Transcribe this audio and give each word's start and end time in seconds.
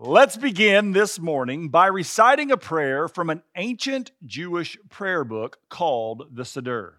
Let's 0.00 0.36
begin 0.36 0.92
this 0.92 1.18
morning 1.18 1.70
by 1.70 1.88
reciting 1.88 2.52
a 2.52 2.56
prayer 2.56 3.08
from 3.08 3.30
an 3.30 3.42
ancient 3.56 4.12
Jewish 4.24 4.78
prayer 4.88 5.24
book 5.24 5.58
called 5.68 6.36
the 6.36 6.44
Siddur. 6.44 6.98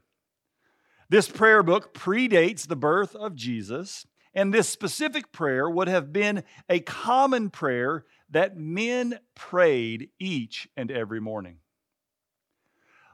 This 1.07 1.29
prayer 1.29 1.63
book 1.63 1.93
predates 1.93 2.67
the 2.67 2.75
birth 2.75 3.15
of 3.15 3.35
Jesus, 3.35 4.05
and 4.33 4.53
this 4.53 4.67
specific 4.67 5.31
prayer 5.31 5.69
would 5.69 5.87
have 5.87 6.11
been 6.11 6.43
a 6.67 6.81
common 6.81 7.49
prayer 7.49 8.03
that 8.31 8.57
men 8.57 9.19
prayed 9.33 10.09
each 10.19 10.67
and 10.75 10.91
every 10.91 11.21
morning. 11.21 11.59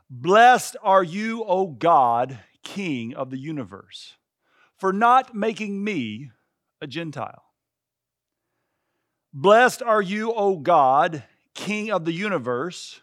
Blessed 0.10 0.78
are 0.82 1.04
you, 1.04 1.44
O 1.44 1.68
God, 1.68 2.40
King 2.64 3.14
of 3.14 3.30
the 3.30 3.38
universe, 3.38 4.16
for 4.80 4.92
not 4.92 5.36
making 5.36 5.84
me 5.84 6.32
a 6.82 6.88
Gentile. 6.88 7.45
Blessed 9.38 9.82
are 9.82 10.02
you, 10.02 10.32
O 10.32 10.56
God, 10.56 11.26
King 11.54 11.92
of 11.92 12.06
the 12.06 12.14
universe, 12.14 13.02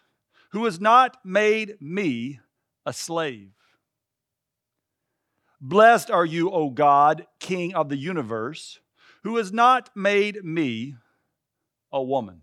who 0.49 0.65
has 0.65 0.81
not 0.81 1.23
made 1.23 1.75
me 1.79 2.39
a 2.87 2.91
slave. 2.91 3.51
Blessed 5.61 6.09
are 6.09 6.25
you, 6.25 6.49
O 6.49 6.71
God, 6.71 7.27
King 7.39 7.75
of 7.75 7.89
the 7.89 7.97
universe, 7.97 8.79
who 9.21 9.37
has 9.37 9.53
not 9.53 9.91
made 9.95 10.43
me 10.43 10.95
a 11.91 12.01
woman. 12.01 12.41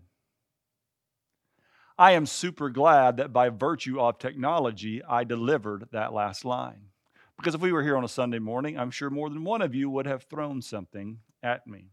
I 1.97 2.13
am 2.13 2.25
super 2.25 2.69
glad 2.69 3.17
that 3.17 3.33
by 3.33 3.49
virtue 3.49 3.99
of 3.99 4.19
technology, 4.19 5.03
I 5.03 5.25
delivered 5.25 5.89
that 5.91 6.13
last 6.13 6.45
line. 6.45 6.91
Because 7.35 7.55
if 7.55 7.61
we 7.61 7.73
were 7.73 7.83
here 7.83 7.97
on 7.97 8.05
a 8.05 8.07
Sunday 8.07 8.39
morning, 8.39 8.79
I'm 8.79 8.89
sure 8.89 9.09
more 9.09 9.29
than 9.29 9.43
one 9.43 9.61
of 9.61 9.75
you 9.75 9.89
would 9.89 10.05
have 10.05 10.23
thrown 10.23 10.61
something 10.61 11.17
at 11.43 11.67
me. 11.67 11.89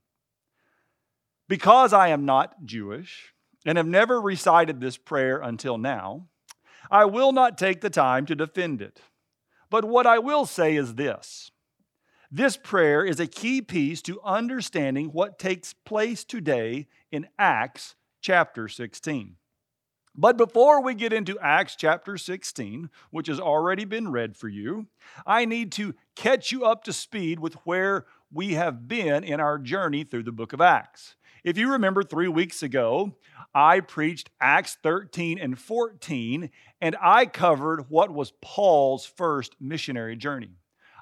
Because 1.49 1.93
I 1.93 2.09
am 2.09 2.25
not 2.25 2.65
Jewish 2.65 3.33
and 3.65 3.79
have 3.79 3.87
never 3.87 4.21
recited 4.21 4.81
this 4.81 4.97
prayer 4.97 5.41
until 5.41 5.79
now, 5.79 6.27
I 6.91 7.07
will 7.07 7.33
not 7.33 7.59
take 7.59 7.81
the 7.81 7.91
time 7.91 8.27
to 8.27 8.35
defend 8.35 8.81
it. 8.83 9.01
But 9.71 9.85
what 9.85 10.07
I 10.07 10.19
will 10.19 10.47
say 10.47 10.77
is 10.77 10.95
this 10.95 11.51
this 12.31 12.59
prayer 12.59 13.05
is 13.05 13.21
a 13.21 13.27
key 13.27 13.63
piece 13.63 14.03
to 14.03 14.21
understanding 14.23 15.07
what 15.07 15.39
takes 15.39 15.73
place 15.73 16.25
today 16.25 16.87
in 17.11 17.27
Acts 17.39 17.95
chapter 18.21 18.69
16. 18.69 19.37
But 20.15 20.37
before 20.37 20.83
we 20.83 20.95
get 20.95 21.13
into 21.13 21.39
Acts 21.39 21.75
chapter 21.77 22.19
16, 22.19 22.91
which 23.11 23.29
has 23.29 23.41
already 23.41 23.85
been 23.85 24.11
read 24.11 24.37
for 24.37 24.49
you, 24.49 24.89
I 25.25 25.47
need 25.47 25.73
to 25.73 25.95
catch 26.17 26.53
you 26.53 26.65
up 26.65 26.85
to 26.85 26.93
speed 26.93 27.39
with 27.39 27.55
where 27.65 28.05
we 28.31 28.55
have 28.55 28.89
been 28.89 29.25
in 29.25 29.41
our 29.41 29.59
journey 29.59 30.05
through 30.05 30.25
the 30.25 30.33
book 30.33 30.53
of 30.53 30.61
Acts. 30.61 31.15
If 31.49 31.57
you 31.57 31.73
remember 31.73 32.03
three 32.03 32.29
weeks 32.29 32.63
ago, 32.63 33.15
I 33.55 33.81
preached 33.81 34.29
Acts 34.39 34.77
13 34.83 35.39
and 35.39 35.59
14, 35.59 36.51
and 36.83 36.97
I 37.01 37.25
covered 37.25 37.87
what 37.89 38.13
was 38.13 38.35
Paul's 38.43 39.07
first 39.07 39.57
missionary 39.59 40.15
journey. 40.15 40.51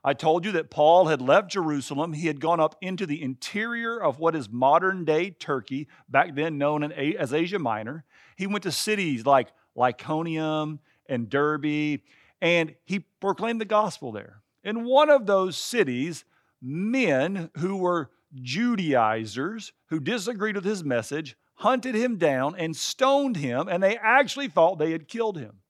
I 0.05 0.15
told 0.15 0.45
you 0.45 0.53
that 0.53 0.71
Paul 0.71 1.07
had 1.07 1.21
left 1.21 1.51
Jerusalem. 1.51 2.13
He 2.13 2.29
had 2.29 2.41
gone 2.41 2.61
up 2.61 2.77
into 2.81 3.07
the 3.07 3.21
interior 3.25 4.01
of 4.01 4.21
what 4.21 4.37
is 4.37 4.49
modern 4.49 5.05
day 5.05 5.31
Turkey, 5.31 5.89
back 6.09 6.37
then 6.37 6.59
known 6.59 6.93
as 6.93 7.35
Asia 7.35 7.59
Minor. 7.59 8.05
He 8.37 8.47
went 8.47 8.63
to 8.63 8.71
cities 8.71 9.27
like 9.27 9.49
Lycaonium 9.77 10.79
and 11.09 11.29
Derbe, 11.29 12.03
and 12.41 12.73
he 12.85 13.01
proclaimed 13.21 13.61
the 13.61 13.65
gospel 13.65 14.13
there. 14.13 14.43
In 14.63 14.85
one 14.85 15.11
of 15.11 15.27
those 15.27 15.57
cities, 15.57 16.25
men 16.63 17.51
who 17.57 17.79
were 17.79 18.11
Judaizers 18.42 19.73
who 19.89 20.01
disagreed 20.01 20.56
with 20.56 20.65
his 20.65 20.84
message 20.84 21.37
hunted 21.56 21.95
him 21.95 22.17
down 22.17 22.55
and 22.56 22.77
stoned 22.77 23.37
him, 23.37 23.69
and 23.69 23.83
they 23.83 23.97
actually 23.97 24.48
thought 24.48 24.78
they 24.78 24.93
had 24.93 25.09
killed 25.09 25.39
him. 25.39 25.61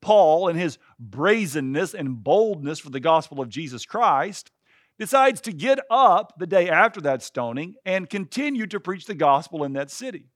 Paul, 0.00 0.48
in 0.48 0.56
his 0.56 0.78
brazenness 0.98 1.94
and 1.94 2.22
boldness 2.22 2.78
for 2.78 2.90
the 2.90 3.00
gospel 3.00 3.40
of 3.40 3.48
Jesus 3.48 3.84
Christ, 3.84 4.50
decides 4.98 5.40
to 5.42 5.52
get 5.52 5.78
up 5.90 6.34
the 6.38 6.46
day 6.46 6.68
after 6.68 7.00
that 7.02 7.22
stoning 7.22 7.74
and 7.84 8.10
continue 8.10 8.66
to 8.66 8.80
preach 8.80 9.06
the 9.06 9.14
gospel 9.14 9.64
in 9.64 9.72
that 9.74 9.90
city. 9.90 10.26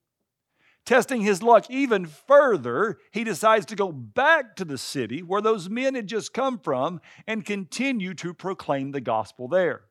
Testing 0.84 1.20
his 1.20 1.42
luck 1.42 1.70
even 1.70 2.06
further, 2.06 2.98
he 3.12 3.22
decides 3.22 3.66
to 3.66 3.76
go 3.76 3.92
back 3.92 4.56
to 4.56 4.64
the 4.64 4.78
city 4.78 5.22
where 5.22 5.40
those 5.40 5.70
men 5.70 5.94
had 5.94 6.08
just 6.08 6.34
come 6.34 6.58
from 6.58 7.00
and 7.26 7.44
continue 7.44 8.14
to 8.14 8.34
proclaim 8.34 8.90
the 8.90 9.00
gospel 9.00 9.46
there. 9.46 9.82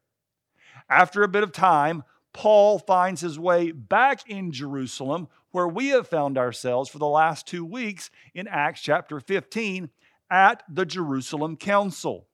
After 0.91 1.23
a 1.23 1.29
bit 1.29 1.43
of 1.43 1.53
time, 1.53 2.03
Paul 2.33 2.77
finds 2.77 3.21
his 3.21 3.39
way 3.39 3.71
back 3.71 4.29
in 4.29 4.51
Jerusalem, 4.51 5.29
where 5.51 5.67
we 5.67 5.87
have 5.87 6.05
found 6.05 6.37
ourselves 6.37 6.89
for 6.89 6.99
the 6.99 7.07
last 7.07 7.47
two 7.47 7.63
weeks 7.63 8.11
in 8.33 8.45
Acts 8.45 8.81
chapter 8.81 9.21
15 9.21 9.89
at 10.29 10.63
the 10.69 10.85
Jerusalem 10.85 11.55
Council. 11.55 12.27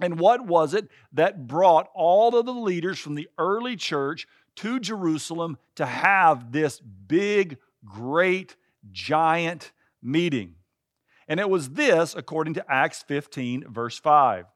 And 0.00 0.20
what 0.20 0.46
was 0.46 0.72
it 0.72 0.88
that 1.12 1.48
brought 1.48 1.88
all 1.92 2.36
of 2.36 2.46
the 2.46 2.52
leaders 2.52 3.00
from 3.00 3.16
the 3.16 3.28
early 3.38 3.74
church 3.74 4.28
to 4.56 4.78
Jerusalem 4.78 5.58
to 5.74 5.84
have 5.84 6.52
this 6.52 6.78
big, 6.78 7.58
great, 7.84 8.54
giant 8.92 9.72
meeting? 10.00 10.54
And 11.26 11.40
it 11.40 11.50
was 11.50 11.70
this, 11.70 12.14
according 12.14 12.54
to 12.54 12.72
Acts 12.72 13.02
15, 13.02 13.64
verse 13.68 13.98
5. 13.98 14.46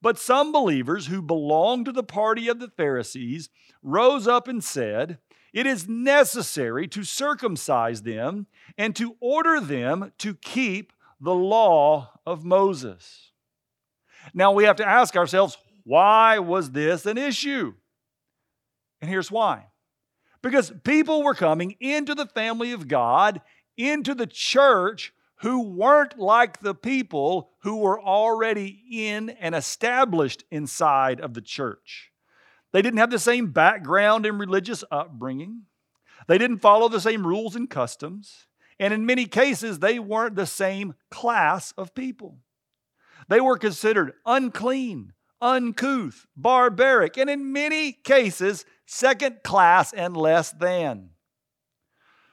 But 0.00 0.18
some 0.18 0.52
believers 0.52 1.06
who 1.06 1.20
belonged 1.20 1.86
to 1.86 1.92
the 1.92 2.02
party 2.02 2.48
of 2.48 2.60
the 2.60 2.68
Pharisees 2.68 3.50
rose 3.82 4.28
up 4.28 4.46
and 4.46 4.62
said, 4.62 5.18
It 5.52 5.66
is 5.66 5.88
necessary 5.88 6.86
to 6.88 7.02
circumcise 7.02 8.02
them 8.02 8.46
and 8.76 8.94
to 8.96 9.16
order 9.20 9.60
them 9.60 10.12
to 10.18 10.34
keep 10.34 10.92
the 11.20 11.34
law 11.34 12.12
of 12.24 12.44
Moses. 12.44 13.32
Now 14.34 14.52
we 14.52 14.64
have 14.64 14.76
to 14.76 14.88
ask 14.88 15.16
ourselves, 15.16 15.56
why 15.84 16.38
was 16.38 16.72
this 16.72 17.06
an 17.06 17.16
issue? 17.16 17.72
And 19.00 19.10
here's 19.10 19.30
why. 19.30 19.68
Because 20.42 20.72
people 20.84 21.22
were 21.22 21.34
coming 21.34 21.76
into 21.80 22.14
the 22.14 22.26
family 22.26 22.72
of 22.72 22.88
God, 22.88 23.40
into 23.76 24.14
the 24.14 24.26
church, 24.26 25.12
who 25.40 25.62
weren't 25.62 26.18
like 26.18 26.60
the 26.60 26.74
people 26.74 27.50
who 27.62 27.76
were 27.76 28.00
already 28.00 28.82
in 28.90 29.30
and 29.30 29.54
established 29.54 30.44
inside 30.50 31.20
of 31.20 31.34
the 31.34 31.40
church. 31.40 32.10
They 32.72 32.82
didn't 32.82 32.98
have 32.98 33.10
the 33.10 33.18
same 33.18 33.52
background 33.52 34.26
and 34.26 34.38
religious 34.38 34.84
upbringing. 34.90 35.62
They 36.26 36.38
didn't 36.38 36.58
follow 36.58 36.88
the 36.88 37.00
same 37.00 37.26
rules 37.26 37.56
and 37.56 37.70
customs. 37.70 38.46
And 38.80 38.92
in 38.92 39.06
many 39.06 39.26
cases, 39.26 39.78
they 39.78 39.98
weren't 39.98 40.36
the 40.36 40.46
same 40.46 40.94
class 41.10 41.72
of 41.72 41.94
people. 41.94 42.38
They 43.28 43.40
were 43.40 43.58
considered 43.58 44.12
unclean, 44.26 45.12
uncouth, 45.40 46.26
barbaric, 46.36 47.16
and 47.16 47.30
in 47.30 47.52
many 47.52 47.92
cases, 47.92 48.64
second 48.86 49.42
class 49.42 49.92
and 49.92 50.16
less 50.16 50.52
than. 50.52 51.10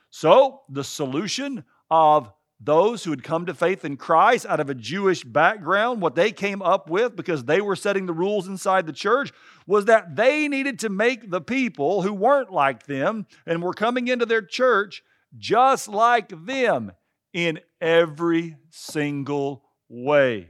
So, 0.10 0.62
the 0.70 0.84
solution 0.84 1.66
of 1.90 2.32
those 2.66 3.04
who 3.04 3.12
had 3.12 3.24
come 3.24 3.46
to 3.46 3.54
faith 3.54 3.86
in 3.86 3.96
Christ 3.96 4.46
out 4.48 4.60
of 4.60 4.70
a 4.70 4.76
Jewish 4.76 5.24
background, 5.24 6.02
what 6.02 6.16
they 6.16 6.32
came 6.32 6.62
up 6.62 6.90
with 6.90 7.16
because 7.16 7.46
they 7.46 7.62
were 7.62 7.76
setting 7.76 8.08
the 8.08 8.14
rules 8.14 8.48
inside 8.48 8.88
the 8.88 8.94
church 8.94 9.32
was 9.68 9.86
that 9.86 10.16
they 10.16 10.48
needed 10.48 10.80
to 10.80 10.90
make 10.90 11.30
the 11.30 11.42
people 11.42 12.02
who 12.02 12.14
weren't 12.14 12.52
like 12.52 12.88
them 12.88 13.28
and 13.46 13.62
were 13.62 13.74
coming 13.74 14.08
into 14.08 14.26
their 14.26 14.42
church 14.42 15.04
just 15.38 15.88
like 15.88 16.30
them 16.46 16.92
in 17.34 17.60
every 17.80 18.58
single 18.72 19.64
way. 19.88 20.50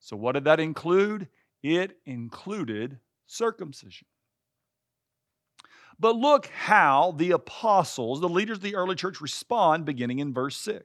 So, 0.00 0.16
what 0.16 0.32
did 0.32 0.44
that 0.44 0.60
include? 0.60 1.28
It 1.62 1.96
included 2.06 2.98
circumcision. 3.26 4.06
But 6.00 6.16
look 6.16 6.46
how 6.46 7.14
the 7.16 7.32
apostles, 7.32 8.20
the 8.20 8.28
leaders 8.28 8.58
of 8.58 8.62
the 8.62 8.76
early 8.76 8.94
church, 8.94 9.20
respond 9.20 9.84
beginning 9.84 10.20
in 10.20 10.32
verse 10.32 10.56
6. 10.56 10.84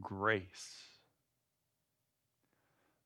grace. 0.00 0.82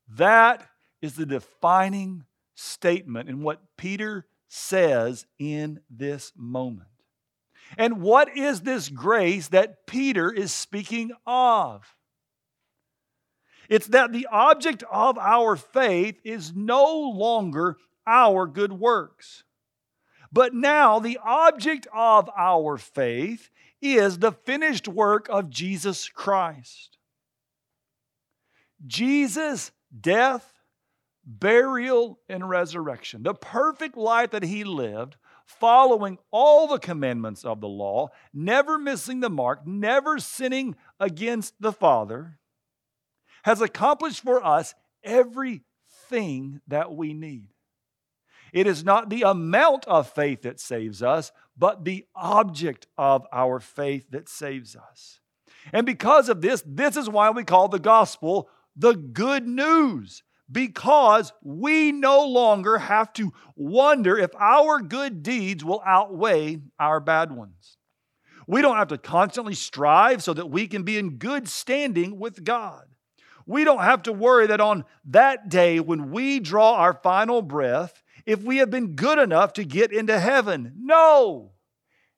That 0.09 0.67
is 1.01 1.15
the 1.15 1.25
defining 1.25 2.25
statement 2.55 3.29
in 3.29 3.41
what 3.41 3.61
Peter 3.77 4.25
says 4.47 5.25
in 5.39 5.79
this 5.89 6.33
moment. 6.35 6.89
And 7.77 8.01
what 8.01 8.37
is 8.37 8.61
this 8.61 8.89
grace 8.89 9.47
that 9.49 9.87
Peter 9.87 10.31
is 10.31 10.51
speaking 10.51 11.11
of? 11.25 11.95
It's 13.69 13.87
that 13.87 14.11
the 14.11 14.27
object 14.29 14.83
of 14.91 15.17
our 15.17 15.55
faith 15.55 16.19
is 16.25 16.53
no 16.53 16.93
longer 17.15 17.77
our 18.05 18.45
good 18.45 18.73
works. 18.73 19.43
But 20.31 20.53
now 20.53 20.99
the 20.99 21.19
object 21.23 21.87
of 21.93 22.29
our 22.37 22.77
faith 22.77 23.49
is 23.81 24.19
the 24.19 24.31
finished 24.31 24.87
work 24.87 25.27
of 25.29 25.49
Jesus 25.49 26.07
Christ. 26.07 26.97
Jesus' 28.85 29.71
death, 29.99 30.53
burial, 31.25 32.19
and 32.29 32.47
resurrection, 32.47 33.23
the 33.23 33.33
perfect 33.33 33.97
life 33.97 34.31
that 34.31 34.43
he 34.43 34.63
lived, 34.63 35.17
following 35.45 36.17
all 36.31 36.67
the 36.67 36.79
commandments 36.79 37.43
of 37.43 37.59
the 37.59 37.67
law, 37.67 38.07
never 38.33 38.77
missing 38.77 39.19
the 39.19 39.29
mark, 39.29 39.67
never 39.67 40.17
sinning 40.17 40.75
against 40.99 41.53
the 41.59 41.73
Father, 41.73 42.39
has 43.43 43.61
accomplished 43.61 44.23
for 44.23 44.43
us 44.43 44.73
everything 45.03 46.61
that 46.67 46.93
we 46.93 47.13
need. 47.13 47.49
It 48.53 48.67
is 48.67 48.83
not 48.83 49.09
the 49.09 49.23
amount 49.23 49.87
of 49.87 50.09
faith 50.09 50.41
that 50.41 50.59
saves 50.59 51.01
us, 51.01 51.31
but 51.57 51.85
the 51.85 52.05
object 52.15 52.87
of 52.97 53.25
our 53.31 53.59
faith 53.59 54.07
that 54.11 54.27
saves 54.27 54.75
us. 54.75 55.19
And 55.71 55.85
because 55.85 56.29
of 56.29 56.41
this, 56.41 56.63
this 56.65 56.97
is 56.97 57.09
why 57.09 57.29
we 57.29 57.43
call 57.43 57.67
the 57.67 57.79
gospel 57.79 58.49
the 58.75 58.93
good 58.93 59.47
news 59.47 60.23
because 60.51 61.31
we 61.41 61.91
no 61.91 62.25
longer 62.25 62.77
have 62.77 63.13
to 63.13 63.31
wonder 63.55 64.17
if 64.17 64.31
our 64.35 64.81
good 64.81 65.23
deeds 65.23 65.63
will 65.63 65.81
outweigh 65.85 66.59
our 66.79 66.99
bad 66.99 67.31
ones. 67.31 67.77
We 68.47 68.61
don't 68.61 68.77
have 68.77 68.89
to 68.89 68.97
constantly 68.97 69.53
strive 69.53 70.23
so 70.23 70.33
that 70.33 70.49
we 70.49 70.67
can 70.67 70.83
be 70.83 70.97
in 70.97 71.17
good 71.17 71.47
standing 71.47 72.19
with 72.19 72.43
God. 72.43 72.85
We 73.45 73.63
don't 73.63 73.83
have 73.83 74.03
to 74.03 74.13
worry 74.13 74.47
that 74.47 74.61
on 74.61 74.85
that 75.05 75.49
day 75.49 75.79
when 75.79 76.11
we 76.11 76.39
draw 76.39 76.75
our 76.75 76.93
final 76.93 77.41
breath, 77.41 78.03
if 78.25 78.41
we 78.41 78.57
have 78.57 78.69
been 78.69 78.95
good 78.95 79.19
enough 79.19 79.53
to 79.53 79.63
get 79.63 79.91
into 79.91 80.19
heaven. 80.19 80.73
No! 80.77 81.51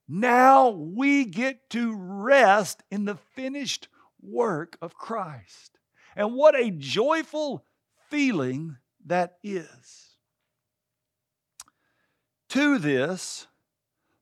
Now 0.08 0.70
we 0.70 1.26
get 1.26 1.70
to 1.72 1.96
rest 1.96 2.84
in 2.92 3.06
the 3.06 3.18
finished 3.36 3.88
work 4.22 4.78
of 4.82 4.96
Christ. 4.96 5.80
And 6.16 6.36
what 6.36 6.60
a 6.60 6.72
joyful 6.72 7.66
feeling 8.10 8.78
that 9.06 9.38
is. 9.44 10.18
To 12.50 12.78
this, 12.78 13.48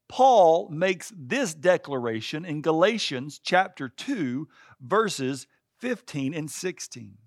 Paul 0.08 0.70
makes 0.70 1.12
this 1.16 1.54
declaration 1.54 2.46
in 2.46 2.62
Galatians 2.62 3.40
chapter 3.44 3.90
2, 3.90 4.48
verses 4.80 5.48
15 5.80 6.34
and 6.34 6.50
16. 6.50 7.18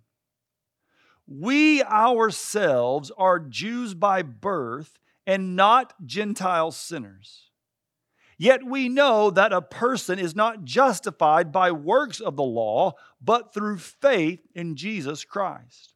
We 1.26 1.82
ourselves 1.82 3.10
are 3.16 3.38
Jews 3.38 3.94
by 3.94 4.22
birth 4.22 4.98
and 5.26 5.56
not 5.56 5.94
Gentile 6.04 6.70
sinners. 6.70 7.50
Yet 8.36 8.64
we 8.64 8.88
know 8.88 9.30
that 9.30 9.52
a 9.52 9.62
person 9.62 10.18
is 10.18 10.34
not 10.34 10.64
justified 10.64 11.52
by 11.52 11.70
works 11.70 12.20
of 12.20 12.36
the 12.36 12.42
law, 12.42 12.94
but 13.22 13.54
through 13.54 13.78
faith 13.78 14.40
in 14.54 14.76
Jesus 14.76 15.24
Christ. 15.24 15.94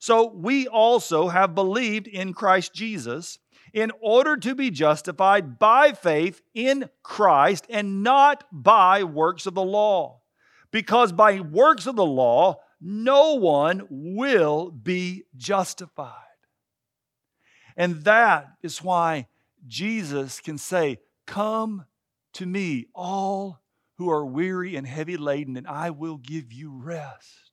So 0.00 0.32
we 0.34 0.66
also 0.66 1.28
have 1.28 1.54
believed 1.54 2.06
in 2.06 2.34
Christ 2.34 2.74
Jesus 2.74 3.38
in 3.72 3.90
order 4.00 4.36
to 4.36 4.54
be 4.54 4.70
justified 4.70 5.58
by 5.58 5.92
faith 5.92 6.40
in 6.54 6.88
Christ 7.02 7.66
and 7.68 8.02
not 8.02 8.44
by 8.52 9.04
works 9.04 9.46
of 9.46 9.54
the 9.54 9.62
law. 9.62 10.20
Because 10.70 11.12
by 11.12 11.40
works 11.40 11.86
of 11.86 11.96
the 11.96 12.04
law, 12.04 12.60
no 12.86 13.36
one 13.36 13.86
will 13.88 14.70
be 14.70 15.24
justified. 15.38 16.12
And 17.78 18.04
that 18.04 18.48
is 18.62 18.84
why 18.84 19.28
Jesus 19.66 20.38
can 20.38 20.58
say, 20.58 20.98
Come 21.26 21.86
to 22.34 22.44
me, 22.44 22.88
all 22.94 23.62
who 23.96 24.10
are 24.10 24.26
weary 24.26 24.76
and 24.76 24.86
heavy 24.86 25.16
laden, 25.16 25.56
and 25.56 25.66
I 25.66 25.90
will 25.90 26.18
give 26.18 26.52
you 26.52 26.72
rest. 26.76 27.52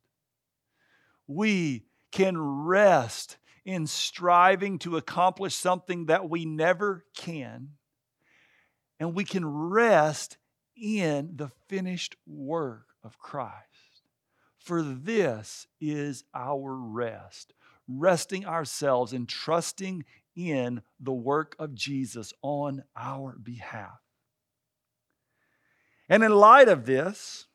We 1.27 1.85
can 2.11 2.37
rest 2.37 3.37
in 3.63 3.87
striving 3.87 4.79
to 4.79 4.97
accomplish 4.97 5.55
something 5.55 6.07
that 6.07 6.29
we 6.29 6.43
never 6.43 7.05
can, 7.15 7.69
and 8.99 9.15
we 9.15 9.23
can 9.23 9.45
rest 9.45 10.37
in 10.75 11.37
the 11.37 11.51
finished 11.69 12.17
work 12.27 12.87
of 13.01 13.17
Christ. 13.17 13.70
For 14.63 14.83
this 14.83 15.65
is 15.79 16.23
our 16.35 16.75
rest, 16.75 17.53
resting 17.87 18.45
ourselves 18.45 19.11
and 19.11 19.27
trusting 19.27 20.05
in 20.35 20.81
the 20.99 21.11
work 21.11 21.55
of 21.57 21.73
Jesus 21.73 22.31
on 22.41 22.83
our 22.95 23.37
behalf. 23.41 23.99
And 26.07 26.23
in 26.23 26.31
light 26.31 26.67
of 26.67 26.85
this, 26.85 27.47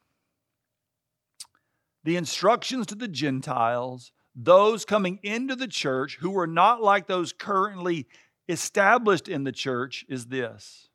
the 2.03 2.17
instructions 2.17 2.87
to 2.87 2.95
the 2.95 3.09
Gentiles, 3.09 4.13
those 4.35 4.85
coming 4.85 5.21
into 5.23 5.55
the 5.55 5.69
church 5.69 6.19
who 6.21 6.31
were 6.31 6.47
not 6.47 6.83
like 6.83 7.07
those 7.07 7.33
currently 7.33 8.07
established 8.49 9.29
in 9.29 9.45
the 9.45 9.53
church, 9.53 10.05
is 10.09 10.27
this. 10.27 10.89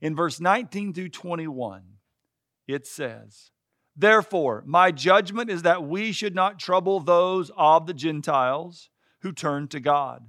In 0.00 0.14
verse 0.14 0.40
19 0.40 0.92
through 0.92 1.08
21, 1.08 1.82
it 2.68 2.86
says, 2.86 3.50
Therefore, 3.96 4.62
my 4.66 4.92
judgment 4.92 5.50
is 5.50 5.62
that 5.62 5.82
we 5.82 6.12
should 6.12 6.34
not 6.34 6.58
trouble 6.58 7.00
those 7.00 7.50
of 7.56 7.86
the 7.86 7.94
Gentiles 7.94 8.90
who 9.20 9.32
turn 9.32 9.68
to 9.68 9.80
God, 9.80 10.28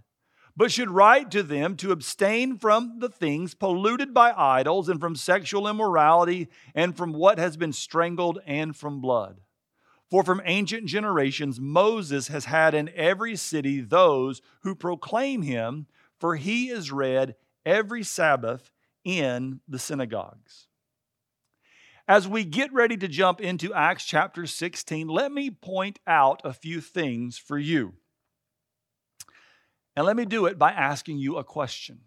but 0.55 0.71
should 0.71 0.89
write 0.89 1.29
to 1.31 1.43
them 1.43 1.75
to 1.77 1.91
abstain 1.91 2.57
from 2.57 2.99
the 2.99 3.09
things 3.09 3.53
polluted 3.53 4.13
by 4.13 4.31
idols, 4.31 4.87
and 4.87 4.99
from 5.01 5.15
sexual 5.15 5.67
immorality, 5.67 6.47
and 6.73 6.95
from 6.95 7.11
what 7.11 7.37
has 7.37 7.57
been 7.57 7.73
strangled, 7.73 8.39
and 8.45 8.75
from 8.75 9.01
blood. 9.01 9.41
For 10.09 10.23
from 10.23 10.41
ancient 10.45 10.85
generations 10.85 11.59
Moses 11.59 12.29
has 12.29 12.45
had 12.45 12.73
in 12.73 12.89
every 12.95 13.35
city 13.35 13.81
those 13.81 14.41
who 14.61 14.73
proclaim 14.73 15.41
him, 15.41 15.87
for 16.17 16.37
he 16.37 16.69
is 16.69 16.91
read 16.91 17.35
every 17.65 18.03
Sabbath 18.03 18.71
in 19.03 19.59
the 19.67 19.79
synagogues. 19.79 20.66
As 22.07 22.25
we 22.25 22.45
get 22.45 22.71
ready 22.71 22.95
to 22.95 23.07
jump 23.09 23.41
into 23.41 23.73
Acts 23.73 24.05
chapter 24.05 24.45
16, 24.45 25.09
let 25.09 25.29
me 25.29 25.51
point 25.51 25.99
out 26.07 26.41
a 26.45 26.53
few 26.53 26.79
things 26.79 27.37
for 27.37 27.59
you. 27.59 27.95
And 29.93 30.05
let 30.05 30.15
me 30.15 30.23
do 30.23 30.45
it 30.45 30.57
by 30.57 30.71
asking 30.71 31.17
you 31.17 31.35
a 31.35 31.43
question. 31.43 32.01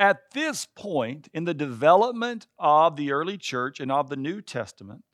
At 0.00 0.32
this 0.32 0.66
point 0.66 1.28
in 1.32 1.44
the 1.44 1.54
development 1.54 2.48
of 2.58 2.96
the 2.96 3.12
early 3.12 3.38
church 3.38 3.78
and 3.78 3.92
of 3.92 4.08
the 4.08 4.16
New 4.16 4.40
Testament, 4.40 5.04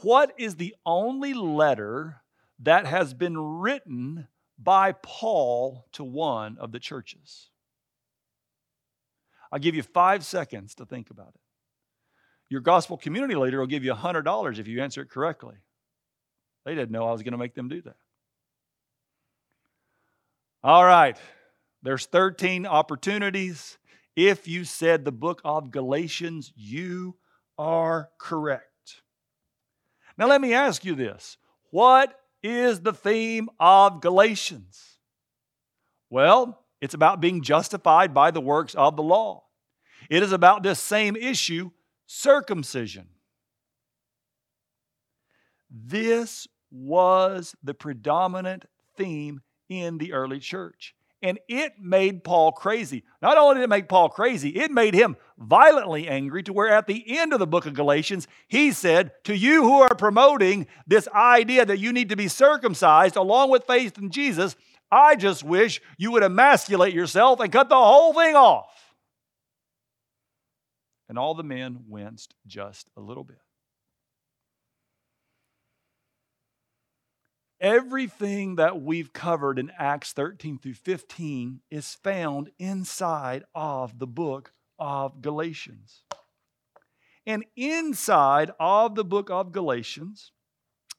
what 0.00 0.32
is 0.38 0.56
the 0.56 0.74
only 0.86 1.34
letter 1.34 2.22
that 2.58 2.86
has 2.86 3.12
been 3.12 3.36
written 3.36 4.28
by 4.58 4.92
Paul 4.92 5.88
to 5.92 6.04
one 6.04 6.56
of 6.58 6.72
the 6.72 6.80
churches? 6.80 7.50
I'll 9.50 9.58
give 9.58 9.74
you 9.74 9.82
five 9.82 10.24
seconds 10.24 10.74
to 10.76 10.86
think 10.86 11.10
about 11.10 11.34
it. 11.34 11.41
Your 12.52 12.60
gospel 12.60 12.98
community 12.98 13.34
leader 13.34 13.60
will 13.60 13.66
give 13.66 13.82
you 13.82 13.94
$100 13.94 14.58
if 14.58 14.68
you 14.68 14.82
answer 14.82 15.00
it 15.00 15.08
correctly. 15.08 15.54
They 16.66 16.74
didn't 16.74 16.90
know 16.90 17.08
I 17.08 17.12
was 17.12 17.22
going 17.22 17.32
to 17.32 17.38
make 17.38 17.54
them 17.54 17.70
do 17.70 17.80
that. 17.80 17.96
All 20.62 20.84
right, 20.84 21.16
there's 21.82 22.04
13 22.04 22.66
opportunities. 22.66 23.78
If 24.16 24.46
you 24.46 24.64
said 24.64 25.06
the 25.06 25.12
book 25.12 25.40
of 25.46 25.70
Galatians, 25.70 26.52
you 26.54 27.16
are 27.56 28.10
correct. 28.20 29.00
Now, 30.18 30.26
let 30.26 30.42
me 30.42 30.52
ask 30.52 30.84
you 30.84 30.94
this 30.94 31.38
What 31.70 32.20
is 32.42 32.82
the 32.82 32.92
theme 32.92 33.48
of 33.58 34.02
Galatians? 34.02 34.98
Well, 36.10 36.66
it's 36.82 36.92
about 36.92 37.22
being 37.22 37.40
justified 37.40 38.12
by 38.12 38.30
the 38.30 38.42
works 38.42 38.74
of 38.74 38.96
the 38.96 39.02
law. 39.02 39.44
It 40.10 40.22
is 40.22 40.32
about 40.32 40.62
this 40.62 40.80
same 40.80 41.16
issue, 41.16 41.70
circumcision. 42.12 43.06
This 45.70 46.46
was 46.70 47.54
the 47.62 47.72
predominant 47.72 48.66
theme 48.96 49.40
in 49.70 49.96
the 49.96 50.12
early 50.12 50.38
church. 50.38 50.94
And 51.22 51.38
it 51.48 51.74
made 51.80 52.24
Paul 52.24 52.52
crazy. 52.52 53.04
Not 53.22 53.38
only 53.38 53.54
did 53.54 53.64
it 53.64 53.70
make 53.70 53.88
Paul 53.88 54.08
crazy, 54.08 54.50
it 54.50 54.70
made 54.70 54.92
him 54.92 55.16
violently 55.38 56.06
angry 56.06 56.42
to 56.42 56.52
where 56.52 56.68
at 56.68 56.86
the 56.86 57.18
end 57.18 57.32
of 57.32 57.38
the 57.38 57.46
book 57.46 57.64
of 57.64 57.74
Galatians, 57.74 58.26
he 58.48 58.72
said, 58.72 59.12
To 59.24 59.34
you 59.34 59.62
who 59.62 59.80
are 59.80 59.94
promoting 59.94 60.66
this 60.86 61.08
idea 61.14 61.64
that 61.64 61.78
you 61.78 61.92
need 61.92 62.10
to 62.10 62.16
be 62.16 62.28
circumcised 62.28 63.16
along 63.16 63.50
with 63.50 63.64
faith 63.64 63.96
in 63.96 64.10
Jesus, 64.10 64.56
I 64.90 65.16
just 65.16 65.44
wish 65.44 65.80
you 65.96 66.10
would 66.10 66.24
emasculate 66.24 66.92
yourself 66.92 67.40
and 67.40 67.50
cut 67.50 67.70
the 67.70 67.76
whole 67.76 68.12
thing 68.12 68.34
off. 68.34 68.66
And 71.08 71.18
all 71.18 71.34
the 71.34 71.42
men 71.42 71.84
winced 71.88 72.34
just 72.46 72.88
a 72.96 73.00
little 73.00 73.24
bit. 73.24 73.40
Everything 77.60 78.56
that 78.56 78.82
we've 78.82 79.12
covered 79.12 79.56
in 79.56 79.70
Acts 79.78 80.12
13 80.12 80.58
through 80.58 80.74
15 80.74 81.60
is 81.70 81.94
found 81.94 82.50
inside 82.58 83.44
of 83.54 84.00
the 84.00 84.06
book 84.06 84.52
of 84.80 85.22
Galatians. 85.22 86.02
And 87.24 87.44
inside 87.54 88.50
of 88.58 88.96
the 88.96 89.04
book 89.04 89.30
of 89.30 89.52
Galatians, 89.52 90.32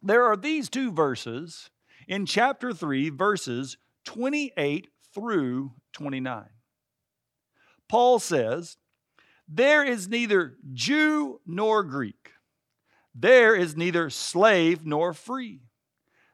there 0.01 0.23
are 0.23 0.37
these 0.37 0.69
two 0.69 0.91
verses 0.91 1.69
in 2.07 2.25
chapter 2.25 2.71
3, 2.73 3.09
verses 3.09 3.77
28 4.05 4.87
through 5.13 5.73
29. 5.91 6.45
Paul 7.89 8.19
says, 8.19 8.77
There 9.55 9.83
is 9.83 10.09
neither 10.09 10.57
Jew 10.73 11.39
nor 11.45 11.83
Greek, 11.83 12.31
there 13.13 13.55
is 13.55 13.77
neither 13.77 14.09
slave 14.09 14.83
nor 14.83 15.13
free, 15.13 15.61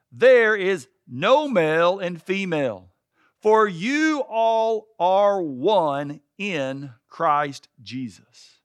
there 0.10 0.56
is 0.56 0.88
no 1.06 1.50
male 1.50 2.00
and 2.00 2.22
female, 2.22 2.94
for 3.42 3.68
you 3.68 4.22
all 4.22 4.88
are 4.98 5.42
one 5.42 6.22
in 6.38 6.92
Christ 7.10 7.68
Jesus. 7.84 8.60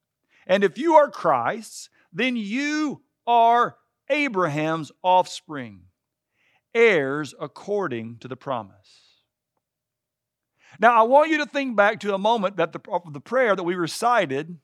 And 0.47 0.63
if 0.63 0.79
you 0.79 0.95
are 0.95 1.11
Christ's, 1.11 1.89
then 2.13 2.37
you 2.37 3.03
are 3.27 3.77
Abraham's 4.09 4.93
offspring 5.03 5.81
heirs 6.73 7.35
according 7.41 8.19
to 8.19 8.29
the 8.29 8.37
promise. 8.37 9.04
Now, 10.79 10.99
I 10.99 11.03
want 11.03 11.31
you 11.31 11.39
to 11.39 11.47
think 11.47 11.77
back 11.77 12.01
to 12.01 12.15
a 12.15 12.19
moment 12.19 12.57
that 12.57 12.73
the, 12.73 12.81
the 13.11 13.21
prayer 13.21 13.55
that 13.55 13.63
we 13.63 13.75
recited 13.75 14.59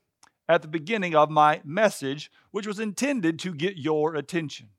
at 0.47 0.61
the 0.61 0.67
beginning 0.67 1.15
of 1.15 1.29
my 1.29 1.61
message, 1.63 2.31
which 2.51 2.67
was 2.67 2.79
intended 2.79 3.39
to 3.39 3.53
get 3.53 3.77
your 3.77 4.15
attention. 4.15 4.69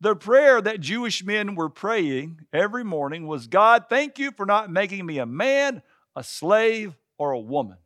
The 0.00 0.16
prayer 0.16 0.60
that 0.60 0.80
Jewish 0.80 1.24
men 1.24 1.54
were 1.54 1.68
praying 1.68 2.40
every 2.52 2.84
morning 2.84 3.26
was 3.26 3.46
God, 3.46 3.84
thank 3.88 4.18
you 4.18 4.30
for 4.30 4.44
not 4.44 4.70
making 4.70 5.04
me 5.06 5.18
a 5.18 5.26
man, 5.26 5.82
a 6.14 6.22
slave, 6.22 6.96
or 7.18 7.32
a 7.32 7.40
woman. 7.40 7.78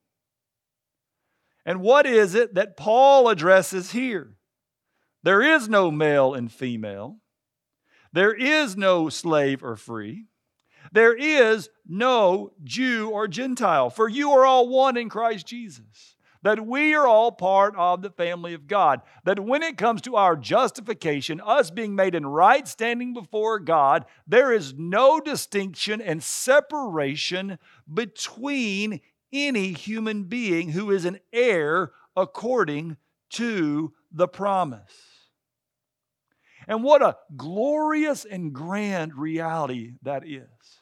And 1.64 1.80
what 1.80 2.06
is 2.06 2.34
it 2.34 2.54
that 2.54 2.76
Paul 2.76 3.28
addresses 3.28 3.92
here? 3.92 4.34
There 5.22 5.42
is 5.42 5.68
no 5.68 5.90
male 5.90 6.34
and 6.34 6.50
female. 6.50 7.18
There 8.12 8.34
is 8.34 8.76
no 8.76 9.08
slave 9.08 9.62
or 9.62 9.76
free. 9.76 10.26
There 10.92 11.14
is 11.14 11.68
no 11.86 12.52
Jew 12.64 13.10
or 13.10 13.28
Gentile, 13.28 13.90
for 13.90 14.08
you 14.08 14.32
are 14.32 14.44
all 14.44 14.68
one 14.68 14.96
in 14.96 15.08
Christ 15.08 15.46
Jesus. 15.46 16.16
That 16.42 16.66
we 16.66 16.94
are 16.94 17.06
all 17.06 17.32
part 17.32 17.74
of 17.76 18.00
the 18.00 18.10
family 18.10 18.54
of 18.54 18.66
God. 18.66 19.02
That 19.24 19.40
when 19.40 19.62
it 19.62 19.76
comes 19.76 20.00
to 20.02 20.16
our 20.16 20.36
justification, 20.36 21.38
us 21.38 21.70
being 21.70 21.94
made 21.94 22.14
in 22.14 22.26
right 22.26 22.66
standing 22.66 23.12
before 23.12 23.58
God, 23.58 24.06
there 24.26 24.50
is 24.50 24.72
no 24.74 25.20
distinction 25.20 26.00
and 26.00 26.22
separation 26.22 27.58
between 27.92 29.00
any 29.32 29.72
human 29.72 30.24
being 30.24 30.70
who 30.70 30.90
is 30.90 31.04
an 31.04 31.20
heir 31.30 31.92
according 32.16 32.96
to 33.30 33.92
the 34.10 34.26
promise. 34.26 34.92
And 36.66 36.82
what 36.82 37.02
a 37.02 37.16
glorious 37.36 38.24
and 38.24 38.52
grand 38.52 39.14
reality 39.14 39.94
that 40.02 40.26
is. 40.26 40.79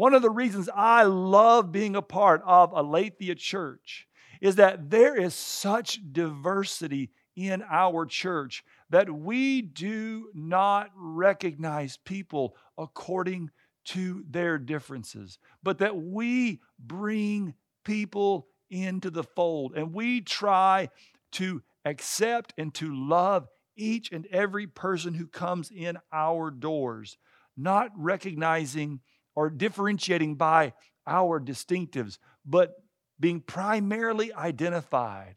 One 0.00 0.14
of 0.14 0.22
the 0.22 0.30
reasons 0.30 0.70
I 0.74 1.02
love 1.02 1.72
being 1.72 1.94
a 1.94 2.00
part 2.00 2.40
of 2.46 2.72
Aletheia 2.72 3.34
Church 3.34 4.08
is 4.40 4.56
that 4.56 4.88
there 4.88 5.14
is 5.14 5.34
such 5.34 6.00
diversity 6.10 7.10
in 7.36 7.62
our 7.70 8.06
church 8.06 8.64
that 8.88 9.10
we 9.10 9.60
do 9.60 10.30
not 10.32 10.88
recognize 10.96 11.98
people 11.98 12.56
according 12.78 13.50
to 13.88 14.24
their 14.26 14.56
differences, 14.56 15.38
but 15.62 15.76
that 15.80 15.94
we 15.94 16.62
bring 16.78 17.52
people 17.84 18.46
into 18.70 19.10
the 19.10 19.24
fold. 19.24 19.74
And 19.76 19.92
we 19.92 20.22
try 20.22 20.88
to 21.32 21.60
accept 21.84 22.54
and 22.56 22.72
to 22.76 22.94
love 22.94 23.48
each 23.76 24.12
and 24.12 24.24
every 24.28 24.66
person 24.66 25.12
who 25.12 25.26
comes 25.26 25.70
in 25.70 25.98
our 26.10 26.50
doors, 26.50 27.18
not 27.54 27.90
recognizing 27.94 29.00
or 29.34 29.50
differentiating 29.50 30.36
by 30.36 30.72
our 31.06 31.40
distinctives, 31.40 32.18
but 32.44 32.74
being 33.18 33.40
primarily 33.40 34.32
identified 34.32 35.36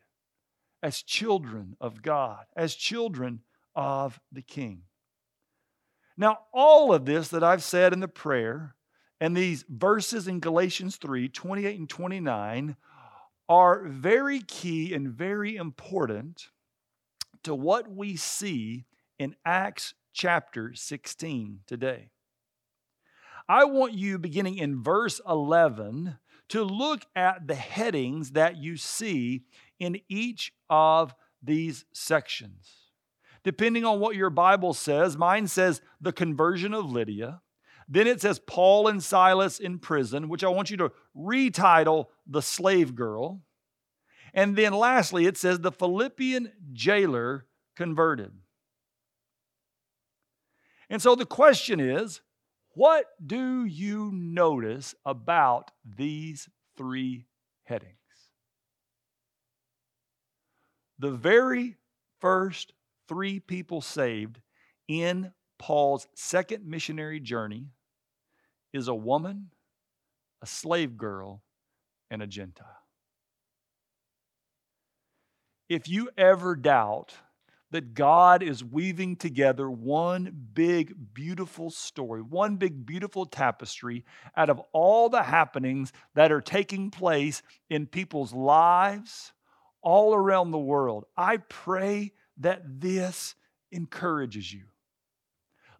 as 0.82 1.02
children 1.02 1.76
of 1.80 2.02
God, 2.02 2.46
as 2.56 2.76
children 2.76 3.42
of 3.76 4.20
the 4.32 4.42
King. 4.42 4.84
Now, 6.18 6.40
all 6.54 6.94
of 6.94 7.06
this 7.06 7.30
that 7.30 7.44
I've 7.44 7.64
said 7.64 7.94
in 7.94 8.00
the 8.00 8.08
prayer 8.08 8.76
and 9.20 9.36
these 9.36 9.66
verses 9.68 10.28
in 10.28 10.40
Galatians 10.40 10.98
3 10.98 11.30
28 11.30 11.80
and 11.80 11.90
29 11.90 12.76
are 13.50 13.84
very 13.86 14.40
key 14.42 14.94
and 14.94 15.08
very 15.10 15.56
important 15.56 16.50
to 17.44 17.56
what 17.56 17.90
we 17.90 18.16
see 18.16 18.86
in 19.20 19.36
Acts 19.46 19.94
chapter 20.14 20.74
16 20.74 21.60
today. 21.68 22.10
I 23.54 23.66
want 23.66 23.94
you, 23.94 24.18
beginning 24.18 24.58
in 24.58 24.82
verse 24.82 25.22
11, 25.30 26.18
to 26.50 26.64
look 26.64 27.06
at 27.16 27.46
the 27.46 27.54
headings 27.54 28.32
that 28.32 28.58
you 28.58 28.78
see 28.78 29.44
in 29.80 30.02
each 30.10 30.52
of 30.72 31.14
these 31.40 31.86
sections. 31.94 32.68
Depending 33.44 33.86
on 33.86 34.00
what 34.00 34.16
your 34.16 34.32
Bible 34.32 34.74
says, 34.74 35.18
mine 35.18 35.46
says 35.46 35.82
the 36.02 36.12
conversion 36.12 36.74
of 36.74 36.90
Lydia. 36.90 37.42
Then 37.88 38.08
it 38.08 38.22
says 38.22 38.40
Paul 38.40 38.88
and 38.88 39.04
Silas 39.04 39.60
in 39.60 39.78
prison, 39.78 40.30
which 40.30 40.44
I 40.44 40.48
want 40.48 40.72
you 40.72 40.78
to 40.78 40.92
retitle 41.16 42.08
the 42.26 42.42
slave 42.42 42.96
girl. 42.96 43.44
And 44.34 44.56
then 44.56 44.74
lastly, 44.74 45.28
it 45.28 45.38
says 45.38 45.60
the 45.60 45.72
Philippian 45.72 46.52
jailer 46.72 47.46
converted. 47.76 48.32
And 50.90 51.00
so 51.00 51.14
the 51.14 51.28
question 51.28 51.80
is 51.80 52.22
what 52.74 53.06
do 53.26 53.66
you 53.66 54.12
notice 54.14 54.96
about 55.06 55.72
these 55.86 56.50
three 56.76 57.26
headings? 57.64 57.94
The 61.00 61.12
very 61.12 61.78
first 62.20 62.74
three 63.08 63.40
people 63.40 63.82
saved 63.82 64.40
in 64.88 65.32
Paul's 65.60 66.08
second 66.16 66.66
missionary 66.66 67.20
journey 67.20 67.68
is 68.74 68.88
a 68.88 68.96
woman, 68.96 69.50
a 70.42 70.46
slave 70.46 70.98
girl, 70.98 71.44
and 72.10 72.22
a 72.22 72.28
Gentile. 72.28 72.68
If 75.70 75.88
you 75.88 76.10
ever 76.18 76.56
doubt 76.56 77.14
that 77.74 77.96
God 77.96 78.44
is 78.44 78.64
weaving 78.64 79.16
together 79.16 79.70
one 79.70 80.32
big, 80.54 80.94
beautiful 81.12 81.72
story, 81.72 82.22
one 82.22 82.56
big, 82.58 82.86
beautiful 82.86 83.26
tapestry 83.26 84.06
out 84.38 84.52
of 84.52 84.62
all 84.74 85.10
the 85.10 85.24
happenings 85.24 85.92
that 86.14 86.32
are 86.32 86.40
taking 86.40 86.92
place 86.92 87.42
in 87.72 87.88
people's 87.88 88.32
lives 88.32 89.34
all 89.82 90.14
around 90.14 90.52
the 90.52 90.60
world. 90.60 91.06
I 91.18 91.38
pray 91.38 92.14
that 92.38 92.62
this 92.80 93.34
encourages 93.72 94.54
you. 94.54 94.66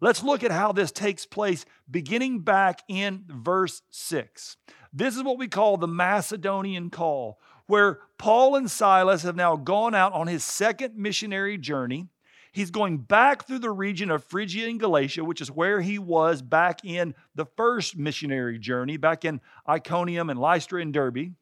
Let's 0.00 0.24
look 0.24 0.42
at 0.42 0.50
how 0.50 0.72
this 0.72 0.90
takes 0.90 1.24
place 1.24 1.64
beginning 1.88 2.40
back 2.40 2.80
in 2.88 3.24
verse 3.28 3.82
6. 3.92 4.56
This 4.92 5.16
is 5.16 5.22
what 5.22 5.38
we 5.38 5.46
call 5.46 5.76
the 5.76 5.86
Macedonian 5.86 6.90
call, 6.90 7.38
where 7.66 8.00
Paul 8.18 8.56
and 8.56 8.70
Silas 8.70 9.22
have 9.22 9.36
now 9.36 9.56
gone 9.56 9.94
out 9.94 10.12
on 10.12 10.26
his 10.26 10.44
second 10.44 10.96
missionary 10.96 11.58
journey. 11.58 12.08
He's 12.52 12.70
going 12.70 12.98
back 12.98 13.46
through 13.46 13.58
the 13.58 13.70
region 13.70 14.10
of 14.10 14.22
Phrygia 14.24 14.68
and 14.68 14.78
Galatia, 14.78 15.24
which 15.24 15.40
is 15.40 15.50
where 15.50 15.80
he 15.80 15.98
was 15.98 16.40
back 16.40 16.84
in 16.84 17.14
the 17.34 17.46
first 17.56 17.96
missionary 17.96 18.58
journey, 18.58 18.96
back 18.96 19.24
in 19.24 19.40
Iconium 19.68 20.30
and 20.30 20.38
Lystra 20.38 20.80
and 20.80 20.92
Derbe. 20.92 21.34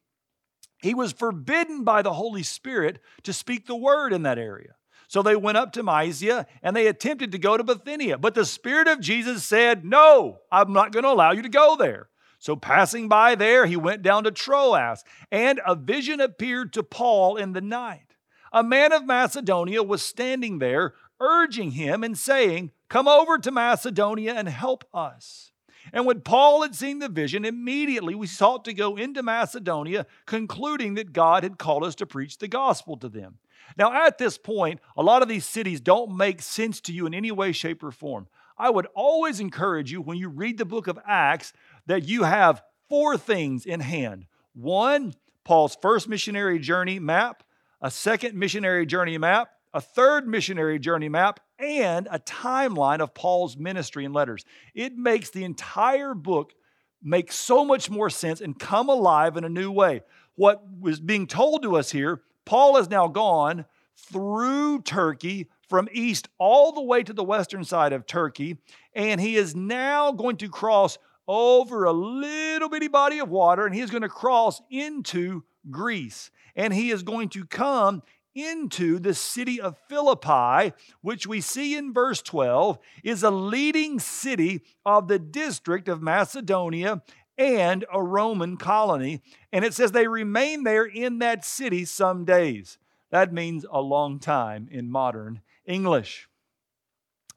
He 0.81 0.93
was 0.93 1.13
forbidden 1.13 1.83
by 1.83 2.01
the 2.01 2.13
Holy 2.13 2.43
Spirit 2.43 2.99
to 3.23 3.31
speak 3.31 3.67
the 3.67 3.75
word 3.75 4.11
in 4.11 4.23
that 4.23 4.39
area. 4.39 4.75
So 5.07 5.21
they 5.21 5.35
went 5.35 5.57
up 5.57 5.71
to 5.73 5.83
Mysia 5.83 6.47
and 6.63 6.75
they 6.75 6.87
attempted 6.87 7.31
to 7.33 7.37
go 7.37 7.55
to 7.57 7.63
Bithynia. 7.63 8.17
But 8.17 8.33
the 8.33 8.45
Spirit 8.45 8.87
of 8.87 8.99
Jesus 8.99 9.43
said, 9.43 9.85
No, 9.85 10.39
I'm 10.51 10.73
not 10.73 10.91
going 10.91 11.03
to 11.03 11.11
allow 11.11 11.31
you 11.31 11.43
to 11.43 11.49
go 11.49 11.75
there. 11.77 12.09
So 12.43 12.57
passing 12.57 13.07
by 13.07 13.35
there, 13.35 13.67
he 13.67 13.77
went 13.77 14.01
down 14.01 14.25
to 14.25 14.31
Troas, 14.31 15.05
and 15.31 15.61
a 15.65 15.75
vision 15.75 16.19
appeared 16.19 16.73
to 16.73 16.83
Paul 16.83 17.37
in 17.37 17.53
the 17.53 17.61
night. 17.61 18.17
A 18.51 18.61
man 18.61 18.91
of 18.91 19.05
Macedonia 19.05 19.81
was 19.81 20.01
standing 20.01 20.59
there, 20.59 20.93
urging 21.21 21.71
him 21.71 22.03
and 22.03 22.17
saying, 22.17 22.71
Come 22.89 23.07
over 23.07 23.37
to 23.37 23.49
Macedonia 23.49 24.33
and 24.33 24.49
help 24.49 24.83
us. 24.93 25.53
And 25.93 26.05
when 26.05 26.19
Paul 26.19 26.63
had 26.63 26.75
seen 26.75 26.99
the 26.99 27.07
vision, 27.07 27.45
immediately 27.45 28.13
we 28.13 28.27
sought 28.27 28.65
to 28.65 28.73
go 28.73 28.97
into 28.97 29.23
Macedonia, 29.23 30.05
concluding 30.25 30.95
that 30.95 31.13
God 31.13 31.43
had 31.43 31.57
called 31.57 31.85
us 31.85 31.95
to 31.95 32.05
preach 32.05 32.39
the 32.39 32.49
gospel 32.49 32.97
to 32.97 33.07
them. 33.07 33.37
Now, 33.77 34.05
at 34.05 34.17
this 34.17 34.37
point, 34.37 34.81
a 34.97 35.01
lot 35.01 35.21
of 35.21 35.29
these 35.29 35.45
cities 35.45 35.79
don't 35.79 36.17
make 36.17 36.41
sense 36.41 36.81
to 36.81 36.91
you 36.91 37.05
in 37.05 37.13
any 37.13 37.31
way, 37.31 37.53
shape, 37.53 37.81
or 37.83 37.91
form. 37.91 38.27
I 38.57 38.69
would 38.69 38.87
always 38.93 39.39
encourage 39.39 39.91
you 39.91 40.01
when 40.01 40.17
you 40.17 40.29
read 40.29 40.57
the 40.57 40.65
book 40.65 40.87
of 40.87 40.99
Acts 41.07 41.53
that 41.85 42.07
you 42.07 42.23
have 42.23 42.61
four 42.89 43.17
things 43.17 43.65
in 43.65 43.79
hand. 43.79 44.25
One, 44.53 45.13
Paul's 45.43 45.77
first 45.81 46.07
missionary 46.07 46.59
journey 46.59 46.99
map, 46.99 47.43
a 47.81 47.91
second 47.91 48.35
missionary 48.35 48.85
journey 48.85 49.17
map, 49.17 49.49
a 49.73 49.81
third 49.81 50.27
missionary 50.27 50.79
journey 50.79 51.09
map, 51.09 51.39
and 51.59 52.07
a 52.11 52.19
timeline 52.19 52.99
of 52.99 53.13
Paul's 53.13 53.57
ministry 53.57 54.05
and 54.05 54.13
letters. 54.13 54.45
It 54.73 54.95
makes 54.95 55.31
the 55.31 55.43
entire 55.43 56.13
book 56.13 56.53
make 57.01 57.31
so 57.31 57.65
much 57.65 57.89
more 57.89 58.09
sense 58.09 58.39
and 58.39 58.57
come 58.57 58.89
alive 58.89 59.35
in 59.35 59.43
a 59.43 59.49
new 59.49 59.71
way. 59.71 60.01
What 60.35 60.63
was 60.79 60.99
being 60.99 61.27
told 61.27 61.63
to 61.63 61.75
us 61.75 61.91
here, 61.91 62.21
Paul 62.45 62.77
has 62.77 62.89
now 62.89 63.07
gone 63.07 63.65
through 63.95 64.81
Turkey 64.81 65.49
from 65.67 65.89
east 65.91 66.27
all 66.37 66.71
the 66.71 66.81
way 66.81 67.03
to 67.03 67.13
the 67.13 67.23
western 67.23 67.63
side 67.63 67.93
of 67.93 68.05
Turkey, 68.05 68.57
and 68.95 69.19
he 69.19 69.35
is 69.35 69.55
now 69.55 70.11
going 70.11 70.37
to 70.37 70.49
cross 70.49 70.97
over 71.27 71.85
a 71.85 71.91
little 71.91 72.69
bitty 72.69 72.87
body 72.87 73.19
of 73.19 73.29
water 73.29 73.65
and 73.65 73.73
he 73.73 73.81
is 73.81 73.89
going 73.89 74.03
to 74.03 74.09
cross 74.09 74.61
into 74.69 75.43
Greece. 75.69 76.31
And 76.55 76.73
he 76.73 76.91
is 76.91 77.03
going 77.03 77.29
to 77.29 77.45
come 77.45 78.03
into 78.35 78.99
the 78.99 79.13
city 79.13 79.61
of 79.61 79.77
Philippi, 79.87 80.73
which 81.01 81.27
we 81.27 81.39
see 81.39 81.75
in 81.75 81.93
verse 81.93 82.21
12 82.21 82.79
is 83.03 83.23
a 83.23 83.31
leading 83.31 83.99
city 83.99 84.61
of 84.85 85.07
the 85.07 85.19
district 85.19 85.87
of 85.87 86.01
Macedonia 86.01 87.01
and 87.37 87.85
a 87.91 88.01
Roman 88.01 88.57
colony. 88.57 89.21
And 89.51 89.63
it 89.63 89.73
says 89.73 89.91
they 89.91 90.07
remained 90.07 90.65
there 90.65 90.85
in 90.85 91.19
that 91.19 91.45
city 91.45 91.85
some 91.85 92.25
days. 92.25 92.77
That 93.11 93.33
means 93.33 93.65
a 93.71 93.81
long 93.81 94.19
time 94.19 94.67
in 94.71 94.89
modern 94.89 95.41
English. 95.65 96.27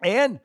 And 0.03 0.41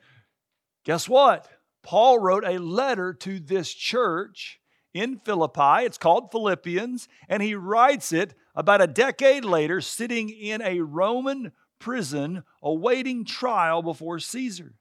guess 0.84 1.08
what? 1.08 1.48
Paul 1.82 2.18
wrote 2.18 2.44
a 2.44 2.58
letter 2.58 3.12
to 3.14 3.40
this 3.40 3.72
church 3.72 4.60
in 4.94 5.20
Philippi. 5.24 5.84
It's 5.84 5.98
called 5.98 6.30
Philippians, 6.30 7.08
and 7.28 7.42
he 7.42 7.54
writes 7.54 8.12
it 8.12 8.34
about 8.54 8.82
a 8.82 8.86
decade 8.86 9.44
later, 9.44 9.80
sitting 9.80 10.28
in 10.28 10.60
a 10.62 10.80
Roman 10.80 11.52
prison 11.78 12.44
awaiting 12.62 13.24
trial 13.24 13.82
before 13.82 14.18
Caesar. 14.18 14.74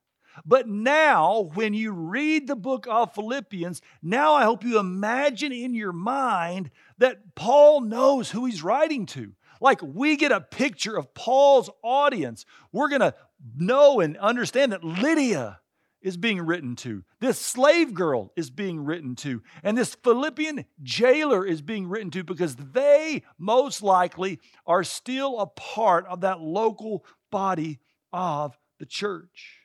But 0.45 0.67
now, 0.67 1.49
when 1.53 1.73
you 1.73 1.91
read 1.91 2.47
the 2.47 2.55
book 2.55 2.87
of 2.89 3.13
Philippians, 3.13 3.81
now 4.01 4.33
I 4.33 4.43
hope 4.43 4.63
you 4.63 4.79
imagine 4.79 5.51
in 5.51 5.73
your 5.73 5.91
mind 5.91 6.71
that 6.99 7.35
Paul 7.35 7.81
knows 7.81 8.31
who 8.31 8.45
he's 8.45 8.63
writing 8.63 9.05
to. 9.07 9.33
Like 9.59 9.81
we 9.81 10.15
get 10.15 10.31
a 10.31 10.41
picture 10.41 10.97
of 10.97 11.13
Paul's 11.13 11.69
audience. 11.83 12.45
We're 12.71 12.89
going 12.89 13.01
to 13.01 13.13
know 13.55 13.99
and 13.99 14.17
understand 14.17 14.71
that 14.71 14.83
Lydia 14.83 15.60
is 16.01 16.17
being 16.17 16.41
written 16.41 16.75
to. 16.77 17.03
This 17.19 17.39
slave 17.39 17.93
girl 17.93 18.31
is 18.35 18.49
being 18.49 18.83
written 18.83 19.15
to. 19.17 19.41
And 19.63 19.77
this 19.77 19.95
Philippian 19.95 20.65
jailer 20.81 21.45
is 21.45 21.61
being 21.61 21.87
written 21.87 22.11
to 22.11 22.23
because 22.23 22.55
they 22.55 23.23
most 23.37 23.83
likely 23.83 24.39
are 24.65 24.83
still 24.83 25.39
a 25.39 25.47
part 25.47 26.05
of 26.07 26.21
that 26.21 26.41
local 26.41 27.05
body 27.31 27.79
of 28.11 28.57
the 28.79 28.85
church. 28.85 29.59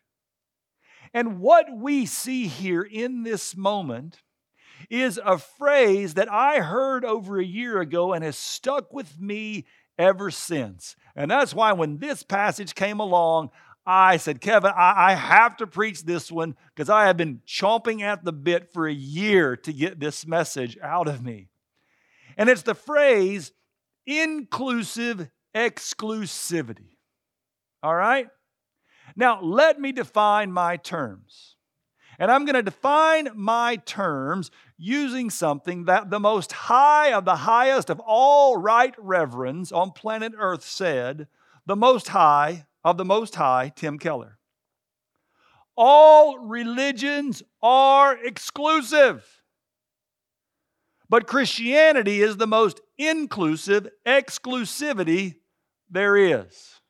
And 1.14 1.40
what 1.40 1.66
we 1.74 2.06
see 2.06 2.46
here 2.46 2.82
in 2.82 3.22
this 3.22 3.56
moment 3.56 4.22
is 4.90 5.18
a 5.24 5.38
phrase 5.38 6.14
that 6.14 6.30
I 6.30 6.60
heard 6.60 7.04
over 7.04 7.38
a 7.38 7.44
year 7.44 7.80
ago 7.80 8.12
and 8.12 8.22
has 8.22 8.36
stuck 8.36 8.92
with 8.92 9.18
me 9.20 9.64
ever 9.98 10.30
since. 10.30 10.96
And 11.14 11.30
that's 11.30 11.54
why 11.54 11.72
when 11.72 11.98
this 11.98 12.22
passage 12.22 12.74
came 12.74 13.00
along, 13.00 13.50
I 13.86 14.16
said, 14.16 14.40
Kevin, 14.40 14.72
I, 14.74 15.10
I 15.10 15.14
have 15.14 15.56
to 15.58 15.66
preach 15.66 16.02
this 16.02 16.30
one 16.30 16.56
because 16.74 16.90
I 16.90 17.06
have 17.06 17.16
been 17.16 17.40
chomping 17.46 18.02
at 18.02 18.24
the 18.24 18.32
bit 18.32 18.72
for 18.72 18.88
a 18.88 18.92
year 18.92 19.56
to 19.58 19.72
get 19.72 20.00
this 20.00 20.26
message 20.26 20.76
out 20.82 21.06
of 21.06 21.24
me. 21.24 21.48
And 22.36 22.48
it's 22.48 22.62
the 22.62 22.74
phrase 22.74 23.52
inclusive 24.06 25.30
exclusivity. 25.54 26.96
All 27.82 27.94
right? 27.94 28.28
Now, 29.14 29.40
let 29.40 29.80
me 29.80 29.92
define 29.92 30.50
my 30.50 30.76
terms. 30.76 31.54
And 32.18 32.30
I'm 32.30 32.44
going 32.44 32.54
to 32.54 32.62
define 32.62 33.28
my 33.34 33.76
terms 33.76 34.50
using 34.78 35.30
something 35.30 35.84
that 35.84 36.10
the 36.10 36.18
most 36.18 36.50
high 36.52 37.12
of 37.12 37.24
the 37.24 37.36
highest 37.36 37.90
of 37.90 38.00
all 38.00 38.56
right 38.56 38.94
reverends 38.98 39.70
on 39.70 39.92
planet 39.92 40.32
Earth 40.36 40.64
said, 40.64 41.28
the 41.66 41.76
most 41.76 42.08
high 42.08 42.66
of 42.86 42.96
the 42.96 43.04
Most 43.04 43.34
High, 43.34 43.72
Tim 43.74 43.98
Keller. 43.98 44.38
All 45.76 46.38
religions 46.38 47.42
are 47.60 48.16
exclusive, 48.16 49.26
but 51.08 51.26
Christianity 51.26 52.22
is 52.22 52.36
the 52.36 52.46
most 52.46 52.80
inclusive 52.96 53.88
exclusivity 54.06 55.34
there 55.90 56.16
is. 56.16 56.80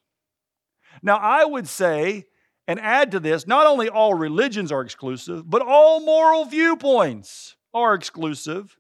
Now, 1.03 1.17
I 1.17 1.47
would 1.47 1.67
say 1.67 2.27
and 2.69 2.79
add 2.79 3.11
to 3.13 3.21
this 3.21 3.47
not 3.47 3.67
only 3.67 3.89
all 3.89 4.13
religions 4.13 4.71
are 4.71 4.83
exclusive, 4.83 5.49
but 5.49 5.63
all 5.63 6.01
moral 6.01 6.45
viewpoints 6.45 7.57
are 7.73 7.95
exclusive. 7.95 8.77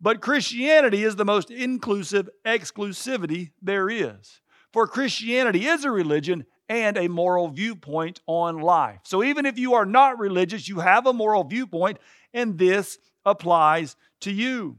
But 0.00 0.20
Christianity 0.20 1.04
is 1.04 1.14
the 1.14 1.24
most 1.24 1.52
inclusive 1.52 2.28
exclusivity 2.44 3.52
there 3.62 3.88
is. 3.88 4.40
For 4.78 4.86
Christianity 4.86 5.66
is 5.66 5.84
a 5.84 5.90
religion 5.90 6.46
and 6.68 6.96
a 6.96 7.08
moral 7.08 7.48
viewpoint 7.48 8.20
on 8.28 8.60
life. 8.60 9.00
So 9.02 9.24
even 9.24 9.44
if 9.44 9.58
you 9.58 9.74
are 9.74 9.84
not 9.84 10.20
religious, 10.20 10.68
you 10.68 10.78
have 10.78 11.04
a 11.04 11.12
moral 11.12 11.42
viewpoint, 11.42 11.98
and 12.32 12.56
this 12.56 12.96
applies 13.24 13.96
to 14.20 14.30
you. 14.30 14.76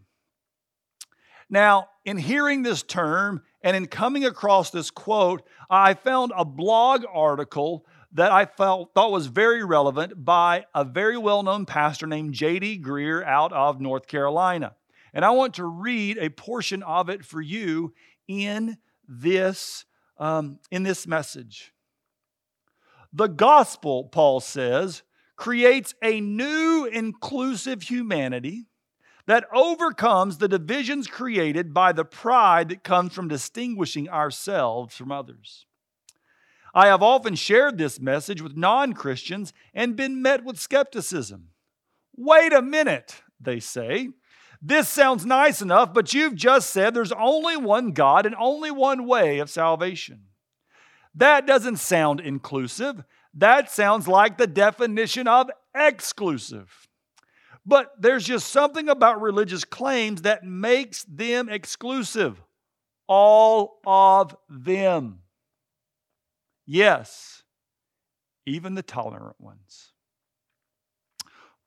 Now, 1.49 1.89
in 2.05 2.17
hearing 2.17 2.63
this 2.63 2.81
term 2.81 3.41
and 3.61 3.75
in 3.75 3.87
coming 3.87 4.23
across 4.23 4.71
this 4.71 4.89
quote, 4.89 5.43
I 5.69 5.95
found 5.95 6.31
a 6.33 6.45
blog 6.45 7.03
article 7.13 7.85
that 8.13 8.31
I 8.31 8.45
felt 8.45 8.93
thought 8.93 9.11
was 9.11 9.27
very 9.27 9.65
relevant 9.65 10.23
by 10.23 10.63
a 10.73 10.85
very 10.85 11.17
well-known 11.17 11.65
pastor 11.65 12.07
named 12.07 12.35
J.D. 12.35 12.79
Greear 12.79 13.21
out 13.25 13.51
of 13.51 13.81
North 13.81 14.07
Carolina. 14.07 14.77
And 15.13 15.25
I 15.25 15.31
want 15.31 15.55
to 15.55 15.65
read 15.65 16.17
a 16.17 16.29
portion 16.29 16.83
of 16.83 17.09
it 17.09 17.25
for 17.25 17.41
you 17.41 17.93
in 18.29 18.77
this, 19.05 19.83
um, 20.19 20.59
in 20.69 20.83
this 20.83 21.07
message. 21.07 21.73
The 23.11 23.27
gospel, 23.27 24.03
Paul 24.03 24.39
says, 24.39 25.03
creates 25.35 25.95
a 26.03 26.21
new 26.21 26.87
inclusive 26.91 27.83
humanity 27.83 28.65
that 29.25 29.45
overcomes 29.53 30.37
the 30.37 30.47
divisions 30.47 31.07
created 31.07 31.73
by 31.73 31.91
the 31.91 32.05
pride 32.05 32.69
that 32.69 32.83
comes 32.83 33.13
from 33.13 33.27
distinguishing 33.27 34.09
ourselves 34.09 34.95
from 34.95 35.11
others. 35.11 35.65
I 36.73 36.87
have 36.87 37.01
often 37.01 37.35
shared 37.35 37.77
this 37.77 37.99
message 37.99 38.41
with 38.41 38.57
non 38.57 38.93
Christians 38.93 39.53
and 39.73 39.95
been 39.95 40.21
met 40.21 40.43
with 40.43 40.59
skepticism. 40.59 41.49
Wait 42.15 42.53
a 42.53 42.61
minute, 42.61 43.21
they 43.39 43.59
say. 43.59 44.09
This 44.61 44.89
sounds 44.89 45.25
nice 45.25 45.61
enough, 45.61 45.93
but 45.93 46.13
you've 46.13 46.35
just 46.35 46.69
said 46.71 46.93
there's 46.93 47.13
only 47.13 47.55
one 47.55 47.91
God 47.91 48.25
and 48.25 48.35
only 48.37 48.71
one 48.71 49.07
way 49.07 49.39
of 49.39 49.49
salvation. 49.49 50.23
That 51.15 51.47
doesn't 51.47 51.77
sound 51.77 52.19
inclusive. 52.19 53.03
That 53.33 53.71
sounds 53.71 54.07
like 54.07 54.37
the 54.37 54.47
definition 54.47 55.27
of 55.27 55.49
exclusive. 55.73 56.87
But 57.65 57.93
there's 57.99 58.25
just 58.25 58.47
something 58.47 58.89
about 58.89 59.21
religious 59.21 59.63
claims 59.63 60.23
that 60.23 60.43
makes 60.43 61.03
them 61.03 61.49
exclusive. 61.49 62.41
All 63.07 63.79
of 63.85 64.35
them. 64.49 65.19
Yes, 66.65 67.43
even 68.45 68.75
the 68.75 68.83
tolerant 68.83 69.39
ones. 69.39 69.93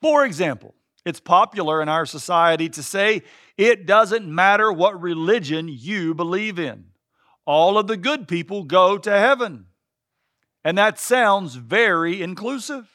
For 0.00 0.24
example, 0.24 0.74
it's 1.04 1.20
popular 1.20 1.82
in 1.82 1.88
our 1.88 2.06
society 2.06 2.68
to 2.70 2.82
say 2.82 3.22
it 3.56 3.86
doesn't 3.86 4.26
matter 4.26 4.72
what 4.72 5.00
religion 5.00 5.68
you 5.68 6.14
believe 6.14 6.58
in. 6.58 6.86
All 7.44 7.76
of 7.76 7.86
the 7.86 7.96
good 7.96 8.28
people 8.28 8.64
go 8.64 8.98
to 8.98 9.10
heaven. 9.10 9.66
And 10.64 10.78
that 10.78 10.98
sounds 10.98 11.56
very 11.56 12.22
inclusive. 12.22 12.88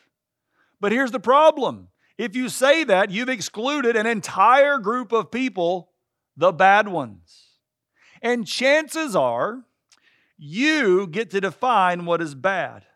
But 0.79 0.91
here's 0.91 1.11
the 1.11 1.19
problem 1.19 1.89
if 2.17 2.35
you 2.35 2.49
say 2.49 2.83
that, 2.85 3.11
you've 3.11 3.29
excluded 3.29 3.95
an 3.95 4.07
entire 4.07 4.79
group 4.79 5.11
of 5.11 5.29
people, 5.29 5.91
the 6.35 6.51
bad 6.51 6.87
ones. 6.87 7.49
And 8.21 8.47
chances 8.47 9.15
are 9.15 9.63
you 10.37 11.07
get 11.07 11.29
to 11.31 11.41
define 11.41 12.05
what 12.05 12.21
is 12.21 12.33
bad. 12.33 12.86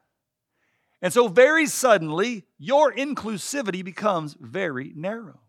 And 1.01 1.11
so, 1.11 1.27
very 1.27 1.65
suddenly, 1.65 2.45
your 2.59 2.93
inclusivity 2.93 3.83
becomes 3.83 4.35
very 4.39 4.93
narrow. 4.95 5.39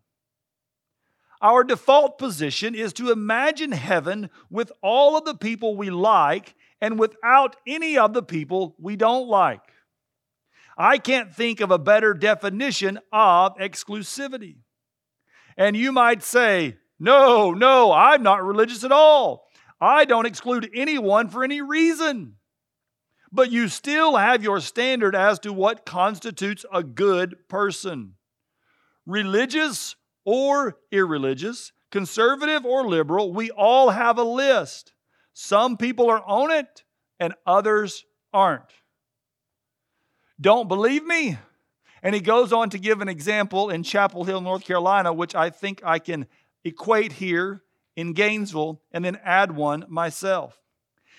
Our 1.41 1.63
default 1.63 2.17
position 2.17 2.73
is 2.73 2.93
to 2.93 3.11
imagine 3.11 3.73
heaven 3.73 4.29
with 4.49 4.71
all 4.81 5.17
of 5.17 5.25
the 5.25 5.35
people 5.35 5.75
we 5.75 5.89
like 5.89 6.55
and 6.81 6.97
without 6.97 7.55
any 7.67 7.97
of 7.97 8.13
the 8.13 8.23
people 8.23 8.75
we 8.79 8.95
don't 8.95 9.27
like. 9.27 9.61
I 10.77 10.97
can't 10.97 11.33
think 11.33 11.59
of 11.59 11.69
a 11.69 11.77
better 11.77 12.13
definition 12.13 12.99
of 13.11 13.55
exclusivity. 13.57 14.55
And 15.55 15.77
you 15.77 15.91
might 15.91 16.23
say, 16.23 16.77
no, 16.97 17.51
no, 17.51 17.91
I'm 17.91 18.23
not 18.23 18.43
religious 18.43 18.83
at 18.83 18.91
all. 18.91 19.47
I 19.79 20.05
don't 20.05 20.25
exclude 20.25 20.69
anyone 20.73 21.27
for 21.27 21.43
any 21.43 21.61
reason 21.61 22.35
but 23.33 23.51
you 23.51 23.67
still 23.67 24.15
have 24.15 24.43
your 24.43 24.61
standard 24.61 25.15
as 25.15 25.39
to 25.39 25.51
what 25.51 25.87
constitutes 25.87 26.65
a 26.71 26.83
good 26.83 27.35
person. 27.49 28.13
Religious 29.07 29.95
or 30.23 30.77
irreligious, 30.91 31.71
conservative 31.91 32.63
or 32.63 32.87
liberal, 32.87 33.33
we 33.33 33.49
all 33.49 33.89
have 33.89 34.19
a 34.19 34.23
list. 34.23 34.93
Some 35.33 35.77
people 35.77 36.11
are 36.11 36.23
on 36.23 36.51
it 36.51 36.83
and 37.19 37.33
others 37.45 38.05
aren't. 38.31 38.71
Don't 40.39 40.67
believe 40.67 41.03
me? 41.03 41.37
And 42.03 42.13
he 42.13 42.21
goes 42.21 42.53
on 42.53 42.69
to 42.69 42.77
give 42.77 43.01
an 43.01 43.09
example 43.09 43.71
in 43.71 43.81
Chapel 43.81 44.25
Hill, 44.25 44.41
North 44.41 44.63
Carolina, 44.63 45.11
which 45.11 45.33
I 45.33 45.49
think 45.49 45.81
I 45.83 45.97
can 45.97 46.27
equate 46.63 47.13
here 47.13 47.63
in 47.95 48.13
Gainesville 48.13 48.81
and 48.91 49.03
then 49.03 49.17
add 49.23 49.55
one 49.55 49.85
myself. 49.87 50.59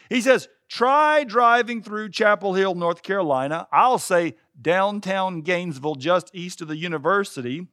He 0.09 0.21
says, 0.21 0.49
Try 0.75 1.23
driving 1.23 1.85
through 1.85 2.09
Chapel 2.09 2.55
Hill, 2.55 2.75
North 2.75 3.05
Carolina. 3.05 3.69
I'll 3.71 4.01
say 4.01 4.35
downtown 4.61 5.43
Gainesville, 5.43 5.95
just 5.95 6.35
east 6.35 6.61
of 6.61 6.67
the 6.67 6.77
university, 6.77 7.69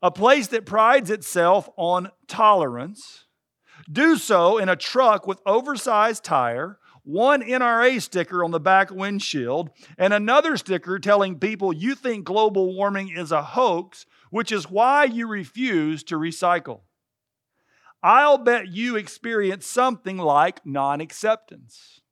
a 0.00 0.12
place 0.12 0.46
that 0.46 0.64
prides 0.64 1.10
itself 1.10 1.68
on 1.76 2.12
tolerance. 2.28 3.24
Do 3.90 4.16
so 4.16 4.58
in 4.58 4.68
a 4.68 4.76
truck 4.76 5.26
with 5.26 5.40
oversized 5.44 6.22
tire, 6.22 6.78
one 7.02 7.42
NRA 7.42 8.00
sticker 8.00 8.44
on 8.44 8.52
the 8.52 8.60
back 8.60 8.92
windshield, 8.92 9.70
and 9.98 10.14
another 10.14 10.56
sticker 10.56 11.00
telling 11.00 11.40
people 11.40 11.72
you 11.72 11.96
think 11.96 12.24
global 12.24 12.76
warming 12.76 13.08
is 13.08 13.32
a 13.32 13.42
hoax, 13.42 14.06
which 14.30 14.52
is 14.52 14.70
why 14.70 15.02
you 15.02 15.26
refuse 15.26 16.04
to 16.04 16.14
recycle. 16.14 16.82
I'll 18.04 18.38
bet 18.38 18.68
you 18.68 18.94
experience 18.94 19.66
something 19.66 20.16
like 20.16 20.64
non 20.64 21.00
acceptance. 21.00 22.02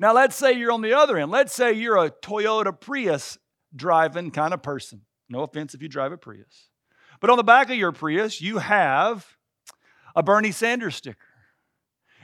Now, 0.00 0.14
let's 0.14 0.34
say 0.34 0.54
you're 0.54 0.72
on 0.72 0.80
the 0.80 0.94
other 0.94 1.18
end. 1.18 1.30
Let's 1.30 1.54
say 1.54 1.74
you're 1.74 2.02
a 2.02 2.10
Toyota 2.10 2.78
Prius 2.78 3.36
driving 3.76 4.30
kind 4.30 4.54
of 4.54 4.62
person. 4.62 5.02
No 5.28 5.42
offense 5.42 5.74
if 5.74 5.82
you 5.82 5.88
drive 5.88 6.10
a 6.10 6.16
Prius. 6.16 6.70
But 7.20 7.28
on 7.28 7.36
the 7.36 7.44
back 7.44 7.68
of 7.68 7.76
your 7.76 7.92
Prius, 7.92 8.40
you 8.40 8.58
have 8.58 9.36
a 10.16 10.22
Bernie 10.22 10.52
Sanders 10.52 10.96
sticker, 10.96 11.18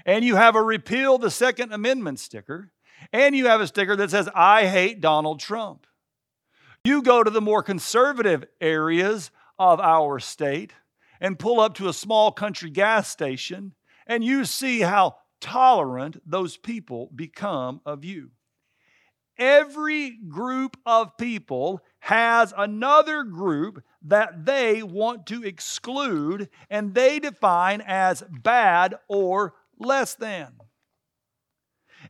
and 0.06 0.24
you 0.24 0.36
have 0.36 0.56
a 0.56 0.62
repeal 0.62 1.18
the 1.18 1.30
Second 1.30 1.70
Amendment 1.74 2.18
sticker, 2.18 2.72
and 3.12 3.36
you 3.36 3.46
have 3.46 3.60
a 3.60 3.66
sticker 3.66 3.94
that 3.94 4.10
says, 4.10 4.26
I 4.34 4.66
hate 4.66 5.02
Donald 5.02 5.38
Trump. 5.38 5.86
You 6.82 7.02
go 7.02 7.22
to 7.22 7.30
the 7.30 7.42
more 7.42 7.62
conservative 7.62 8.46
areas 8.58 9.30
of 9.58 9.80
our 9.80 10.18
state 10.18 10.72
and 11.20 11.38
pull 11.38 11.60
up 11.60 11.74
to 11.74 11.88
a 11.88 11.92
small 11.92 12.32
country 12.32 12.70
gas 12.70 13.10
station, 13.10 13.74
and 14.06 14.24
you 14.24 14.46
see 14.46 14.80
how 14.80 15.16
tolerant 15.46 16.20
those 16.28 16.56
people 16.56 17.08
become 17.14 17.80
of 17.86 18.04
you. 18.04 18.30
Every 19.38 20.10
group 20.10 20.76
of 20.84 21.16
people 21.16 21.82
has 22.00 22.52
another 22.56 23.22
group 23.22 23.84
that 24.02 24.44
they 24.44 24.82
want 24.82 25.24
to 25.26 25.44
exclude 25.44 26.48
and 26.68 26.94
they 26.94 27.20
define 27.20 27.80
as 27.86 28.24
bad 28.42 28.96
or 29.08 29.54
less 29.78 30.14
than. 30.14 30.52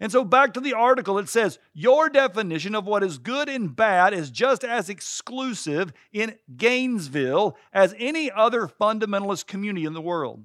And 0.01 0.11
so, 0.11 0.25
back 0.25 0.55
to 0.55 0.61
the 0.61 0.73
article, 0.75 1.19
it 1.19 1.29
says, 1.29 1.59
Your 1.75 2.09
definition 2.09 2.75
of 2.75 2.87
what 2.87 3.03
is 3.03 3.19
good 3.19 3.49
and 3.51 3.75
bad 3.77 4.15
is 4.15 4.31
just 4.31 4.65
as 4.65 4.89
exclusive 4.89 5.93
in 6.13 6.37
Gainesville 6.57 7.57
as 7.73 7.95
any 7.99 8.31
other 8.31 8.67
fundamentalist 8.67 9.47
community 9.47 9.85
in 9.85 9.95
the 9.95 10.01
world. 10.01 10.45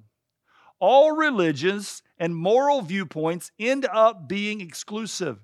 All 0.78 1.12
religions 1.12 2.02
and 2.22 2.36
moral 2.36 2.82
viewpoints 2.82 3.50
end 3.58 3.84
up 3.84 4.28
being 4.28 4.60
exclusive. 4.60 5.40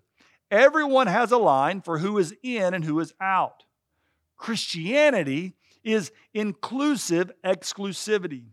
Everyone 0.48 1.08
has 1.08 1.32
a 1.32 1.36
line 1.36 1.80
for 1.80 1.98
who 1.98 2.16
is 2.18 2.32
in 2.44 2.72
and 2.72 2.84
who 2.84 3.00
is 3.00 3.12
out. 3.20 3.64
Christianity 4.36 5.56
is 5.82 6.12
inclusive 6.32 7.32
exclusivity. 7.44 8.44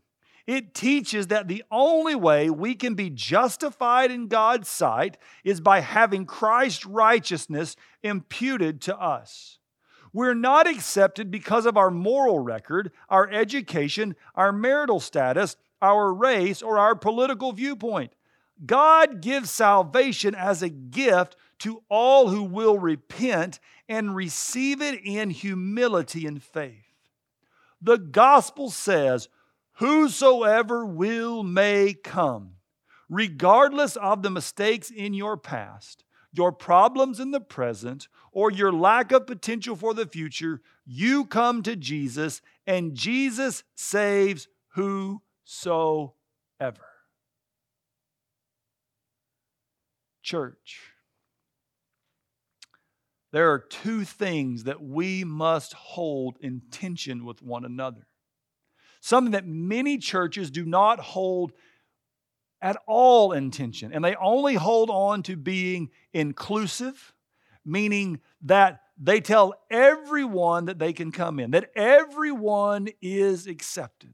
It 0.47 0.73
teaches 0.73 1.27
that 1.27 1.47
the 1.47 1.63
only 1.69 2.15
way 2.15 2.49
we 2.49 2.73
can 2.73 2.95
be 2.95 3.11
justified 3.11 4.09
in 4.09 4.27
God's 4.27 4.69
sight 4.69 5.17
is 5.43 5.61
by 5.61 5.81
having 5.81 6.25
Christ's 6.25 6.87
righteousness 6.87 7.75
imputed 8.01 8.81
to 8.81 8.97
us. 8.97 9.59
We're 10.13 10.33
not 10.33 10.67
accepted 10.67 11.29
because 11.29 11.67
of 11.67 11.77
our 11.77 11.91
moral 11.91 12.39
record, 12.39 12.91
our 13.07 13.29
education, 13.29 14.15
our 14.33 14.51
marital 14.51 14.99
status, 14.99 15.57
our 15.81 16.13
race, 16.13 16.61
or 16.61 16.77
our 16.79 16.95
political 16.95 17.51
viewpoint. 17.53 18.13
God 18.65 19.21
gives 19.21 19.51
salvation 19.51 20.33
as 20.33 20.61
a 20.61 20.69
gift 20.69 21.35
to 21.59 21.83
all 21.89 22.29
who 22.29 22.43
will 22.43 22.79
repent 22.79 23.59
and 23.87 24.15
receive 24.15 24.81
it 24.81 25.01
in 25.03 25.29
humility 25.29 26.25
and 26.25 26.41
faith. 26.41 26.85
The 27.81 27.97
gospel 27.97 28.69
says, 28.69 29.29
Whosoever 29.79 30.85
will 30.85 31.43
may 31.43 31.93
come, 31.93 32.55
regardless 33.09 33.97
of 33.97 34.23
the 34.23 34.31
mistakes 34.31 34.89
in 34.89 35.13
your 35.13 35.35
past, 35.35 36.05
your 36.31 36.51
problems 36.51 37.19
in 37.19 37.31
the 37.31 37.41
present, 37.41 38.07
or 38.31 38.51
your 38.51 38.71
lack 38.71 39.11
of 39.11 39.27
potential 39.27 39.75
for 39.75 39.93
the 39.93 40.05
future, 40.05 40.61
you 40.85 41.25
come 41.25 41.61
to 41.63 41.75
Jesus, 41.75 42.41
and 42.65 42.95
Jesus 42.95 43.63
saves 43.75 44.47
whosoever. 45.45 46.13
Church, 50.21 50.81
there 53.31 53.51
are 53.51 53.59
two 53.59 54.03
things 54.03 54.63
that 54.63 54.81
we 54.81 55.23
must 55.23 55.73
hold 55.73 56.37
in 56.41 56.61
tension 56.71 57.25
with 57.25 57.41
one 57.41 57.63
another 57.63 58.07
something 59.05 59.33
that 59.33 59.45
many 59.45 59.99
churches 59.99 60.49
do 60.49 60.65
not 60.65 60.99
hold 60.99 61.51
at 62.59 62.75
all 62.87 63.33
intention, 63.33 63.93
and 63.93 64.03
they 64.03 64.15
only 64.15 64.55
hold 64.55 64.89
on 64.89 65.21
to 65.21 65.35
being 65.35 65.91
inclusive, 66.11 67.13
meaning 67.63 68.19
that 68.41 68.81
they 68.97 69.21
tell 69.21 69.53
everyone 69.69 70.65
that 70.65 70.79
they 70.79 70.91
can 70.91 71.11
come 71.11 71.39
in, 71.39 71.51
that 71.51 71.69
everyone 71.75 72.87
is 72.99 73.45
accepted. 73.45 74.11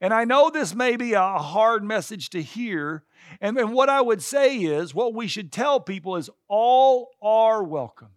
And 0.00 0.14
I 0.14 0.24
know 0.24 0.48
this 0.48 0.74
may 0.74 0.96
be 0.96 1.12
a 1.12 1.38
hard 1.38 1.84
message 1.84 2.30
to 2.30 2.42
hear. 2.42 3.04
And, 3.40 3.58
and 3.58 3.72
what 3.72 3.88
I 3.88 4.00
would 4.00 4.22
say 4.22 4.56
is 4.56 4.94
what 4.94 5.14
we 5.14 5.28
should 5.28 5.52
tell 5.52 5.78
people 5.78 6.16
is 6.16 6.30
all 6.48 7.10
are 7.20 7.62
welcome. 7.62 8.10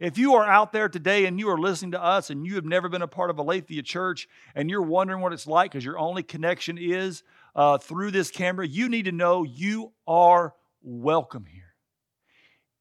If 0.00 0.18
you 0.18 0.34
are 0.34 0.44
out 0.44 0.72
there 0.72 0.88
today 0.88 1.26
and 1.26 1.38
you 1.38 1.48
are 1.50 1.58
listening 1.58 1.92
to 1.92 2.02
us 2.02 2.30
and 2.30 2.44
you 2.44 2.56
have 2.56 2.64
never 2.64 2.88
been 2.88 3.02
a 3.02 3.08
part 3.08 3.30
of 3.30 3.38
Aletheia 3.38 3.82
Church 3.82 4.26
and 4.54 4.68
you're 4.68 4.82
wondering 4.82 5.20
what 5.20 5.32
it's 5.32 5.46
like 5.46 5.70
because 5.70 5.84
your 5.84 5.98
only 5.98 6.24
connection 6.24 6.76
is 6.76 7.22
uh, 7.54 7.78
through 7.78 8.10
this 8.10 8.30
camera, 8.30 8.66
you 8.66 8.88
need 8.88 9.04
to 9.04 9.12
know 9.12 9.44
you 9.44 9.92
are 10.08 10.54
welcome 10.82 11.44
here. 11.44 11.61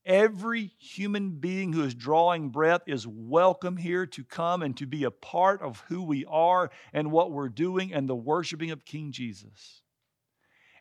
Every 0.05 0.71
human 0.79 1.31
being 1.31 1.73
who 1.73 1.83
is 1.83 1.93
drawing 1.93 2.49
breath 2.49 2.81
is 2.87 3.05
welcome 3.05 3.77
here 3.77 4.07
to 4.07 4.23
come 4.23 4.63
and 4.63 4.75
to 4.77 4.87
be 4.87 5.03
a 5.03 5.11
part 5.11 5.61
of 5.61 5.83
who 5.89 6.01
we 6.01 6.25
are 6.25 6.71
and 6.91 7.11
what 7.11 7.31
we're 7.31 7.49
doing 7.49 7.93
and 7.93 8.09
the 8.09 8.15
worshiping 8.15 8.71
of 8.71 8.83
King 8.83 9.11
Jesus. 9.11 9.83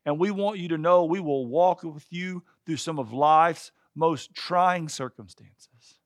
And 0.06 0.18
we 0.18 0.30
want 0.30 0.58
you 0.58 0.68
to 0.68 0.78
know 0.78 1.04
we 1.04 1.20
will 1.20 1.46
walk 1.46 1.82
with 1.82 2.06
you 2.10 2.42
through 2.64 2.78
some 2.78 2.98
of 2.98 3.12
life's 3.12 3.72
most 3.94 4.34
trying 4.34 4.88
circumstances. 4.88 5.98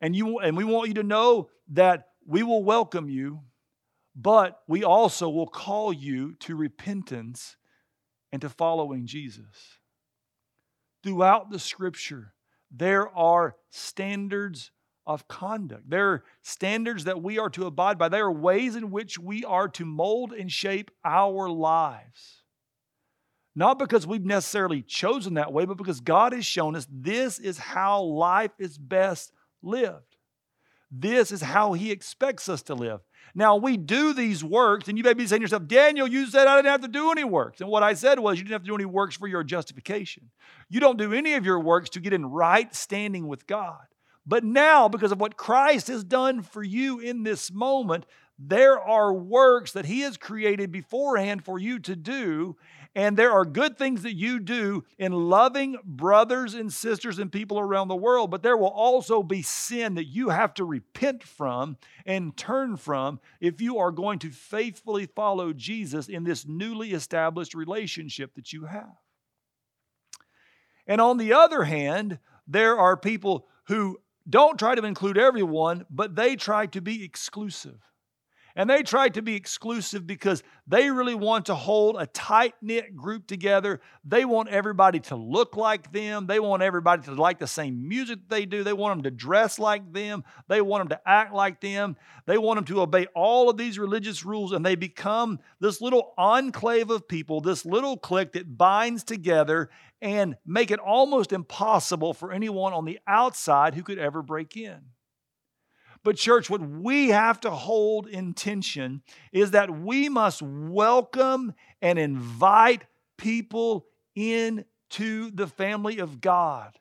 And, 0.00 0.14
you, 0.14 0.38
and 0.38 0.56
we 0.56 0.64
want 0.64 0.86
you 0.86 0.94
to 0.94 1.02
know 1.02 1.50
that 1.70 2.10
we 2.24 2.44
will 2.44 2.62
welcome 2.62 3.08
you, 3.08 3.40
but 4.14 4.60
we 4.68 4.84
also 4.84 5.28
will 5.28 5.48
call 5.48 5.92
you 5.92 6.34
to 6.40 6.54
repentance 6.54 7.56
and 8.30 8.40
to 8.42 8.48
following 8.48 9.06
Jesus. 9.06 9.79
Throughout 11.02 11.50
the 11.50 11.58
scripture, 11.58 12.34
there 12.70 13.08
are 13.16 13.56
standards 13.70 14.70
of 15.06 15.26
conduct. 15.28 15.88
There 15.88 16.10
are 16.10 16.24
standards 16.42 17.04
that 17.04 17.22
we 17.22 17.38
are 17.38 17.50
to 17.50 17.66
abide 17.66 17.98
by. 17.98 18.08
There 18.08 18.26
are 18.26 18.32
ways 18.32 18.76
in 18.76 18.90
which 18.90 19.18
we 19.18 19.44
are 19.44 19.68
to 19.70 19.84
mold 19.84 20.32
and 20.32 20.52
shape 20.52 20.90
our 21.04 21.48
lives. 21.48 22.42
Not 23.56 23.78
because 23.78 24.06
we've 24.06 24.24
necessarily 24.24 24.82
chosen 24.82 25.34
that 25.34 25.52
way, 25.52 25.64
but 25.64 25.76
because 25.76 26.00
God 26.00 26.32
has 26.32 26.46
shown 26.46 26.76
us 26.76 26.86
this 26.90 27.38
is 27.38 27.58
how 27.58 28.02
life 28.02 28.52
is 28.58 28.78
best 28.78 29.32
lived. 29.62 30.16
This 30.90 31.32
is 31.32 31.42
how 31.42 31.72
He 31.72 31.90
expects 31.90 32.48
us 32.48 32.62
to 32.62 32.74
live. 32.74 33.00
Now, 33.34 33.56
we 33.56 33.76
do 33.76 34.12
these 34.12 34.42
works, 34.42 34.88
and 34.88 34.98
you 34.98 35.04
may 35.04 35.14
be 35.14 35.26
saying 35.26 35.40
to 35.40 35.44
yourself, 35.44 35.66
Daniel, 35.66 36.06
you 36.06 36.26
said 36.26 36.46
I 36.46 36.56
didn't 36.56 36.70
have 36.70 36.80
to 36.82 36.88
do 36.88 37.10
any 37.10 37.24
works. 37.24 37.60
And 37.60 37.70
what 37.70 37.82
I 37.82 37.94
said 37.94 38.18
was, 38.18 38.38
you 38.38 38.44
didn't 38.44 38.54
have 38.54 38.62
to 38.62 38.68
do 38.68 38.74
any 38.74 38.84
works 38.84 39.16
for 39.16 39.26
your 39.26 39.44
justification. 39.44 40.30
You 40.68 40.80
don't 40.80 40.98
do 40.98 41.12
any 41.12 41.34
of 41.34 41.44
your 41.44 41.60
works 41.60 41.90
to 41.90 42.00
get 42.00 42.12
in 42.12 42.26
right 42.26 42.74
standing 42.74 43.28
with 43.28 43.46
God. 43.46 43.80
But 44.26 44.44
now, 44.44 44.88
because 44.88 45.12
of 45.12 45.20
what 45.20 45.36
Christ 45.36 45.88
has 45.88 46.04
done 46.04 46.42
for 46.42 46.62
you 46.62 46.98
in 46.98 47.22
this 47.22 47.52
moment, 47.52 48.06
there 48.38 48.80
are 48.80 49.12
works 49.12 49.72
that 49.72 49.86
He 49.86 50.00
has 50.00 50.16
created 50.16 50.72
beforehand 50.72 51.44
for 51.44 51.58
you 51.58 51.78
to 51.80 51.94
do. 51.94 52.56
And 52.96 53.16
there 53.16 53.30
are 53.30 53.44
good 53.44 53.78
things 53.78 54.02
that 54.02 54.16
you 54.16 54.40
do 54.40 54.84
in 54.98 55.12
loving 55.12 55.76
brothers 55.84 56.54
and 56.54 56.72
sisters 56.72 57.20
and 57.20 57.30
people 57.30 57.60
around 57.60 57.86
the 57.86 57.94
world, 57.94 58.32
but 58.32 58.42
there 58.42 58.56
will 58.56 58.66
also 58.66 59.22
be 59.22 59.42
sin 59.42 59.94
that 59.94 60.06
you 60.06 60.30
have 60.30 60.54
to 60.54 60.64
repent 60.64 61.22
from 61.22 61.76
and 62.04 62.36
turn 62.36 62.76
from 62.76 63.20
if 63.40 63.60
you 63.60 63.78
are 63.78 63.92
going 63.92 64.18
to 64.20 64.30
faithfully 64.30 65.06
follow 65.06 65.52
Jesus 65.52 66.08
in 66.08 66.24
this 66.24 66.46
newly 66.48 66.90
established 66.90 67.54
relationship 67.54 68.34
that 68.34 68.52
you 68.52 68.64
have. 68.64 68.96
And 70.84 71.00
on 71.00 71.16
the 71.16 71.32
other 71.32 71.62
hand, 71.62 72.18
there 72.48 72.76
are 72.76 72.96
people 72.96 73.46
who 73.68 74.00
don't 74.28 74.58
try 74.58 74.74
to 74.74 74.84
include 74.84 75.16
everyone, 75.16 75.86
but 75.88 76.16
they 76.16 76.34
try 76.34 76.66
to 76.66 76.80
be 76.80 77.04
exclusive. 77.04 77.78
And 78.56 78.68
they 78.68 78.82
tried 78.82 79.14
to 79.14 79.22
be 79.22 79.36
exclusive 79.36 80.06
because 80.06 80.42
they 80.66 80.90
really 80.90 81.14
want 81.14 81.46
to 81.46 81.54
hold 81.54 81.96
a 81.98 82.06
tight 82.06 82.54
knit 82.60 82.96
group 82.96 83.26
together. 83.26 83.80
They 84.04 84.24
want 84.24 84.48
everybody 84.48 85.00
to 85.00 85.16
look 85.16 85.56
like 85.56 85.92
them. 85.92 86.26
They 86.26 86.40
want 86.40 86.62
everybody 86.62 87.02
to 87.04 87.14
like 87.14 87.38
the 87.38 87.46
same 87.46 87.88
music 87.88 88.20
they 88.28 88.46
do. 88.46 88.64
They 88.64 88.72
want 88.72 88.96
them 88.96 89.02
to 89.04 89.10
dress 89.10 89.58
like 89.58 89.92
them. 89.92 90.24
They 90.48 90.60
want 90.60 90.82
them 90.82 90.98
to 90.98 91.08
act 91.08 91.32
like 91.32 91.60
them. 91.60 91.96
They 92.26 92.38
want 92.38 92.58
them 92.58 92.64
to 92.66 92.82
obey 92.82 93.06
all 93.14 93.48
of 93.48 93.56
these 93.56 93.78
religious 93.78 94.24
rules. 94.24 94.52
And 94.52 94.66
they 94.66 94.74
become 94.74 95.38
this 95.60 95.80
little 95.80 96.12
enclave 96.18 96.90
of 96.90 97.06
people, 97.06 97.40
this 97.40 97.64
little 97.64 97.96
clique 97.96 98.32
that 98.32 98.58
binds 98.58 99.04
together 99.04 99.70
and 100.02 100.36
make 100.46 100.70
it 100.70 100.80
almost 100.80 101.32
impossible 101.32 102.14
for 102.14 102.32
anyone 102.32 102.72
on 102.72 102.84
the 102.84 102.98
outside 103.06 103.74
who 103.74 103.82
could 103.82 103.98
ever 103.98 104.22
break 104.22 104.56
in. 104.56 104.80
But, 106.02 106.16
church, 106.16 106.48
what 106.48 106.62
we 106.62 107.08
have 107.08 107.40
to 107.40 107.50
hold 107.50 108.06
in 108.06 108.32
tension 108.32 109.02
is 109.32 109.50
that 109.50 109.70
we 109.70 110.08
must 110.08 110.40
welcome 110.40 111.54
and 111.82 111.98
invite 111.98 112.84
people 113.18 113.86
into 114.14 115.30
the 115.30 115.46
family 115.46 115.98
of 115.98 116.20
God. 116.20 116.78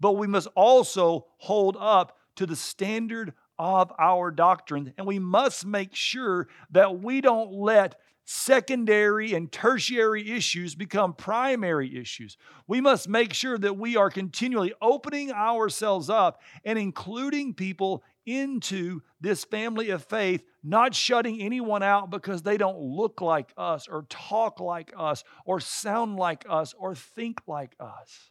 But 0.00 0.12
we 0.12 0.26
must 0.26 0.48
also 0.56 1.26
hold 1.38 1.76
up 1.78 2.18
to 2.36 2.46
the 2.46 2.56
standard 2.56 3.32
of 3.58 3.92
our 3.98 4.32
doctrine, 4.32 4.92
and 4.98 5.06
we 5.06 5.20
must 5.20 5.64
make 5.64 5.94
sure 5.94 6.48
that 6.70 7.00
we 7.00 7.20
don't 7.20 7.52
let 7.52 7.94
secondary 8.24 9.34
and 9.34 9.52
tertiary 9.52 10.30
issues 10.30 10.74
become 10.74 11.12
primary 11.12 11.96
issues. 11.98 12.36
We 12.66 12.80
must 12.80 13.08
make 13.08 13.34
sure 13.34 13.58
that 13.58 13.76
we 13.76 13.96
are 13.96 14.10
continually 14.10 14.72
opening 14.80 15.30
ourselves 15.30 16.08
up 16.08 16.40
and 16.64 16.78
including 16.78 17.54
people 17.54 18.02
into 18.26 19.02
this 19.20 19.44
family 19.44 19.90
of 19.90 20.04
faith, 20.04 20.42
not 20.62 20.94
shutting 20.94 21.42
anyone 21.42 21.82
out 21.82 22.10
because 22.10 22.42
they 22.42 22.56
don't 22.56 22.78
look 22.78 23.20
like 23.20 23.52
us 23.56 23.86
or 23.86 24.06
talk 24.08 24.60
like 24.60 24.92
us 24.96 25.24
or 25.44 25.60
sound 25.60 26.16
like 26.16 26.46
us 26.48 26.74
or 26.78 26.94
think 26.94 27.40
like 27.46 27.76
us. 27.78 28.30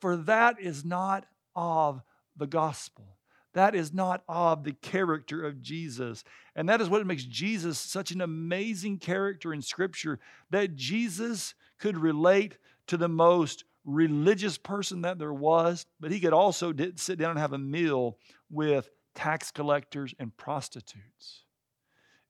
For 0.00 0.16
that 0.16 0.60
is 0.60 0.84
not 0.84 1.26
of 1.56 2.02
the 2.36 2.46
gospel. 2.46 3.16
That 3.54 3.74
is 3.74 3.92
not 3.92 4.22
of 4.28 4.62
the 4.62 4.72
character 4.72 5.44
of 5.44 5.60
Jesus. 5.60 6.22
And 6.60 6.68
that 6.68 6.82
is 6.82 6.90
what 6.90 7.06
makes 7.06 7.24
Jesus 7.24 7.78
such 7.78 8.10
an 8.10 8.20
amazing 8.20 8.98
character 8.98 9.54
in 9.54 9.62
Scripture 9.62 10.18
that 10.50 10.76
Jesus 10.76 11.54
could 11.78 11.96
relate 11.96 12.58
to 12.88 12.98
the 12.98 13.08
most 13.08 13.64
religious 13.86 14.58
person 14.58 15.00
that 15.00 15.18
there 15.18 15.32
was, 15.32 15.86
but 16.00 16.10
he 16.10 16.20
could 16.20 16.34
also 16.34 16.74
sit 16.96 17.18
down 17.18 17.30
and 17.30 17.38
have 17.38 17.54
a 17.54 17.58
meal 17.58 18.18
with 18.50 18.90
tax 19.14 19.50
collectors 19.50 20.14
and 20.18 20.36
prostitutes. 20.36 21.44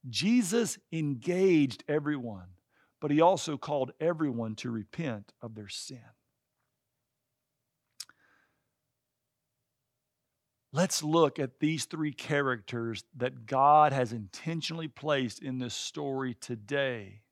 Jesus 0.08 0.78
engaged 0.92 1.82
everyone, 1.88 2.50
but 3.00 3.10
he 3.10 3.20
also 3.20 3.56
called 3.56 3.90
everyone 3.98 4.54
to 4.54 4.70
repent 4.70 5.32
of 5.42 5.56
their 5.56 5.68
sin. 5.68 5.98
Let's 10.72 11.02
look 11.02 11.38
at 11.40 11.58
these 11.58 11.84
three 11.84 12.12
characters 12.12 13.04
that 13.16 13.46
God 13.46 13.92
has 13.92 14.12
intentionally 14.12 14.86
placed 14.86 15.42
in 15.42 15.58
this 15.58 15.74
story 15.74 16.34
today. 16.34 17.22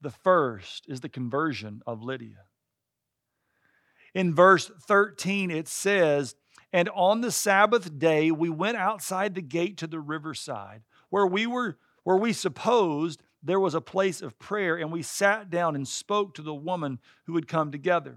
The 0.00 0.10
first 0.10 0.86
is 0.88 1.00
the 1.00 1.08
conversion 1.08 1.82
of 1.86 2.02
Lydia. 2.02 2.46
In 4.12 4.34
verse 4.34 4.70
13, 4.86 5.52
it 5.52 5.68
says, 5.68 6.34
And 6.72 6.88
on 6.90 7.20
the 7.20 7.30
Sabbath 7.30 7.98
day, 7.98 8.32
we 8.32 8.48
went 8.48 8.76
outside 8.76 9.34
the 9.34 9.42
gate 9.42 9.76
to 9.78 9.86
the 9.86 10.00
riverside, 10.00 10.82
where 11.10 11.26
we 11.26 11.46
were, 11.46 11.78
where 12.02 12.16
we 12.16 12.32
supposed 12.32 13.22
there 13.40 13.60
was 13.60 13.74
a 13.74 13.80
place 13.80 14.20
of 14.20 14.38
prayer, 14.40 14.76
and 14.76 14.90
we 14.90 15.02
sat 15.02 15.48
down 15.48 15.76
and 15.76 15.86
spoke 15.86 16.34
to 16.34 16.42
the 16.42 16.54
woman 16.54 16.98
who 17.26 17.36
had 17.36 17.46
come 17.46 17.70
together. 17.70 18.16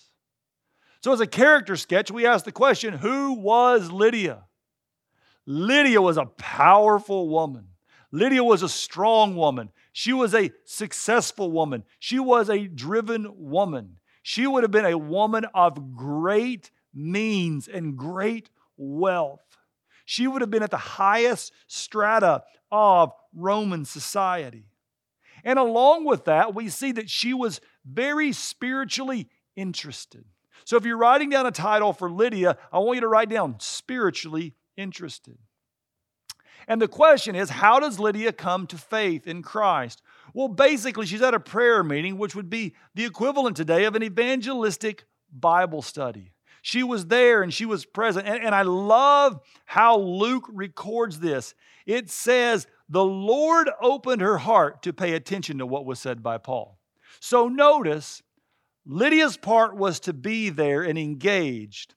So, 1.03 1.11
as 1.11 1.19
a 1.19 1.27
character 1.27 1.75
sketch, 1.75 2.11
we 2.11 2.27
ask 2.27 2.45
the 2.45 2.51
question 2.51 2.93
who 2.93 3.33
was 3.33 3.91
Lydia? 3.91 4.43
Lydia 5.47 6.01
was 6.01 6.17
a 6.17 6.25
powerful 6.25 7.27
woman. 7.27 7.69
Lydia 8.11 8.43
was 8.43 8.61
a 8.61 8.69
strong 8.69 9.35
woman. 9.35 9.69
She 9.93 10.13
was 10.13 10.35
a 10.35 10.51
successful 10.63 11.51
woman. 11.51 11.83
She 11.99 12.19
was 12.19 12.49
a 12.49 12.67
driven 12.67 13.27
woman. 13.35 13.97
She 14.21 14.45
would 14.45 14.63
have 14.63 14.71
been 14.71 14.85
a 14.85 14.97
woman 14.97 15.45
of 15.55 15.95
great 15.95 16.69
means 16.93 17.67
and 17.67 17.97
great 17.97 18.49
wealth. 18.77 19.57
She 20.05 20.27
would 20.27 20.41
have 20.41 20.51
been 20.51 20.63
at 20.63 20.71
the 20.71 20.77
highest 20.77 21.51
strata 21.67 22.43
of 22.71 23.11
Roman 23.33 23.85
society. 23.85 24.65
And 25.43 25.57
along 25.57 26.05
with 26.05 26.25
that, 26.25 26.53
we 26.53 26.69
see 26.69 26.91
that 26.91 27.09
she 27.09 27.33
was 27.33 27.59
very 27.85 28.31
spiritually 28.33 29.29
interested. 29.55 30.25
So 30.65 30.77
if 30.77 30.85
you're 30.85 30.97
writing 30.97 31.29
down 31.29 31.45
a 31.45 31.51
title 31.51 31.93
for 31.93 32.09
Lydia, 32.09 32.57
I 32.71 32.79
want 32.79 32.97
you 32.97 33.01
to 33.01 33.07
write 33.07 33.29
down 33.29 33.55
spiritually 33.59 34.53
interested. 34.77 35.37
And 36.67 36.81
the 36.81 36.87
question 36.87 37.35
is, 37.35 37.49
how 37.49 37.79
does 37.79 37.99
Lydia 37.99 38.31
come 38.31 38.67
to 38.67 38.77
faith 38.77 39.27
in 39.27 39.41
Christ? 39.41 40.01
Well, 40.33 40.47
basically, 40.47 41.05
she's 41.05 41.21
at 41.21 41.33
a 41.33 41.39
prayer 41.39 41.83
meeting, 41.83 42.17
which 42.17 42.35
would 42.35 42.49
be 42.49 42.75
the 42.93 43.05
equivalent 43.05 43.57
today 43.57 43.85
of 43.85 43.95
an 43.95 44.03
evangelistic 44.03 45.05
Bible 45.31 45.81
study. 45.81 46.33
She 46.61 46.83
was 46.83 47.07
there 47.07 47.41
and 47.41 47.53
she 47.53 47.65
was 47.65 47.85
present. 47.85 48.27
And, 48.27 48.43
and 48.43 48.53
I 48.53 48.61
love 48.61 49.39
how 49.65 49.97
Luke 49.97 50.45
records 50.47 51.19
this. 51.19 51.55
It 51.85 52.09
says, 52.09 52.67
The 52.87 53.03
Lord 53.03 53.69
opened 53.81 54.21
her 54.21 54.37
heart 54.37 54.83
to 54.83 54.93
pay 54.93 55.13
attention 55.13 55.57
to 55.57 55.65
what 55.65 55.85
was 55.85 55.99
said 55.99 56.21
by 56.21 56.37
Paul. 56.37 56.77
So 57.19 57.47
notice 57.47 58.21
Lydia's 58.85 59.37
part 59.37 59.75
was 59.75 59.99
to 60.01 60.13
be 60.13 60.49
there 60.49 60.81
and 60.83 60.97
engaged. 60.97 61.95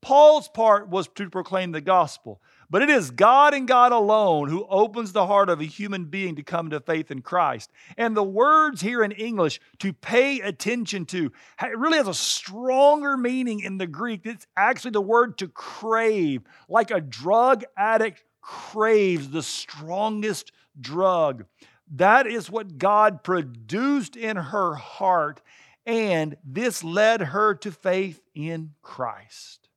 Paul's 0.00 0.48
part 0.48 0.88
was 0.88 1.08
to 1.16 1.28
proclaim 1.28 1.72
the 1.72 1.80
gospel. 1.80 2.40
But 2.70 2.82
it 2.82 2.90
is 2.90 3.10
God 3.10 3.54
and 3.54 3.66
God 3.66 3.92
alone 3.92 4.50
who 4.50 4.66
opens 4.68 5.12
the 5.12 5.26
heart 5.26 5.48
of 5.48 5.60
a 5.60 5.64
human 5.64 6.04
being 6.04 6.36
to 6.36 6.42
come 6.42 6.68
to 6.70 6.80
faith 6.80 7.10
in 7.10 7.22
Christ. 7.22 7.70
And 7.96 8.14
the 8.14 8.22
words 8.22 8.82
here 8.82 9.02
in 9.02 9.12
English, 9.12 9.58
to 9.78 9.92
pay 9.94 10.40
attention 10.40 11.06
to, 11.06 11.32
it 11.62 11.78
really 11.78 11.96
has 11.96 12.08
a 12.08 12.14
stronger 12.14 13.16
meaning 13.16 13.60
in 13.60 13.78
the 13.78 13.86
Greek. 13.86 14.20
It's 14.24 14.46
actually 14.54 14.90
the 14.90 15.00
word 15.00 15.38
to 15.38 15.48
crave, 15.48 16.42
like 16.68 16.90
a 16.90 17.00
drug 17.00 17.64
addict 17.76 18.22
craves 18.42 19.30
the 19.30 19.42
strongest 19.42 20.52
drug. 20.78 21.46
That 21.92 22.26
is 22.26 22.50
what 22.50 22.76
God 22.76 23.24
produced 23.24 24.14
in 24.14 24.36
her 24.36 24.74
heart, 24.74 25.40
and 25.88 26.36
this 26.44 26.84
led 26.84 27.22
her 27.22 27.54
to 27.54 27.72
faith 27.72 28.20
in 28.34 28.74
Christ. 28.82 29.70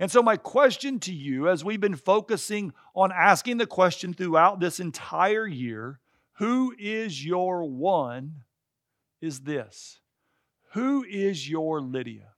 And 0.00 0.10
so, 0.10 0.20
my 0.20 0.36
question 0.36 0.98
to 1.00 1.12
you, 1.12 1.48
as 1.48 1.64
we've 1.64 1.80
been 1.80 1.94
focusing 1.94 2.74
on 2.94 3.12
asking 3.12 3.58
the 3.58 3.66
question 3.66 4.12
throughout 4.12 4.58
this 4.58 4.80
entire 4.80 5.46
year, 5.46 6.00
who 6.34 6.74
is 6.76 7.24
your 7.24 7.64
one, 7.64 8.42
is 9.22 9.40
this 9.42 10.00
Who 10.72 11.04
is 11.04 11.48
your 11.48 11.80
Lydia? 11.80 12.32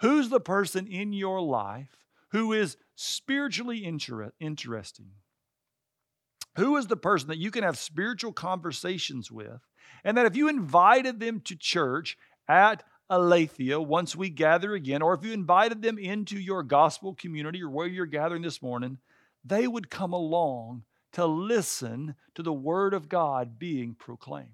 Who's 0.00 0.28
the 0.28 0.40
person 0.40 0.86
in 0.86 1.12
your 1.14 1.40
life 1.40 1.96
who 2.30 2.52
is 2.52 2.76
spiritually 2.94 3.84
inter- 3.84 4.32
interesting? 4.38 5.12
Who 6.56 6.76
is 6.76 6.86
the 6.88 6.96
person 6.96 7.28
that 7.28 7.38
you 7.38 7.50
can 7.50 7.64
have 7.64 7.78
spiritual 7.78 8.32
conversations 8.32 9.30
with? 9.32 9.60
And 10.04 10.16
that 10.16 10.26
if 10.26 10.36
you 10.36 10.48
invited 10.48 11.20
them 11.20 11.40
to 11.42 11.56
church 11.56 12.16
at 12.48 12.82
Aletheia 13.08 13.80
once 13.80 14.14
we 14.14 14.30
gather 14.30 14.74
again, 14.74 15.02
or 15.02 15.14
if 15.14 15.24
you 15.24 15.32
invited 15.32 15.82
them 15.82 15.98
into 15.98 16.38
your 16.38 16.62
gospel 16.62 17.14
community 17.14 17.62
or 17.62 17.70
where 17.70 17.86
you're 17.86 18.06
gathering 18.06 18.42
this 18.42 18.62
morning, 18.62 18.98
they 19.44 19.66
would 19.66 19.90
come 19.90 20.12
along 20.12 20.84
to 21.12 21.26
listen 21.26 22.14
to 22.34 22.42
the 22.42 22.52
word 22.52 22.94
of 22.94 23.08
God 23.08 23.58
being 23.58 23.94
proclaimed. 23.94 24.48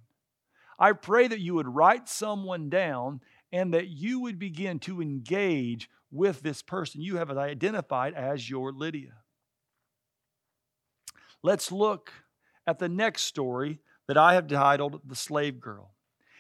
I 0.78 0.92
pray 0.92 1.28
that 1.28 1.40
you 1.40 1.54
would 1.54 1.68
write 1.68 2.08
someone 2.08 2.68
down 2.70 3.20
and 3.52 3.74
that 3.74 3.88
you 3.88 4.20
would 4.20 4.38
begin 4.38 4.78
to 4.80 5.00
engage 5.00 5.88
with 6.10 6.40
this 6.40 6.62
person 6.62 7.00
you 7.00 7.16
have 7.16 7.30
identified 7.30 8.14
as 8.14 8.48
your 8.48 8.72
Lydia. 8.72 9.14
Let's 11.42 11.70
look 11.70 12.12
at 12.66 12.78
the 12.78 12.88
next 12.88 13.22
story 13.22 13.80
that 14.08 14.16
I 14.16 14.34
have 14.34 14.46
titled 14.46 15.00
The 15.04 15.16
Slave 15.16 15.60
Girl. 15.60 15.92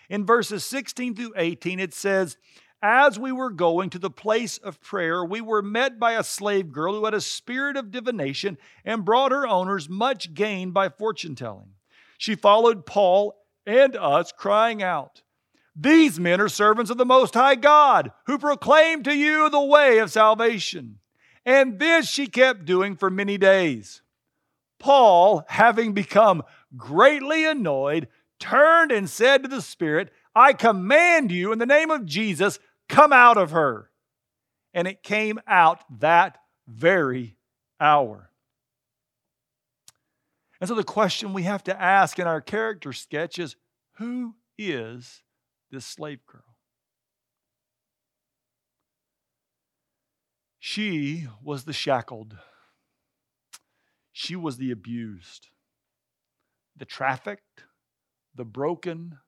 In 0.08 0.24
verses 0.24 0.64
16 0.64 1.14
through 1.16 1.32
18, 1.36 1.80
it 1.80 1.92
says, 1.92 2.36
As 2.80 3.18
we 3.18 3.32
were 3.32 3.50
going 3.50 3.90
to 3.90 3.98
the 3.98 4.10
place 4.10 4.58
of 4.58 4.80
prayer, 4.80 5.24
we 5.24 5.40
were 5.40 5.62
met 5.62 5.98
by 5.98 6.12
a 6.12 6.22
slave 6.22 6.72
girl 6.72 6.94
who 6.94 7.04
had 7.04 7.14
a 7.14 7.20
spirit 7.20 7.76
of 7.76 7.90
divination 7.90 8.56
and 8.84 9.04
brought 9.04 9.32
her 9.32 9.46
owners 9.46 9.88
much 9.88 10.34
gain 10.34 10.70
by 10.70 10.88
fortune 10.88 11.34
telling. 11.34 11.70
She 12.18 12.36
followed 12.36 12.86
Paul 12.86 13.34
and 13.66 13.96
us, 13.96 14.32
crying 14.32 14.82
out, 14.82 15.22
These 15.74 16.20
men 16.20 16.40
are 16.40 16.48
servants 16.48 16.90
of 16.90 16.98
the 16.98 17.04
Most 17.04 17.34
High 17.34 17.56
God, 17.56 18.12
who 18.26 18.38
proclaim 18.38 19.02
to 19.02 19.14
you 19.14 19.50
the 19.50 19.60
way 19.60 19.98
of 19.98 20.12
salvation. 20.12 21.00
And 21.44 21.78
this 21.78 22.08
she 22.08 22.26
kept 22.26 22.64
doing 22.64 22.96
for 22.96 23.10
many 23.10 23.38
days. 23.38 24.02
Paul, 24.78 25.44
having 25.48 25.92
become 25.92 26.42
greatly 26.76 27.44
annoyed, 27.44 28.08
turned 28.38 28.92
and 28.92 29.08
said 29.08 29.42
to 29.42 29.48
the 29.48 29.62
Spirit, 29.62 30.10
I 30.34 30.52
command 30.52 31.32
you 31.32 31.52
in 31.52 31.58
the 31.58 31.66
name 31.66 31.90
of 31.90 32.04
Jesus, 32.04 32.58
come 32.88 33.12
out 33.12 33.36
of 33.36 33.50
her. 33.50 33.90
And 34.74 34.86
it 34.86 35.02
came 35.02 35.40
out 35.46 35.82
that 36.00 36.38
very 36.66 37.36
hour. 37.80 38.30
And 40.60 40.68
so 40.68 40.74
the 40.74 40.84
question 40.84 41.32
we 41.32 41.42
have 41.44 41.64
to 41.64 41.80
ask 41.80 42.18
in 42.18 42.26
our 42.26 42.40
character 42.40 42.92
sketch 42.92 43.38
is 43.38 43.56
who 43.96 44.34
is 44.58 45.22
this 45.70 45.86
slave 45.86 46.24
girl? 46.26 46.56
She 50.58 51.28
was 51.42 51.64
the 51.64 51.72
shackled. 51.72 52.36
She 54.18 54.34
was 54.34 54.56
the 54.56 54.70
abused, 54.70 55.48
the 56.74 56.86
trafficked, 56.86 57.64
the 58.34 58.46
broken, 58.46 59.18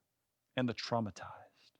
and 0.56 0.66
the 0.66 0.72
traumatized. 0.72 1.74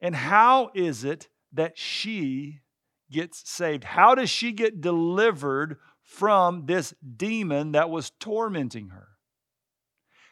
And 0.00 0.16
how 0.16 0.72
is 0.74 1.04
it 1.04 1.28
that 1.52 1.78
she 1.78 2.62
gets 3.08 3.48
saved? 3.48 3.84
How 3.84 4.16
does 4.16 4.30
she 4.30 4.50
get 4.50 4.80
delivered 4.80 5.78
from 6.02 6.66
this 6.66 6.92
demon 7.16 7.70
that 7.70 7.88
was 7.88 8.10
tormenting 8.18 8.88
her? 8.88 9.10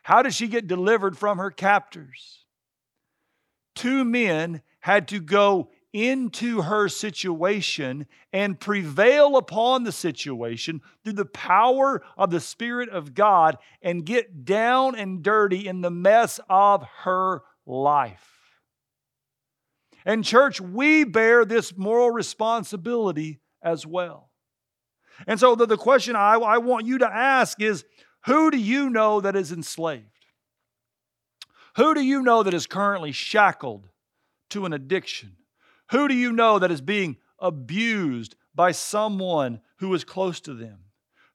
How 0.03 0.23
does 0.23 0.35
she 0.35 0.49
get 0.49 0.67
delivered 0.67 1.17
from 1.17 1.39
her 1.39 1.53
captors? 1.53 2.47
Two 3.77 4.05
men 4.05 4.63
had 4.81 5.07
to 5.07 5.21
go 5.21 5.71
into 5.93 6.63
her 6.63 6.89
situation 6.89 8.07
and 8.33 8.61
prevail 8.61 9.37
upon 9.37 9.85
the 9.85 9.93
situation 9.93 10.83
through 11.03 11.15
the 11.15 11.25
power 11.25 12.03
of 12.17 12.31
the 12.31 12.41
Spirit 12.41 12.89
of 12.91 13.15
God 13.15 13.57
and 13.81 14.05
get 14.05 14.45
down 14.45 14.95
and 14.95 15.23
dirty 15.23 15.67
in 15.67 15.81
the 15.81 15.91
mess 15.91 16.39
of 16.49 16.85
her 17.03 17.43
life. 17.67 18.29
And, 20.05 20.25
church, 20.25 20.61
we 20.61 21.05
bear 21.05 21.45
this 21.45 21.77
moral 21.77 22.11
responsibility 22.11 23.41
as 23.63 23.87
well. 23.87 24.31
And 25.27 25.41
so, 25.41 25.55
the, 25.55 25.67
the 25.67 25.77
question 25.77 26.17
I, 26.17 26.35
I 26.35 26.59
want 26.59 26.87
you 26.87 26.99
to 26.99 27.07
ask 27.07 27.61
is 27.61 27.85
who 28.27 28.51
do 28.51 28.59
you 28.59 28.91
know 28.91 29.21
that 29.21 29.37
is 29.37 29.53
enslaved? 29.53 30.05
Who 31.77 31.95
do 31.95 32.01
you 32.01 32.23
know 32.23 32.43
that 32.43 32.55
is 32.55 32.67
currently 32.67 33.13
shackled 33.13 33.89
to 34.51 34.67
an 34.67 34.73
addiction? 34.73 35.38
Who 35.91 36.09
do 36.09 36.15
you 36.15 36.33
know 36.33 36.59
that 36.59 36.71
is 36.71 36.81
being 36.81 37.17
abused 37.39 38.37
by 38.55 38.73
someone 38.73 39.61
who 39.77 39.93
is 39.95 40.05
close 40.05 40.41
to 40.41 40.55
them? 40.55 40.81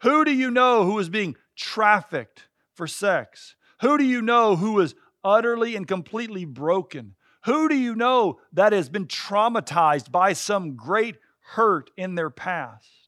Who 0.01 0.25
do 0.25 0.33
you 0.33 0.51
know 0.51 0.85
who 0.85 0.99
is 0.99 1.09
being 1.09 1.35
trafficked 1.55 2.47
for 2.73 2.87
sex? 2.87 3.55
Who 3.81 3.97
do 3.97 4.03
you 4.03 4.21
know 4.21 4.55
who 4.55 4.79
is 4.79 4.95
utterly 5.23 5.75
and 5.75 5.87
completely 5.87 6.45
broken? 6.45 7.15
Who 7.45 7.67
do 7.67 7.75
you 7.75 7.95
know 7.95 8.39
that 8.53 8.73
has 8.73 8.89
been 8.89 9.07
traumatized 9.07 10.11
by 10.11 10.33
some 10.33 10.75
great 10.75 11.17
hurt 11.41 11.89
in 11.97 12.15
their 12.15 12.29
past? 12.29 13.02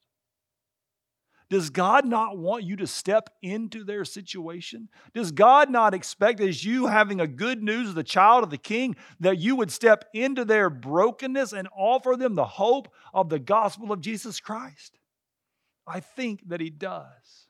Does 1.49 1.69
God 1.69 2.05
not 2.05 2.37
want 2.37 2.63
you 2.63 2.75
to 2.77 2.87
step 2.87 3.29
into 3.41 3.83
their 3.83 4.03
situation? 4.03 4.89
Does 5.13 5.31
God 5.31 5.69
not 5.69 5.93
expect, 5.93 6.39
as 6.41 6.65
you 6.65 6.87
having 6.87 7.21
a 7.21 7.27
good 7.27 7.61
news 7.61 7.89
of 7.89 7.95
the 7.95 8.03
child 8.03 8.43
of 8.43 8.49
the 8.49 8.57
king, 8.57 8.95
that 9.19 9.37
you 9.37 9.55
would 9.55 9.71
step 9.71 10.05
into 10.13 10.43
their 10.43 10.69
brokenness 10.69 11.53
and 11.53 11.67
offer 11.77 12.15
them 12.17 12.33
the 12.33 12.45
hope 12.45 12.87
of 13.13 13.29
the 13.29 13.39
gospel 13.39 13.91
of 13.91 14.01
Jesus 14.01 14.39
Christ? 14.39 14.97
I 15.87 15.99
think 15.99 16.47
that 16.49 16.61
He 16.61 16.71
does. 16.71 17.45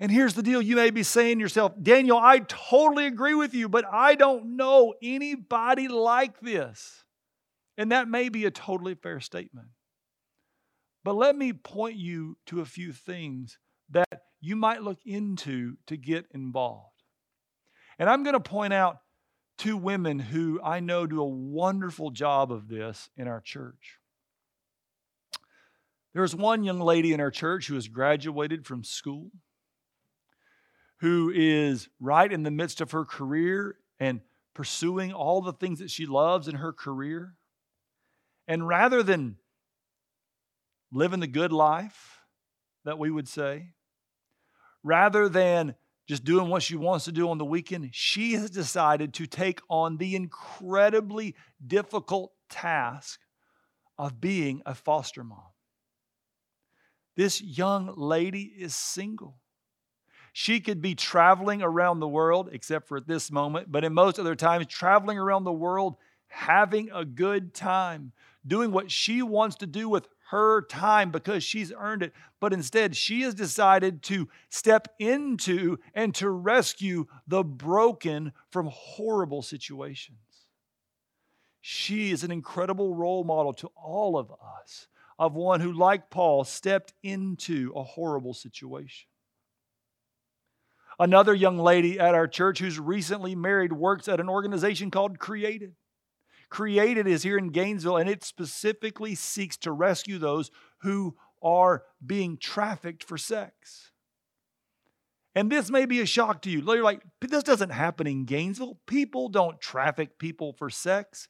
And 0.00 0.10
here's 0.10 0.34
the 0.34 0.42
deal 0.42 0.60
you 0.60 0.74
may 0.74 0.90
be 0.90 1.04
saying 1.04 1.38
to 1.38 1.42
yourself, 1.42 1.74
Daniel, 1.80 2.18
I 2.18 2.40
totally 2.40 3.06
agree 3.06 3.36
with 3.36 3.54
you, 3.54 3.68
but 3.68 3.84
I 3.88 4.16
don't 4.16 4.56
know 4.56 4.94
anybody 5.00 5.86
like 5.86 6.40
this. 6.40 7.04
And 7.78 7.92
that 7.92 8.08
may 8.08 8.28
be 8.28 8.44
a 8.44 8.50
totally 8.50 8.96
fair 8.96 9.20
statement. 9.20 9.68
But 11.04 11.14
let 11.14 11.36
me 11.36 11.52
point 11.52 11.96
you 11.96 12.36
to 12.46 12.60
a 12.60 12.64
few 12.64 12.92
things 12.92 13.58
that 13.90 14.22
you 14.40 14.56
might 14.56 14.82
look 14.82 14.98
into 15.04 15.76
to 15.86 15.96
get 15.96 16.26
involved. 16.32 16.88
And 17.98 18.08
I'm 18.08 18.22
going 18.22 18.34
to 18.34 18.40
point 18.40 18.72
out 18.72 18.98
two 19.58 19.76
women 19.76 20.18
who 20.18 20.60
I 20.62 20.80
know 20.80 21.06
do 21.06 21.20
a 21.20 21.28
wonderful 21.28 22.10
job 22.10 22.50
of 22.50 22.68
this 22.68 23.10
in 23.16 23.28
our 23.28 23.40
church. 23.40 23.98
There's 26.14 26.34
one 26.34 26.64
young 26.64 26.80
lady 26.80 27.12
in 27.12 27.20
our 27.20 27.30
church 27.30 27.68
who 27.68 27.74
has 27.74 27.88
graduated 27.88 28.66
from 28.66 28.84
school, 28.84 29.30
who 30.98 31.32
is 31.34 31.88
right 32.00 32.30
in 32.30 32.42
the 32.42 32.50
midst 32.50 32.80
of 32.80 32.90
her 32.90 33.04
career 33.04 33.76
and 33.98 34.20
pursuing 34.54 35.12
all 35.12 35.40
the 35.40 35.52
things 35.52 35.78
that 35.78 35.90
she 35.90 36.06
loves 36.06 36.48
in 36.48 36.56
her 36.56 36.72
career. 36.72 37.34
And 38.46 38.68
rather 38.68 39.02
than 39.02 39.36
living 40.92 41.20
the 41.20 41.26
good 41.26 41.52
life 41.52 42.18
that 42.84 42.98
we 42.98 43.10
would 43.10 43.28
say, 43.28 43.70
rather 44.82 45.28
than 45.28 45.74
just 46.06 46.24
doing 46.24 46.48
what 46.48 46.62
she 46.62 46.76
wants 46.76 47.04
to 47.06 47.12
do 47.12 47.30
on 47.30 47.38
the 47.38 47.44
weekend, 47.44 47.88
she 47.92 48.34
has 48.34 48.50
decided 48.50 49.14
to 49.14 49.26
take 49.26 49.60
on 49.70 49.96
the 49.96 50.14
incredibly 50.14 51.34
difficult 51.64 52.32
task 52.50 53.20
of 53.98 54.20
being 54.20 54.62
a 54.66 54.74
foster 54.74 55.24
mom. 55.24 55.38
This 57.16 57.40
young 57.40 57.94
lady 57.96 58.52
is 58.58 58.74
single. 58.74 59.38
She 60.32 60.60
could 60.60 60.80
be 60.80 60.94
traveling 60.94 61.62
around 61.62 62.00
the 62.00 62.08
world, 62.08 62.48
except 62.52 62.88
for 62.88 62.96
at 62.96 63.06
this 63.06 63.30
moment, 63.30 63.70
but 63.70 63.84
in 63.84 63.92
most 63.92 64.18
other 64.18 64.34
times, 64.34 64.66
traveling 64.66 65.18
around 65.18 65.44
the 65.44 65.52
world 65.52 65.96
having 66.26 66.90
a 66.90 67.04
good 67.04 67.52
time, 67.52 68.12
doing 68.46 68.72
what 68.72 68.90
she 68.90 69.22
wants 69.22 69.56
to 69.56 69.66
do 69.66 69.88
with 69.88 70.08
her 70.32 70.62
time 70.62 71.10
because 71.10 71.44
she's 71.44 71.74
earned 71.78 72.02
it. 72.02 72.14
But 72.40 72.54
instead, 72.54 72.96
she 72.96 73.20
has 73.20 73.34
decided 73.34 74.02
to 74.04 74.30
step 74.48 74.88
into 74.98 75.78
and 75.94 76.14
to 76.14 76.30
rescue 76.30 77.06
the 77.26 77.44
broken 77.44 78.32
from 78.50 78.70
horrible 78.72 79.42
situations. 79.42 80.16
She 81.60 82.10
is 82.10 82.24
an 82.24 82.30
incredible 82.30 82.94
role 82.94 83.24
model 83.24 83.52
to 83.52 83.70
all 83.76 84.16
of 84.16 84.32
us 84.32 84.88
of 85.18 85.34
one 85.34 85.60
who, 85.60 85.70
like 85.70 86.08
Paul, 86.08 86.44
stepped 86.44 86.94
into 87.02 87.70
a 87.76 87.82
horrible 87.82 88.32
situation. 88.32 89.08
Another 90.98 91.34
young 91.34 91.58
lady 91.58 92.00
at 92.00 92.14
our 92.14 92.26
church 92.26 92.58
who's 92.58 92.80
recently 92.80 93.34
married 93.34 93.74
works 93.74 94.08
at 94.08 94.18
an 94.18 94.30
organization 94.30 94.90
called 94.90 95.18
Created. 95.18 95.74
Created 96.52 97.06
is 97.06 97.22
here 97.22 97.38
in 97.38 97.48
Gainesville, 97.48 97.96
and 97.96 98.10
it 98.10 98.22
specifically 98.22 99.14
seeks 99.14 99.56
to 99.56 99.72
rescue 99.72 100.18
those 100.18 100.50
who 100.82 101.16
are 101.42 101.84
being 102.04 102.36
trafficked 102.36 103.02
for 103.02 103.16
sex. 103.16 103.90
And 105.34 105.50
this 105.50 105.70
may 105.70 105.86
be 105.86 106.00
a 106.00 106.04
shock 106.04 106.42
to 106.42 106.50
you. 106.50 106.58
You're 106.60 106.82
like, 106.82 107.00
this 107.22 107.42
doesn't 107.42 107.70
happen 107.70 108.06
in 108.06 108.26
Gainesville. 108.26 108.78
People 108.86 109.30
don't 109.30 109.62
traffic 109.62 110.18
people 110.18 110.52
for 110.52 110.68
sex. 110.68 111.26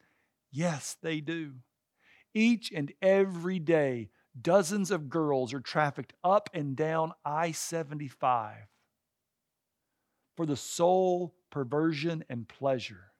Yes, 0.50 0.96
they 1.04 1.20
do. 1.20 1.52
Each 2.34 2.72
and 2.72 2.92
every 3.00 3.60
day, 3.60 4.10
dozens 4.40 4.90
of 4.90 5.08
girls 5.08 5.54
are 5.54 5.60
trafficked 5.60 6.14
up 6.24 6.50
and 6.52 6.74
down 6.74 7.12
I 7.24 7.52
75 7.52 8.56
for 10.36 10.46
the 10.46 10.56
sole 10.56 11.36
perversion 11.48 12.24
and 12.28 12.48
pleasure 12.48 13.12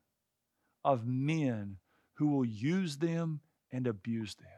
of 0.84 1.06
men 1.06 1.76
who 2.14 2.28
will 2.28 2.44
use 2.44 2.98
them 2.98 3.40
and 3.72 3.86
abuse 3.86 4.34
them. 4.34 4.48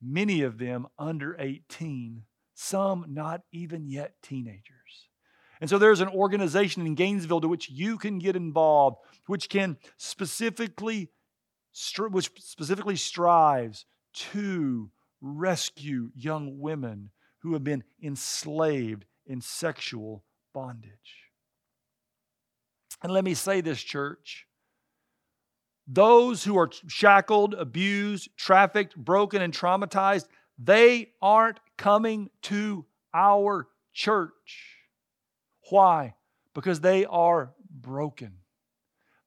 Many 0.00 0.42
of 0.42 0.58
them 0.58 0.86
under 0.98 1.36
18, 1.38 2.22
some 2.54 3.06
not 3.08 3.42
even 3.52 3.88
yet 3.88 4.14
teenagers. 4.22 5.08
And 5.60 5.68
so 5.68 5.78
there's 5.78 6.00
an 6.00 6.08
organization 6.08 6.86
in 6.86 6.94
Gainesville 6.94 7.40
to 7.40 7.48
which 7.48 7.68
you 7.68 7.98
can 7.98 8.18
get 8.18 8.36
involved, 8.36 8.98
which 9.26 9.48
can 9.48 9.76
specifically, 9.96 11.10
which 11.98 12.30
specifically 12.40 12.96
strives 12.96 13.86
to 14.14 14.90
rescue 15.20 16.10
young 16.14 16.60
women 16.60 17.10
who 17.42 17.54
have 17.54 17.64
been 17.64 17.82
enslaved 18.02 19.04
in 19.26 19.40
sexual 19.40 20.24
bondage. 20.54 21.24
And 23.02 23.12
let 23.12 23.24
me 23.24 23.34
say 23.34 23.60
this, 23.60 23.80
church 23.82 24.47
those 25.88 26.44
who 26.44 26.58
are 26.58 26.70
shackled, 26.86 27.54
abused, 27.54 28.28
trafficked, 28.36 28.94
broken, 28.94 29.40
and 29.40 29.54
traumatized, 29.54 30.26
they 30.58 31.08
aren't 31.22 31.58
coming 31.78 32.28
to 32.42 32.84
our 33.14 33.68
church. 33.94 34.76
Why? 35.70 36.14
Because 36.54 36.80
they 36.80 37.06
are 37.06 37.52
broken. 37.70 38.34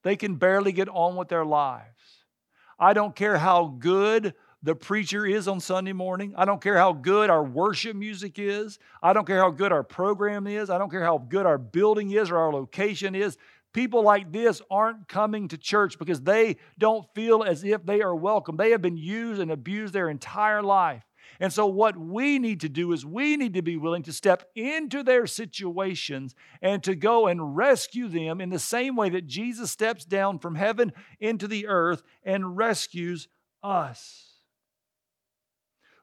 They 0.04 0.16
can 0.16 0.36
barely 0.36 0.72
get 0.72 0.88
on 0.88 1.16
with 1.16 1.28
their 1.28 1.44
lives. 1.44 1.86
I 2.78 2.92
don't 2.92 3.14
care 3.14 3.38
how 3.38 3.66
good 3.78 4.34
the 4.62 4.74
preacher 4.74 5.26
is 5.26 5.48
on 5.48 5.58
Sunday 5.58 5.92
morning. 5.92 6.34
I 6.36 6.44
don't 6.44 6.60
care 6.60 6.76
how 6.76 6.92
good 6.92 7.30
our 7.30 7.42
worship 7.42 7.96
music 7.96 8.38
is. 8.38 8.78
I 9.02 9.12
don't 9.12 9.26
care 9.26 9.40
how 9.40 9.50
good 9.50 9.72
our 9.72 9.82
program 9.82 10.46
is. 10.46 10.70
I 10.70 10.78
don't 10.78 10.90
care 10.90 11.04
how 11.04 11.18
good 11.18 11.46
our 11.46 11.58
building 11.58 12.12
is 12.12 12.30
or 12.30 12.38
our 12.38 12.52
location 12.52 13.14
is. 13.14 13.36
People 13.72 14.02
like 14.02 14.32
this 14.32 14.60
aren't 14.70 15.08
coming 15.08 15.48
to 15.48 15.56
church 15.56 15.98
because 15.98 16.20
they 16.20 16.56
don't 16.78 17.06
feel 17.14 17.42
as 17.42 17.64
if 17.64 17.84
they 17.86 18.02
are 18.02 18.14
welcome. 18.14 18.56
They 18.56 18.70
have 18.70 18.82
been 18.82 18.98
used 18.98 19.40
and 19.40 19.50
abused 19.50 19.94
their 19.94 20.10
entire 20.10 20.62
life. 20.62 21.04
And 21.40 21.52
so, 21.52 21.66
what 21.66 21.96
we 21.96 22.38
need 22.38 22.60
to 22.60 22.68
do 22.68 22.92
is 22.92 23.06
we 23.06 23.36
need 23.36 23.54
to 23.54 23.62
be 23.62 23.76
willing 23.76 24.02
to 24.04 24.12
step 24.12 24.50
into 24.54 25.02
their 25.02 25.26
situations 25.26 26.34
and 26.60 26.82
to 26.82 26.94
go 26.94 27.26
and 27.26 27.56
rescue 27.56 28.08
them 28.08 28.40
in 28.40 28.50
the 28.50 28.58
same 28.58 28.96
way 28.96 29.08
that 29.10 29.26
Jesus 29.26 29.70
steps 29.70 30.04
down 30.04 30.38
from 30.38 30.56
heaven 30.56 30.92
into 31.20 31.48
the 31.48 31.66
earth 31.66 32.02
and 32.22 32.56
rescues 32.56 33.28
us 33.62 34.31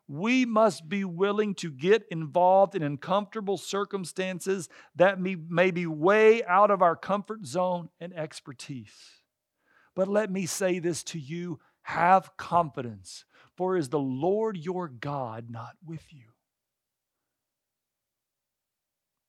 we 0.10 0.44
must 0.44 0.90
be 0.90 1.06
willing 1.06 1.54
to 1.54 1.70
get 1.70 2.04
involved 2.10 2.74
in 2.74 2.82
uncomfortable 2.82 3.58
circumstances 3.58 4.68
that 4.96 5.22
may, 5.22 5.36
may 5.36 5.70
be 5.70 5.86
way 5.86 6.44
out 6.46 6.72
of 6.72 6.82
our 6.82 6.96
comfort 6.96 7.46
zone 7.46 7.90
and 8.00 8.12
expertise. 8.16 9.22
But 9.96 10.08
let 10.08 10.32
me 10.32 10.48
say 10.48 10.80
this 10.80 11.04
to 11.04 11.20
you 11.20 11.60
have 11.84 12.36
confidence, 12.38 13.24
for 13.56 13.78
is 13.78 13.90
the 13.90 14.00
Lord 14.00 14.58
your 14.58 14.88
God 14.88 15.46
not 15.52 15.76
with 15.86 16.12
you? 16.12 16.26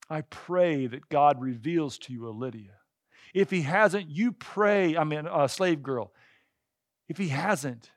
I 0.09 0.23
pray 0.23 0.87
that 0.87 1.11
God 1.11 1.43
reveals 1.43 1.99
to 1.99 2.13
you 2.15 2.27
a 2.27 2.31
Lydia. 2.31 2.79
If 3.35 3.51
he 3.51 3.63
hasn't, 3.63 4.09
you 4.09 4.33
pray, 4.33 4.97
I 4.97 5.05
mean, 5.05 5.27
a 5.31 5.47
slave 5.47 5.83
girl. 5.83 6.13
If 7.07 7.19
he 7.19 7.29
hasn't, 7.29 7.91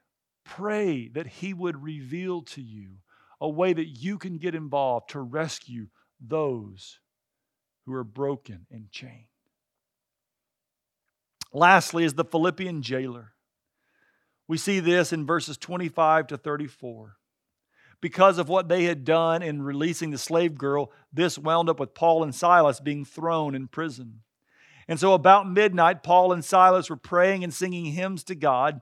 Pray 0.44 1.08
that 1.10 1.28
He 1.28 1.54
would 1.54 1.84
reveal 1.84 2.42
to 2.44 2.62
you 2.62 2.98
a 3.40 3.50
way 3.50 3.74
that 3.74 3.88
you 3.88 4.18
can 4.18 4.38
get 4.38 4.56
involved 4.56 5.10
to 5.10 5.20
rescue 5.20 5.88
those 6.20 7.00
who 7.86 7.94
are 7.94 8.04
broken 8.04 8.66
and 8.72 8.90
chained. 8.92 9.26
Lastly, 11.52 12.04
is 12.04 12.14
the 12.14 12.26
Philippian 12.26 12.82
jailer. 12.82 13.34
We 14.48 14.58
see 14.58 14.80
this 14.80 15.14
in 15.14 15.26
verses 15.26 15.58
25 15.58 16.28
to 16.28 16.38
34. 16.38 17.18
Because 18.02 18.38
of 18.38 18.50
what 18.50 18.68
they 18.68 18.84
had 18.84 19.06
done 19.06 19.42
in 19.42 19.62
releasing 19.62 20.12
the 20.12 20.18
slave 20.18 20.58
girl, 20.58 20.92
this 21.14 21.38
wound 21.38 21.70
up 21.70 21.80
with 21.80 21.94
Paul 21.94 22.24
and 22.24 22.36
Silas 22.36 22.80
being 22.80 23.06
thrown 23.06 23.56
in 23.56 23.68
prison. 23.68 24.22
And 24.88 25.00
so, 25.00 25.14
about 25.14 25.50
midnight, 25.50 26.04
Paul 26.04 26.34
and 26.34 26.44
Silas 26.44 26.90
were 26.90 26.98
praying 26.98 27.44
and 27.46 27.54
singing 27.54 27.86
hymns 27.86 28.26
to 28.26 28.36
God, 28.36 28.82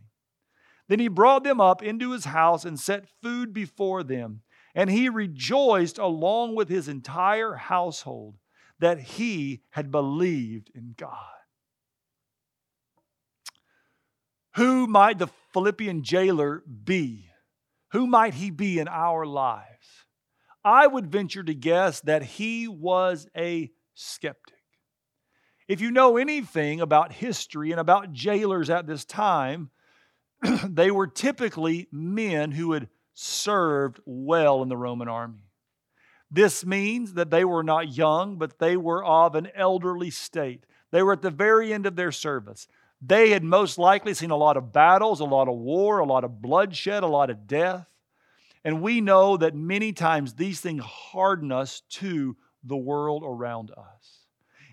Then 0.91 0.99
he 0.99 1.07
brought 1.07 1.45
them 1.45 1.61
up 1.61 1.81
into 1.81 2.11
his 2.11 2.25
house 2.25 2.65
and 2.65 2.77
set 2.77 3.07
food 3.21 3.53
before 3.53 4.03
them. 4.03 4.41
And 4.75 4.89
he 4.89 5.07
rejoiced 5.07 5.97
along 5.97 6.55
with 6.55 6.67
his 6.67 6.89
entire 6.89 7.53
household 7.53 8.35
that 8.79 8.99
he 8.99 9.61
had 9.69 9.89
believed 9.89 10.69
in 10.75 10.95
God. 10.97 11.15
Who 14.57 14.85
might 14.85 15.17
the 15.17 15.29
Philippian 15.53 16.03
jailer 16.03 16.61
be? 16.83 17.29
Who 17.93 18.05
might 18.05 18.33
he 18.33 18.49
be 18.49 18.77
in 18.77 18.89
our 18.89 19.25
lives? 19.25 19.87
I 20.61 20.87
would 20.87 21.09
venture 21.09 21.43
to 21.43 21.53
guess 21.53 22.01
that 22.01 22.21
he 22.21 22.67
was 22.67 23.29
a 23.33 23.71
skeptic. 23.93 24.59
If 25.69 25.79
you 25.79 25.89
know 25.89 26.17
anything 26.17 26.81
about 26.81 27.13
history 27.13 27.71
and 27.71 27.79
about 27.79 28.11
jailers 28.11 28.69
at 28.69 28.87
this 28.87 29.05
time, 29.05 29.69
they 30.67 30.91
were 30.91 31.07
typically 31.07 31.87
men 31.91 32.51
who 32.51 32.73
had 32.73 32.87
served 33.13 33.99
well 34.05 34.61
in 34.63 34.69
the 34.69 34.77
Roman 34.77 35.07
army. 35.07 35.43
This 36.29 36.65
means 36.65 37.13
that 37.15 37.29
they 37.29 37.43
were 37.43 37.63
not 37.63 37.95
young, 37.95 38.37
but 38.37 38.57
they 38.57 38.77
were 38.77 39.03
of 39.03 39.35
an 39.35 39.49
elderly 39.53 40.09
state. 40.09 40.65
They 40.91 41.03
were 41.03 41.13
at 41.13 41.21
the 41.21 41.29
very 41.29 41.73
end 41.73 41.85
of 41.85 41.95
their 41.95 42.11
service. 42.11 42.67
They 43.01 43.31
had 43.31 43.43
most 43.43 43.77
likely 43.77 44.13
seen 44.13 44.31
a 44.31 44.37
lot 44.37 44.57
of 44.57 44.71
battles, 44.71 45.19
a 45.19 45.25
lot 45.25 45.47
of 45.47 45.57
war, 45.57 45.99
a 45.99 46.05
lot 46.05 46.23
of 46.23 46.41
bloodshed, 46.41 47.03
a 47.03 47.07
lot 47.07 47.29
of 47.29 47.47
death. 47.47 47.87
And 48.63 48.81
we 48.81 49.01
know 49.01 49.37
that 49.37 49.55
many 49.55 49.91
times 49.91 50.35
these 50.35 50.61
things 50.61 50.83
harden 50.83 51.51
us 51.51 51.81
to 51.89 52.37
the 52.63 52.77
world 52.77 53.23
around 53.25 53.71
us. 53.71 54.19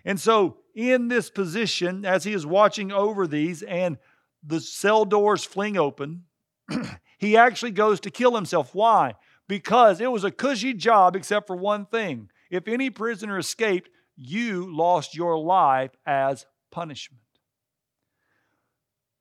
And 0.05 0.21
so, 0.21 0.59
in 0.75 1.09
this 1.09 1.31
position, 1.31 2.05
as 2.05 2.25
he 2.25 2.33
is 2.33 2.47
watching 2.47 2.93
over 2.93 3.27
these 3.27 3.63
and 3.63 3.99
the 4.43 4.61
cell 4.61 5.05
doors 5.05 5.45
fling 5.45 5.77
open, 5.77 6.25
he 7.19 7.37
actually 7.37 7.73
goes 7.73 8.01
to 8.01 8.11
kill 8.11 8.35
himself. 8.35 8.75
Why? 8.75 9.15
Because 9.49 10.01
it 10.01 10.11
was 10.13 10.25
a 10.25 10.31
cushy 10.31 10.75
job, 10.75 11.17
except 11.17 11.47
for 11.47 11.57
one 11.57 11.87
thing. 11.87 12.31
If 12.51 12.69
any 12.69 12.91
prisoner 12.91 13.39
escaped, 13.39 13.91
you 14.17 14.75
lost 14.75 15.15
your 15.15 15.39
life 15.39 15.93
as 16.07 16.47
punishment. 16.71 17.23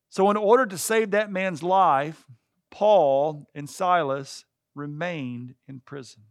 So, 0.09 0.31
in 0.31 0.37
order 0.37 0.65
to 0.65 0.77
save 0.77 1.11
that 1.11 1.31
man's 1.31 1.61
life, 1.61 2.25
Paul 2.71 3.47
and 3.53 3.69
Silas 3.69 4.45
remained 4.73 5.55
in 5.67 5.81
prison. 5.81 6.23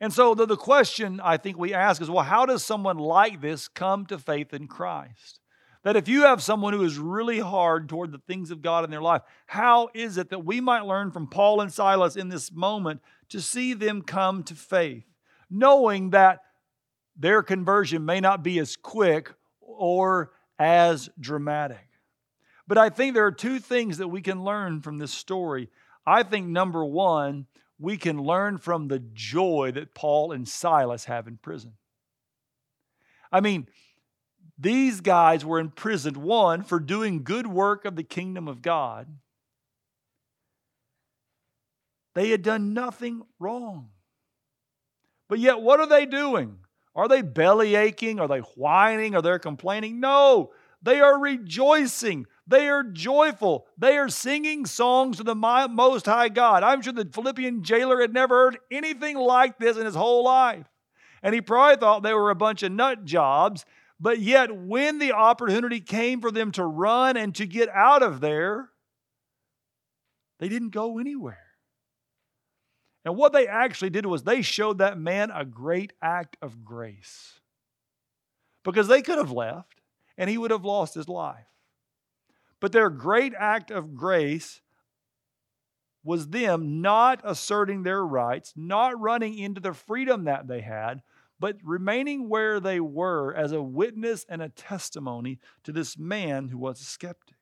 And 0.00 0.12
so, 0.12 0.34
the, 0.34 0.46
the 0.46 0.56
question 0.56 1.20
I 1.22 1.36
think 1.36 1.56
we 1.56 1.72
ask 1.72 2.02
is 2.02 2.10
well, 2.10 2.24
how 2.24 2.46
does 2.46 2.64
someone 2.64 2.98
like 2.98 3.40
this 3.40 3.68
come 3.68 4.06
to 4.06 4.18
faith 4.18 4.52
in 4.52 4.66
Christ? 4.66 5.40
That 5.84 5.96
if 5.96 6.08
you 6.08 6.22
have 6.22 6.42
someone 6.42 6.72
who 6.72 6.82
is 6.82 6.98
really 6.98 7.38
hard 7.38 7.88
toward 7.88 8.10
the 8.10 8.20
things 8.26 8.50
of 8.50 8.62
God 8.62 8.84
in 8.84 8.90
their 8.90 9.02
life, 9.02 9.22
how 9.46 9.90
is 9.94 10.16
it 10.16 10.30
that 10.30 10.44
we 10.44 10.60
might 10.60 10.86
learn 10.86 11.10
from 11.10 11.28
Paul 11.28 11.60
and 11.60 11.72
Silas 11.72 12.16
in 12.16 12.30
this 12.30 12.50
moment 12.50 13.02
to 13.28 13.40
see 13.40 13.74
them 13.74 14.00
come 14.00 14.42
to 14.44 14.54
faith, 14.54 15.04
knowing 15.50 16.10
that 16.10 16.40
their 17.16 17.42
conversion 17.42 18.04
may 18.04 18.18
not 18.18 18.42
be 18.42 18.58
as 18.58 18.76
quick 18.76 19.32
or 19.60 20.32
as 20.58 21.10
dramatic? 21.20 21.86
But 22.66 22.78
I 22.78 22.88
think 22.88 23.14
there 23.14 23.26
are 23.26 23.32
two 23.32 23.58
things 23.58 23.98
that 23.98 24.08
we 24.08 24.22
can 24.22 24.42
learn 24.42 24.80
from 24.80 24.96
this 24.96 25.12
story. 25.12 25.68
I 26.06 26.22
think 26.22 26.46
number 26.46 26.82
one, 26.82 27.46
we 27.78 27.98
can 27.98 28.18
learn 28.22 28.56
from 28.56 28.88
the 28.88 29.00
joy 29.12 29.72
that 29.74 29.94
Paul 29.94 30.32
and 30.32 30.48
Silas 30.48 31.04
have 31.04 31.28
in 31.28 31.36
prison. 31.36 31.74
I 33.30 33.40
mean, 33.40 33.66
these 34.58 35.00
guys 35.00 35.44
were 35.44 35.58
imprisoned, 35.58 36.16
one, 36.16 36.62
for 36.62 36.78
doing 36.78 37.24
good 37.24 37.46
work 37.46 37.84
of 37.84 37.96
the 37.96 38.04
kingdom 38.04 38.46
of 38.46 38.62
God. 38.62 39.08
They 42.14 42.30
had 42.30 42.42
done 42.42 42.74
nothing 42.74 43.22
wrong. 43.40 43.90
But 45.28 45.40
yet, 45.40 45.60
what 45.60 45.80
are 45.80 45.88
they 45.88 46.06
doing? 46.06 46.58
Are 46.94 47.08
they 47.08 47.22
belly 47.22 47.74
aching? 47.74 48.20
Are 48.20 48.28
they 48.28 48.38
whining? 48.38 49.16
Are 49.16 49.22
they 49.22 49.36
complaining? 49.40 49.98
No, 49.98 50.52
they 50.80 51.00
are 51.00 51.18
rejoicing. 51.18 52.26
They 52.46 52.68
are 52.68 52.84
joyful. 52.84 53.66
They 53.76 53.96
are 53.96 54.08
singing 54.08 54.66
songs 54.66 55.16
to 55.16 55.24
the 55.24 55.34
Most 55.34 56.06
High 56.06 56.28
God. 56.28 56.62
I'm 56.62 56.82
sure 56.82 56.92
the 56.92 57.08
Philippian 57.12 57.64
jailer 57.64 58.00
had 58.00 58.12
never 58.12 58.44
heard 58.44 58.58
anything 58.70 59.16
like 59.16 59.58
this 59.58 59.76
in 59.76 59.86
his 59.86 59.96
whole 59.96 60.24
life. 60.24 60.66
And 61.22 61.34
he 61.34 61.40
probably 61.40 61.76
thought 61.76 62.02
they 62.02 62.12
were 62.12 62.30
a 62.30 62.36
bunch 62.36 62.62
of 62.62 62.70
nut 62.70 63.04
jobs 63.04 63.64
but 64.00 64.18
yet, 64.18 64.54
when 64.54 64.98
the 64.98 65.12
opportunity 65.12 65.80
came 65.80 66.20
for 66.20 66.30
them 66.30 66.52
to 66.52 66.64
run 66.64 67.16
and 67.16 67.34
to 67.36 67.46
get 67.46 67.68
out 67.68 68.02
of 68.02 68.20
there, 68.20 68.70
they 70.40 70.48
didn't 70.48 70.70
go 70.70 70.98
anywhere. 70.98 71.38
And 73.04 73.16
what 73.16 73.32
they 73.32 73.46
actually 73.46 73.90
did 73.90 74.06
was 74.06 74.22
they 74.22 74.42
showed 74.42 74.78
that 74.78 74.98
man 74.98 75.30
a 75.30 75.44
great 75.44 75.92
act 76.02 76.36
of 76.40 76.64
grace. 76.64 77.38
Because 78.64 78.88
they 78.88 79.02
could 79.02 79.18
have 79.18 79.30
left 79.30 79.80
and 80.16 80.30
he 80.30 80.38
would 80.38 80.50
have 80.50 80.64
lost 80.64 80.94
his 80.94 81.08
life. 81.08 81.46
But 82.60 82.72
their 82.72 82.88
great 82.88 83.34
act 83.38 83.70
of 83.70 83.94
grace 83.94 84.62
was 86.02 86.28
them 86.28 86.80
not 86.80 87.20
asserting 87.24 87.82
their 87.82 88.04
rights, 88.04 88.54
not 88.56 88.98
running 88.98 89.38
into 89.38 89.60
the 89.60 89.74
freedom 89.74 90.24
that 90.24 90.48
they 90.48 90.60
had, 90.60 91.02
but 91.38 91.56
remaining 91.62 92.28
where 92.28 92.60
they 92.60 92.80
were 92.80 93.34
as 93.34 93.52
a 93.52 93.62
witness 93.62 94.24
and 94.28 94.40
a 94.42 94.48
testimony 94.48 95.38
to 95.64 95.72
this 95.72 95.98
man 95.98 96.48
who 96.48 96.58
was 96.58 96.80
a 96.80 96.84
skeptic. 96.84 97.36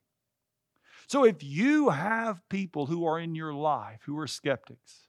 So 1.07 1.25
if 1.25 1.43
you 1.43 1.91
have 1.91 2.49
people 2.49 2.87
who 2.87 3.05
are 3.05 3.19
in 3.19 3.35
your 3.35 3.53
life 3.53 4.01
who 4.07 4.19
are 4.19 4.27
skeptics, 4.27 5.09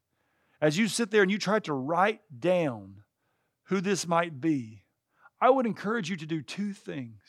as 0.61 0.77
you 0.77 0.87
sit 0.87 1.11
there 1.11 1.21
and 1.21 1.31
you 1.31 1.37
try 1.37 1.59
to 1.59 1.73
write 1.73 2.21
down 2.37 3.03
who 3.65 3.81
this 3.81 4.07
might 4.07 4.41
be, 4.41 4.85
I 5.39 5.49
would 5.49 5.65
encourage 5.65 6.09
you 6.09 6.17
to 6.17 6.25
do 6.25 6.41
two 6.41 6.73
things. 6.73 7.21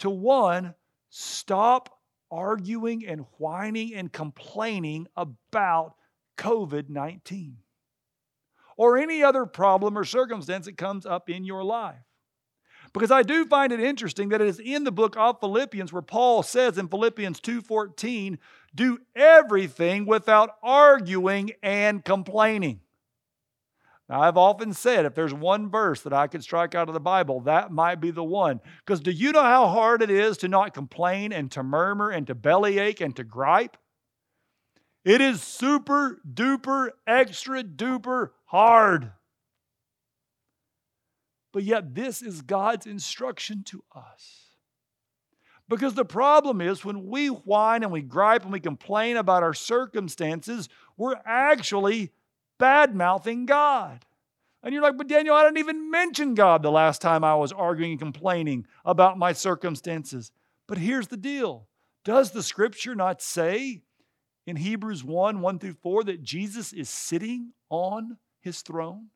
To 0.00 0.10
one, 0.10 0.74
stop 1.08 1.90
arguing 2.30 3.06
and 3.06 3.24
whining 3.38 3.94
and 3.94 4.12
complaining 4.12 5.06
about 5.16 5.94
COVID 6.38 6.88
19 6.88 7.58
or 8.80 8.96
any 8.96 9.22
other 9.22 9.44
problem 9.44 9.98
or 9.98 10.04
circumstance 10.04 10.64
that 10.64 10.78
comes 10.78 11.04
up 11.04 11.28
in 11.28 11.44
your 11.44 11.62
life. 11.62 12.00
Because 12.94 13.10
I 13.10 13.22
do 13.22 13.44
find 13.44 13.72
it 13.72 13.78
interesting 13.78 14.30
that 14.30 14.40
it 14.40 14.46
is 14.46 14.58
in 14.58 14.84
the 14.84 14.90
book 14.90 15.16
of 15.18 15.38
Philippians 15.38 15.92
where 15.92 16.00
Paul 16.00 16.42
says 16.42 16.78
in 16.78 16.88
Philippians 16.88 17.40
2:14, 17.40 18.38
"Do 18.74 19.00
everything 19.14 20.06
without 20.06 20.56
arguing 20.62 21.50
and 21.62 22.02
complaining." 22.02 22.80
Now, 24.08 24.22
I've 24.22 24.38
often 24.38 24.72
said 24.72 25.04
if 25.04 25.14
there's 25.14 25.34
one 25.34 25.68
verse 25.68 26.00
that 26.00 26.14
I 26.14 26.26
could 26.26 26.42
strike 26.42 26.74
out 26.74 26.88
of 26.88 26.94
the 26.94 27.00
Bible, 27.00 27.42
that 27.42 27.70
might 27.70 28.00
be 28.00 28.10
the 28.10 28.24
one. 28.24 28.62
Because 28.78 29.00
do 29.00 29.10
you 29.10 29.30
know 29.30 29.42
how 29.42 29.66
hard 29.66 30.00
it 30.00 30.10
is 30.10 30.38
to 30.38 30.48
not 30.48 30.72
complain 30.72 31.34
and 31.34 31.52
to 31.52 31.62
murmur 31.62 32.08
and 32.08 32.26
to 32.28 32.34
bellyache 32.34 33.02
and 33.02 33.14
to 33.16 33.24
gripe? 33.24 33.76
It 35.04 35.20
is 35.20 35.42
super 35.42 36.22
duper, 36.26 36.92
extra 37.06 37.62
duper 37.62 38.30
hard. 38.50 39.12
But 41.52 41.62
yet, 41.62 41.94
this 41.94 42.20
is 42.20 42.42
God's 42.42 42.84
instruction 42.84 43.62
to 43.64 43.84
us. 43.94 44.46
Because 45.68 45.94
the 45.94 46.04
problem 46.04 46.60
is 46.60 46.84
when 46.84 47.06
we 47.06 47.28
whine 47.28 47.84
and 47.84 47.92
we 47.92 48.02
gripe 48.02 48.42
and 48.42 48.52
we 48.52 48.58
complain 48.58 49.16
about 49.16 49.44
our 49.44 49.54
circumstances, 49.54 50.68
we're 50.96 51.20
actually 51.24 52.10
bad 52.58 52.94
mouthing 52.94 53.46
God. 53.46 54.04
And 54.64 54.74
you're 54.74 54.82
like, 54.82 54.98
but 54.98 55.06
Daniel, 55.06 55.36
I 55.36 55.44
didn't 55.44 55.58
even 55.58 55.88
mention 55.88 56.34
God 56.34 56.64
the 56.64 56.72
last 56.72 57.00
time 57.00 57.22
I 57.22 57.36
was 57.36 57.52
arguing 57.52 57.92
and 57.92 58.00
complaining 58.00 58.66
about 58.84 59.16
my 59.16 59.32
circumstances. 59.32 60.32
But 60.66 60.78
here's 60.78 61.06
the 61.06 61.16
deal 61.16 61.68
Does 62.04 62.32
the 62.32 62.42
scripture 62.42 62.96
not 62.96 63.22
say 63.22 63.82
in 64.44 64.56
Hebrews 64.56 65.04
1 65.04 65.40
1 65.40 65.58
through 65.60 65.76
4 65.82 66.02
that 66.04 66.24
Jesus 66.24 66.72
is 66.72 66.90
sitting 66.90 67.52
on 67.68 68.16
his 68.40 68.62
throne? 68.62 69.08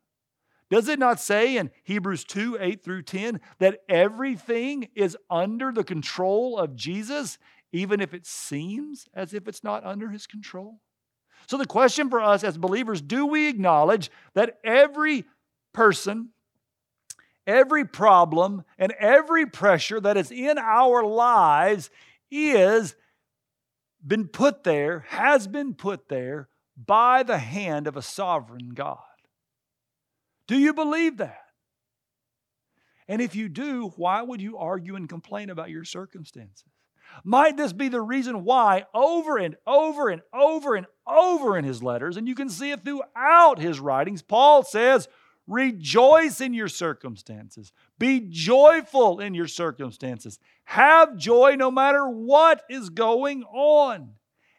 Does 0.69 0.87
it 0.87 0.97
not 0.97 1.19
say 1.19 1.57
in 1.57 1.71
Hebrews 1.83 2.23
2 2.23 2.57
8 2.59 2.83
through 2.83 3.03
10 3.03 3.39
that 3.59 3.79
everything 3.87 4.89
is 4.95 5.15
under 5.29 5.71
the 5.71 5.83
control 5.83 6.57
of 6.57 6.75
Jesus, 6.75 7.37
even 7.71 8.01
if 8.01 8.13
it 8.13 8.25
seems 8.25 9.07
as 9.13 9.33
if 9.33 9.47
it's 9.47 9.63
not 9.63 9.85
under 9.85 10.09
his 10.09 10.25
control? 10.25 10.79
So, 11.47 11.57
the 11.57 11.67
question 11.67 12.09
for 12.09 12.21
us 12.21 12.43
as 12.43 12.57
believers 12.57 13.01
do 13.01 13.27
we 13.27 13.47
acknowledge 13.47 14.09
that 14.33 14.57
every 14.63 15.25
person, 15.73 16.29
every 17.45 17.85
problem, 17.85 18.63
and 18.79 18.91
every 18.93 19.45
pressure 19.45 19.99
that 19.99 20.17
is 20.17 20.31
in 20.31 20.57
our 20.57 21.03
lives 21.03 21.91
is 22.31 22.95
been 24.05 24.27
put 24.27 24.63
there, 24.63 25.05
has 25.09 25.47
been 25.47 25.75
put 25.75 26.09
there 26.09 26.49
by 26.75 27.21
the 27.21 27.37
hand 27.37 27.85
of 27.85 27.95
a 27.95 28.01
sovereign 28.01 28.71
God. 28.73 28.97
Do 30.47 30.57
you 30.57 30.73
believe 30.73 31.17
that? 31.17 31.41
And 33.07 33.21
if 33.21 33.35
you 33.35 33.49
do, 33.49 33.93
why 33.97 34.21
would 34.21 34.41
you 34.41 34.57
argue 34.57 34.95
and 34.95 35.07
complain 35.07 35.49
about 35.49 35.69
your 35.69 35.83
circumstances? 35.83 36.65
Might 37.23 37.55
this 37.55 37.71
be 37.71 37.87
the 37.87 38.01
reason 38.01 38.43
why, 38.43 38.85
over 38.93 39.37
and 39.37 39.55
over 39.65 40.09
and 40.09 40.21
over 40.33 40.75
and 40.75 40.87
over 41.07 41.57
in 41.57 41.63
his 41.63 41.83
letters, 41.83 42.17
and 42.17 42.27
you 42.27 42.35
can 42.35 42.49
see 42.49 42.71
it 42.71 42.83
throughout 42.83 43.59
his 43.59 43.79
writings, 43.79 44.21
Paul 44.21 44.63
says, 44.63 45.07
Rejoice 45.47 46.41
in 46.41 46.55
your 46.55 46.67
circumstances. 46.67 47.71
Be 47.99 48.19
joyful 48.19 49.19
in 49.19 49.35
your 49.35 49.47
circumstances. 49.47 50.39
Have 50.63 51.17
joy 51.17 51.55
no 51.55 51.69
matter 51.69 52.09
what 52.09 52.63
is 52.67 52.89
going 52.89 53.43
on. 53.43 54.15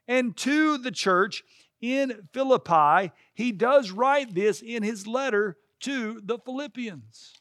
And 0.07 0.37
to 0.39 0.79
the 0.79 0.93
church 0.93 1.43
in 1.81 2.29
Philippi, 2.33 3.11
he 3.35 3.51
does 3.51 3.91
write 3.91 4.33
this 4.33 4.63
in 4.63 4.85
his 4.85 5.09
letter 5.09 5.57
to 5.81 6.21
the 6.23 6.39
Philippians. 6.39 7.35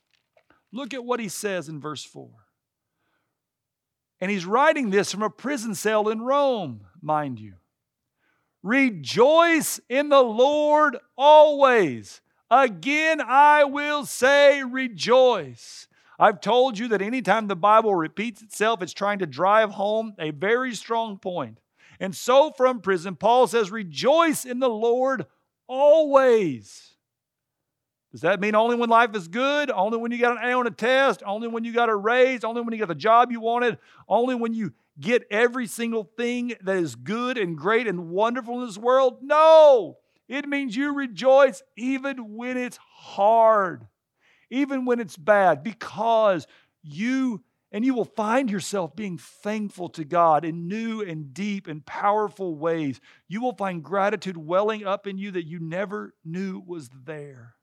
Look 0.71 0.93
at 0.93 1.05
what 1.05 1.19
he 1.19 1.29
says 1.29 1.69
in 1.69 1.79
verse 1.79 2.03
4. 2.03 2.29
And 4.19 4.31
he's 4.31 4.45
writing 4.45 4.89
this 4.89 5.11
from 5.11 5.23
a 5.23 5.29
prison 5.29 5.75
cell 5.75 6.09
in 6.09 6.21
Rome, 6.21 6.81
mind 7.01 7.39
you. 7.39 7.55
Rejoice 8.63 9.79
in 9.89 10.09
the 10.09 10.23
Lord 10.23 10.97
always. 11.17 12.21
Again, 12.49 13.21
I 13.21 13.63
will 13.63 14.05
say, 14.05 14.63
rejoice. 14.63 15.87
I've 16.17 16.41
told 16.41 16.79
you 16.79 16.87
that 16.89 17.01
anytime 17.01 17.47
the 17.47 17.55
Bible 17.55 17.93
repeats 17.93 18.41
itself, 18.41 18.81
it's 18.81 18.93
trying 18.93 19.19
to 19.19 19.25
drive 19.25 19.71
home 19.71 20.13
a 20.17 20.31
very 20.31 20.73
strong 20.73 21.17
point. 21.17 21.59
And 21.99 22.15
so 22.15 22.51
from 22.51 22.81
prison, 22.81 23.15
Paul 23.15 23.47
says, 23.47 23.71
Rejoice 23.71 24.45
in 24.45 24.59
the 24.59 24.69
Lord 24.69 25.25
always. 25.67 26.94
Does 28.15 28.21
that 28.21 28.39
mean 28.39 28.55
only 28.55 28.77
when 28.77 28.87
life 28.87 29.13
is 29.13 29.27
good? 29.27 29.69
Only 29.69 29.97
when 29.97 30.09
you 30.09 30.17
got 30.17 30.41
an 30.41 30.49
A 30.49 30.53
on 30.53 30.65
a 30.65 30.71
test? 30.71 31.21
Only 31.25 31.49
when 31.49 31.65
you 31.65 31.73
got 31.73 31.89
a 31.89 31.95
raise? 31.97 32.45
Only 32.45 32.61
when 32.61 32.71
you 32.71 32.79
got 32.79 32.87
the 32.87 32.95
job 32.95 33.29
you 33.29 33.41
wanted? 33.41 33.77
Only 34.07 34.35
when 34.35 34.53
you 34.53 34.71
get 34.97 35.27
every 35.29 35.67
single 35.67 36.05
thing 36.15 36.53
that 36.61 36.77
is 36.77 36.95
good 36.95 37.37
and 37.37 37.57
great 37.57 37.87
and 37.87 38.07
wonderful 38.07 38.61
in 38.61 38.67
this 38.67 38.77
world? 38.77 39.17
No. 39.21 39.97
It 40.29 40.47
means 40.47 40.77
you 40.77 40.93
rejoice 40.93 41.61
even 41.75 42.37
when 42.37 42.55
it's 42.55 42.79
hard, 42.89 43.85
even 44.49 44.85
when 44.85 45.01
it's 45.01 45.17
bad, 45.17 45.61
because 45.61 46.47
you 46.83 47.43
and 47.73 47.83
you 47.83 47.93
will 47.93 48.05
find 48.05 48.49
yourself 48.49 48.95
being 48.95 49.17
thankful 49.17 49.89
to 49.89 50.05
God 50.05 50.45
in 50.45 50.69
new 50.69 51.01
and 51.01 51.33
deep 51.33 51.67
and 51.67 51.85
powerful 51.85 52.55
ways. 52.55 53.01
You 53.27 53.41
will 53.41 53.57
find 53.57 53.83
gratitude 53.83 54.37
welling 54.37 54.85
up 54.85 55.05
in 55.05 55.17
you 55.17 55.31
that 55.31 55.45
you 55.45 55.59
never 55.59 56.13
knew 56.23 56.63
was 56.65 56.89
there. 57.03 57.54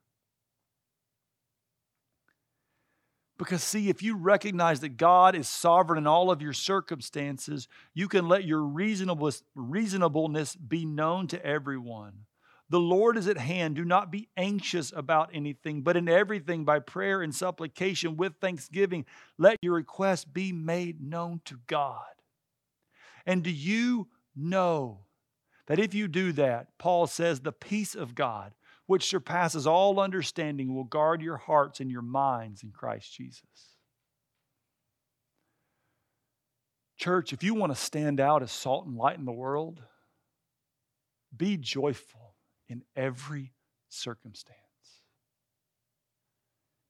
Because, 3.42 3.64
see, 3.64 3.88
if 3.88 4.04
you 4.04 4.16
recognize 4.16 4.78
that 4.80 4.96
God 4.96 5.34
is 5.34 5.48
sovereign 5.48 5.98
in 5.98 6.06
all 6.06 6.30
of 6.30 6.40
your 6.40 6.52
circumstances, 6.52 7.66
you 7.92 8.06
can 8.06 8.28
let 8.28 8.44
your 8.44 8.62
reasonableness 8.62 10.54
be 10.54 10.86
known 10.86 11.26
to 11.26 11.44
everyone. 11.44 12.12
The 12.70 12.78
Lord 12.78 13.16
is 13.16 13.26
at 13.26 13.38
hand. 13.38 13.74
Do 13.74 13.84
not 13.84 14.12
be 14.12 14.28
anxious 14.36 14.92
about 14.94 15.30
anything, 15.34 15.82
but 15.82 15.96
in 15.96 16.08
everything, 16.08 16.64
by 16.64 16.78
prayer 16.78 17.20
and 17.20 17.34
supplication 17.34 18.16
with 18.16 18.34
thanksgiving, 18.40 19.06
let 19.38 19.58
your 19.60 19.74
requests 19.74 20.24
be 20.24 20.52
made 20.52 21.00
known 21.00 21.40
to 21.46 21.58
God. 21.66 22.04
And 23.26 23.42
do 23.42 23.50
you 23.50 24.06
know 24.36 25.00
that 25.66 25.80
if 25.80 25.94
you 25.94 26.06
do 26.06 26.30
that, 26.34 26.78
Paul 26.78 27.08
says, 27.08 27.40
the 27.40 27.50
peace 27.50 27.96
of 27.96 28.14
God, 28.14 28.52
which 28.86 29.08
surpasses 29.08 29.66
all 29.66 30.00
understanding, 30.00 30.74
will 30.74 30.84
guard 30.84 31.22
your 31.22 31.36
hearts 31.36 31.80
and 31.80 31.90
your 31.90 32.02
minds 32.02 32.62
in 32.62 32.70
Christ 32.70 33.12
Jesus. 33.14 33.76
Church, 36.98 37.32
if 37.32 37.42
you 37.42 37.54
want 37.54 37.72
to 37.74 37.80
stand 37.80 38.20
out 38.20 38.42
as 38.42 38.52
salt 38.52 38.86
and 38.86 38.96
light 38.96 39.18
in 39.18 39.24
the 39.24 39.32
world, 39.32 39.82
be 41.36 41.56
joyful 41.56 42.34
in 42.68 42.82
every 42.94 43.52
circumstance. 43.88 44.58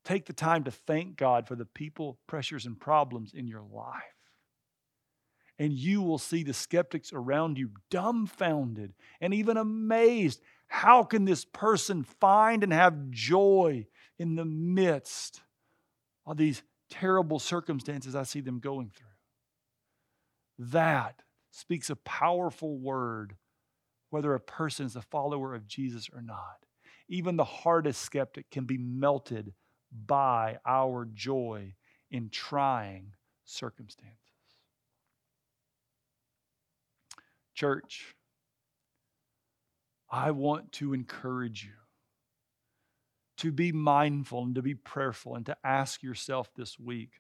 Take 0.05 0.26
the 0.26 0.32
time 0.32 0.64
to 0.64 0.70
thank 0.70 1.16
God 1.16 1.47
for 1.47 1.55
the 1.55 1.64
people, 1.64 2.18
pressures, 2.26 2.66
and 2.66 2.78
problems 2.78 3.32
in 3.34 3.47
your 3.47 3.62
life. 3.62 4.03
And 5.59 5.72
you 5.72 6.03
will 6.03 6.18
see 6.18 6.43
the 6.43 6.55
skeptics 6.55 7.12
around 7.12 7.57
you 7.57 7.70
dumbfounded 7.90 8.95
and 9.20 9.32
even 9.32 9.57
amazed 9.57 10.40
how 10.73 11.03
can 11.03 11.27
this 11.27 11.45
person 11.45 12.03
find 12.03 12.64
and 12.64 12.73
have 12.73 13.11
joy 13.11 13.87
in 14.18 14.37
the 14.37 14.45
midst 14.47 15.43
of 16.25 16.39
these 16.39 16.62
terrible 16.89 17.39
circumstances 17.39 18.16
I 18.16 18.23
see 18.23 18.41
them 18.41 18.59
going 18.59 18.91
through? 18.97 19.07
That 20.59 21.20
speaks 21.51 21.91
a 21.91 21.97
powerful 21.97 22.79
word, 22.79 23.37
whether 24.09 24.33
a 24.33 24.41
person 24.41 24.87
is 24.87 24.97
a 24.97 25.03
follower 25.03 25.55
of 25.55 25.68
Jesus 25.68 26.09
or 26.11 26.23
not. 26.23 26.64
Even 27.07 27.37
the 27.37 27.45
hardest 27.45 28.01
skeptic 28.01 28.51
can 28.51 28.64
be 28.64 28.79
melted 28.79 29.53
by 30.07 30.57
our 30.64 31.07
joy 31.12 31.75
in 32.11 32.31
trying 32.31 33.12
circumstances. 33.45 34.16
Church, 37.55 38.14
I 40.13 40.31
want 40.31 40.73
to 40.73 40.93
encourage 40.93 41.65
you 41.65 41.73
to 43.39 43.51
be 43.51 43.73
mindful 43.73 44.45
and 44.45 44.55
to 44.55 44.63
be 44.63 44.75
prayerful 44.75 45.35
and 45.35 45.47
to 45.47 45.57
ask 45.65 46.03
yourself 46.03 46.51
this 46.55 46.79
week 46.79 47.13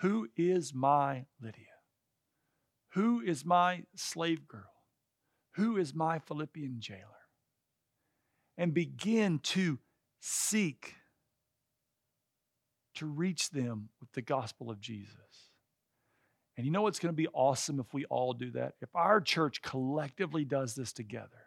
who 0.00 0.28
is 0.36 0.74
my 0.74 1.24
Lydia? 1.40 1.64
Who 2.92 3.20
is 3.20 3.44
my 3.44 3.84
slave 3.96 4.46
girl? 4.46 4.70
Who 5.54 5.78
is 5.78 5.94
my 5.94 6.18
Philippian 6.18 6.76
jailer? 6.78 7.00
And 8.58 8.74
begin 8.74 9.38
to 9.40 9.78
seek 10.20 10.94
to 12.96 13.06
reach 13.06 13.50
them 13.50 13.88
with 14.00 14.12
the 14.12 14.22
gospel 14.22 14.70
of 14.70 14.80
Jesus. 14.80 15.50
And 16.56 16.66
you 16.66 16.72
know 16.72 16.82
what's 16.82 16.98
going 16.98 17.12
to 17.12 17.16
be 17.16 17.28
awesome 17.32 17.80
if 17.80 17.92
we 17.94 18.04
all 18.06 18.32
do 18.32 18.50
that? 18.52 18.74
If 18.80 18.94
our 18.94 19.20
church 19.20 19.62
collectively 19.62 20.44
does 20.44 20.74
this 20.74 20.92
together 20.92 21.43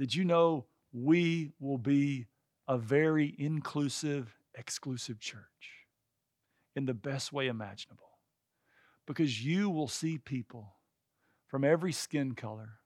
did 0.00 0.14
you 0.14 0.24
know 0.24 0.64
we 0.94 1.52
will 1.60 1.76
be 1.76 2.24
a 2.66 2.78
very 2.78 3.34
inclusive, 3.36 4.34
exclusive 4.56 5.20
church 5.20 5.84
in 6.74 6.86
the 6.86 6.94
best 6.94 7.34
way 7.34 7.48
imaginable? 7.48 8.08
Because 9.06 9.44
you 9.44 9.68
will 9.68 9.88
see 9.88 10.16
people 10.16 10.72
from 11.48 11.64
every 11.64 11.92
skin 11.92 12.32
color, 12.34 12.78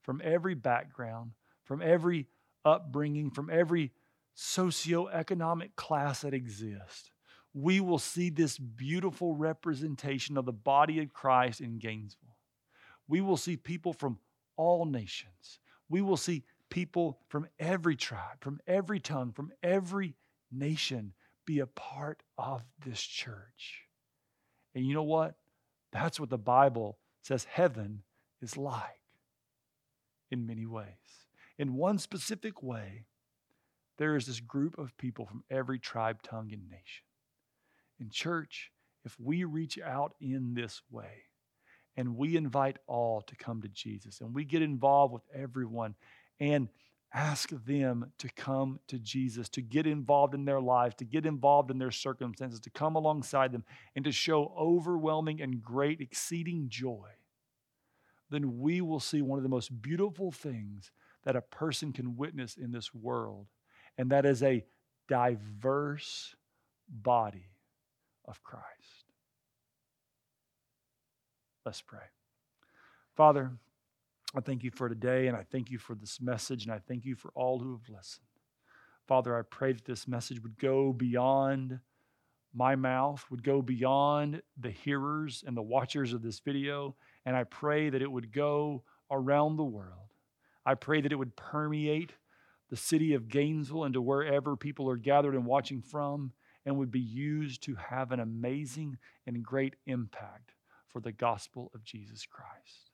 from 0.00 0.22
every 0.24 0.54
background, 0.54 1.32
from 1.64 1.82
every 1.82 2.28
upbringing, 2.64 3.30
from 3.30 3.50
every 3.50 3.92
socioeconomic 4.34 5.76
class 5.76 6.22
that 6.22 6.32
exists. 6.32 7.10
We 7.52 7.80
will 7.80 7.98
see 7.98 8.30
this 8.30 8.56
beautiful 8.56 9.36
representation 9.36 10.38
of 10.38 10.46
the 10.46 10.52
body 10.52 10.98
of 11.00 11.12
Christ 11.12 11.60
in 11.60 11.78
Gainesville. 11.78 12.38
We 13.06 13.20
will 13.20 13.36
see 13.36 13.58
people 13.58 13.92
from 13.92 14.18
all 14.56 14.86
nations. 14.86 15.58
We 15.90 16.00
will 16.00 16.16
see 16.16 16.44
people 16.74 17.20
from 17.28 17.46
every 17.60 17.94
tribe, 17.94 18.40
from 18.40 18.58
every 18.66 18.98
tongue, 18.98 19.30
from 19.30 19.52
every 19.62 20.16
nation 20.50 21.12
be 21.46 21.60
a 21.60 21.66
part 21.68 22.20
of 22.36 22.64
this 22.84 23.00
church. 23.00 23.82
And 24.74 24.84
you 24.84 24.92
know 24.92 25.04
what? 25.04 25.36
That's 25.92 26.18
what 26.18 26.30
the 26.30 26.36
Bible 26.36 26.98
says 27.22 27.44
heaven 27.44 28.02
is 28.42 28.56
like 28.56 28.82
in 30.32 30.48
many 30.48 30.66
ways. 30.66 30.88
In 31.58 31.76
one 31.76 32.00
specific 32.00 32.60
way, 32.60 33.04
there 33.96 34.16
is 34.16 34.26
this 34.26 34.40
group 34.40 34.76
of 34.76 34.96
people 34.98 35.26
from 35.26 35.44
every 35.48 35.78
tribe, 35.78 36.22
tongue, 36.24 36.50
and 36.52 36.68
nation. 36.68 37.04
In 38.00 38.10
church, 38.10 38.72
if 39.04 39.14
we 39.20 39.44
reach 39.44 39.78
out 39.78 40.14
in 40.20 40.54
this 40.54 40.82
way 40.90 41.26
and 41.96 42.16
we 42.16 42.36
invite 42.36 42.78
all 42.88 43.20
to 43.20 43.36
come 43.36 43.62
to 43.62 43.68
Jesus 43.68 44.20
and 44.20 44.34
we 44.34 44.44
get 44.44 44.60
involved 44.60 45.14
with 45.14 45.22
everyone 45.32 45.94
and 46.40 46.68
ask 47.12 47.50
them 47.64 48.10
to 48.18 48.28
come 48.30 48.80
to 48.88 48.98
Jesus, 48.98 49.48
to 49.48 49.62
get 49.62 49.86
involved 49.86 50.34
in 50.34 50.44
their 50.44 50.60
lives, 50.60 50.96
to 50.96 51.04
get 51.04 51.24
involved 51.24 51.70
in 51.70 51.78
their 51.78 51.92
circumstances, 51.92 52.58
to 52.60 52.70
come 52.70 52.96
alongside 52.96 53.52
them, 53.52 53.64
and 53.94 54.04
to 54.04 54.10
show 54.10 54.52
overwhelming 54.58 55.40
and 55.40 55.62
great, 55.62 56.00
exceeding 56.00 56.68
joy, 56.68 57.08
then 58.30 58.58
we 58.58 58.80
will 58.80 58.98
see 58.98 59.22
one 59.22 59.38
of 59.38 59.44
the 59.44 59.48
most 59.48 59.80
beautiful 59.80 60.32
things 60.32 60.90
that 61.24 61.36
a 61.36 61.40
person 61.40 61.92
can 61.92 62.16
witness 62.16 62.56
in 62.56 62.72
this 62.72 62.92
world, 62.92 63.46
and 63.96 64.10
that 64.10 64.26
is 64.26 64.42
a 64.42 64.64
diverse 65.08 66.34
body 66.88 67.46
of 68.26 68.42
Christ. 68.42 68.64
Let's 71.64 71.80
pray. 71.80 72.00
Father, 73.16 73.52
I 74.36 74.40
thank 74.40 74.64
you 74.64 74.72
for 74.72 74.88
today, 74.88 75.28
and 75.28 75.36
I 75.36 75.44
thank 75.52 75.70
you 75.70 75.78
for 75.78 75.94
this 75.94 76.20
message, 76.20 76.64
and 76.64 76.72
I 76.72 76.80
thank 76.80 77.04
you 77.04 77.14
for 77.14 77.30
all 77.36 77.60
who 77.60 77.72
have 77.72 77.88
listened. 77.88 78.26
Father, 79.06 79.38
I 79.38 79.42
pray 79.42 79.72
that 79.72 79.84
this 79.84 80.08
message 80.08 80.42
would 80.42 80.58
go 80.58 80.92
beyond 80.92 81.78
my 82.52 82.74
mouth, 82.74 83.24
would 83.30 83.44
go 83.44 83.62
beyond 83.62 84.42
the 84.58 84.70
hearers 84.70 85.44
and 85.46 85.56
the 85.56 85.62
watchers 85.62 86.12
of 86.12 86.22
this 86.22 86.40
video, 86.40 86.96
and 87.24 87.36
I 87.36 87.44
pray 87.44 87.90
that 87.90 88.02
it 88.02 88.10
would 88.10 88.32
go 88.32 88.82
around 89.08 89.56
the 89.56 89.64
world. 89.64 90.14
I 90.66 90.74
pray 90.74 91.00
that 91.00 91.12
it 91.12 91.18
would 91.18 91.36
permeate 91.36 92.14
the 92.70 92.76
city 92.76 93.14
of 93.14 93.28
Gainesville 93.28 93.84
and 93.84 93.94
to 93.94 94.02
wherever 94.02 94.56
people 94.56 94.90
are 94.90 94.96
gathered 94.96 95.34
and 95.34 95.46
watching 95.46 95.80
from, 95.80 96.32
and 96.66 96.76
would 96.76 96.90
be 96.90 96.98
used 96.98 97.62
to 97.64 97.76
have 97.76 98.10
an 98.10 98.18
amazing 98.18 98.98
and 99.26 99.44
great 99.44 99.76
impact 99.86 100.54
for 100.88 101.00
the 101.00 101.12
gospel 101.12 101.70
of 101.72 101.84
Jesus 101.84 102.26
Christ. 102.26 102.93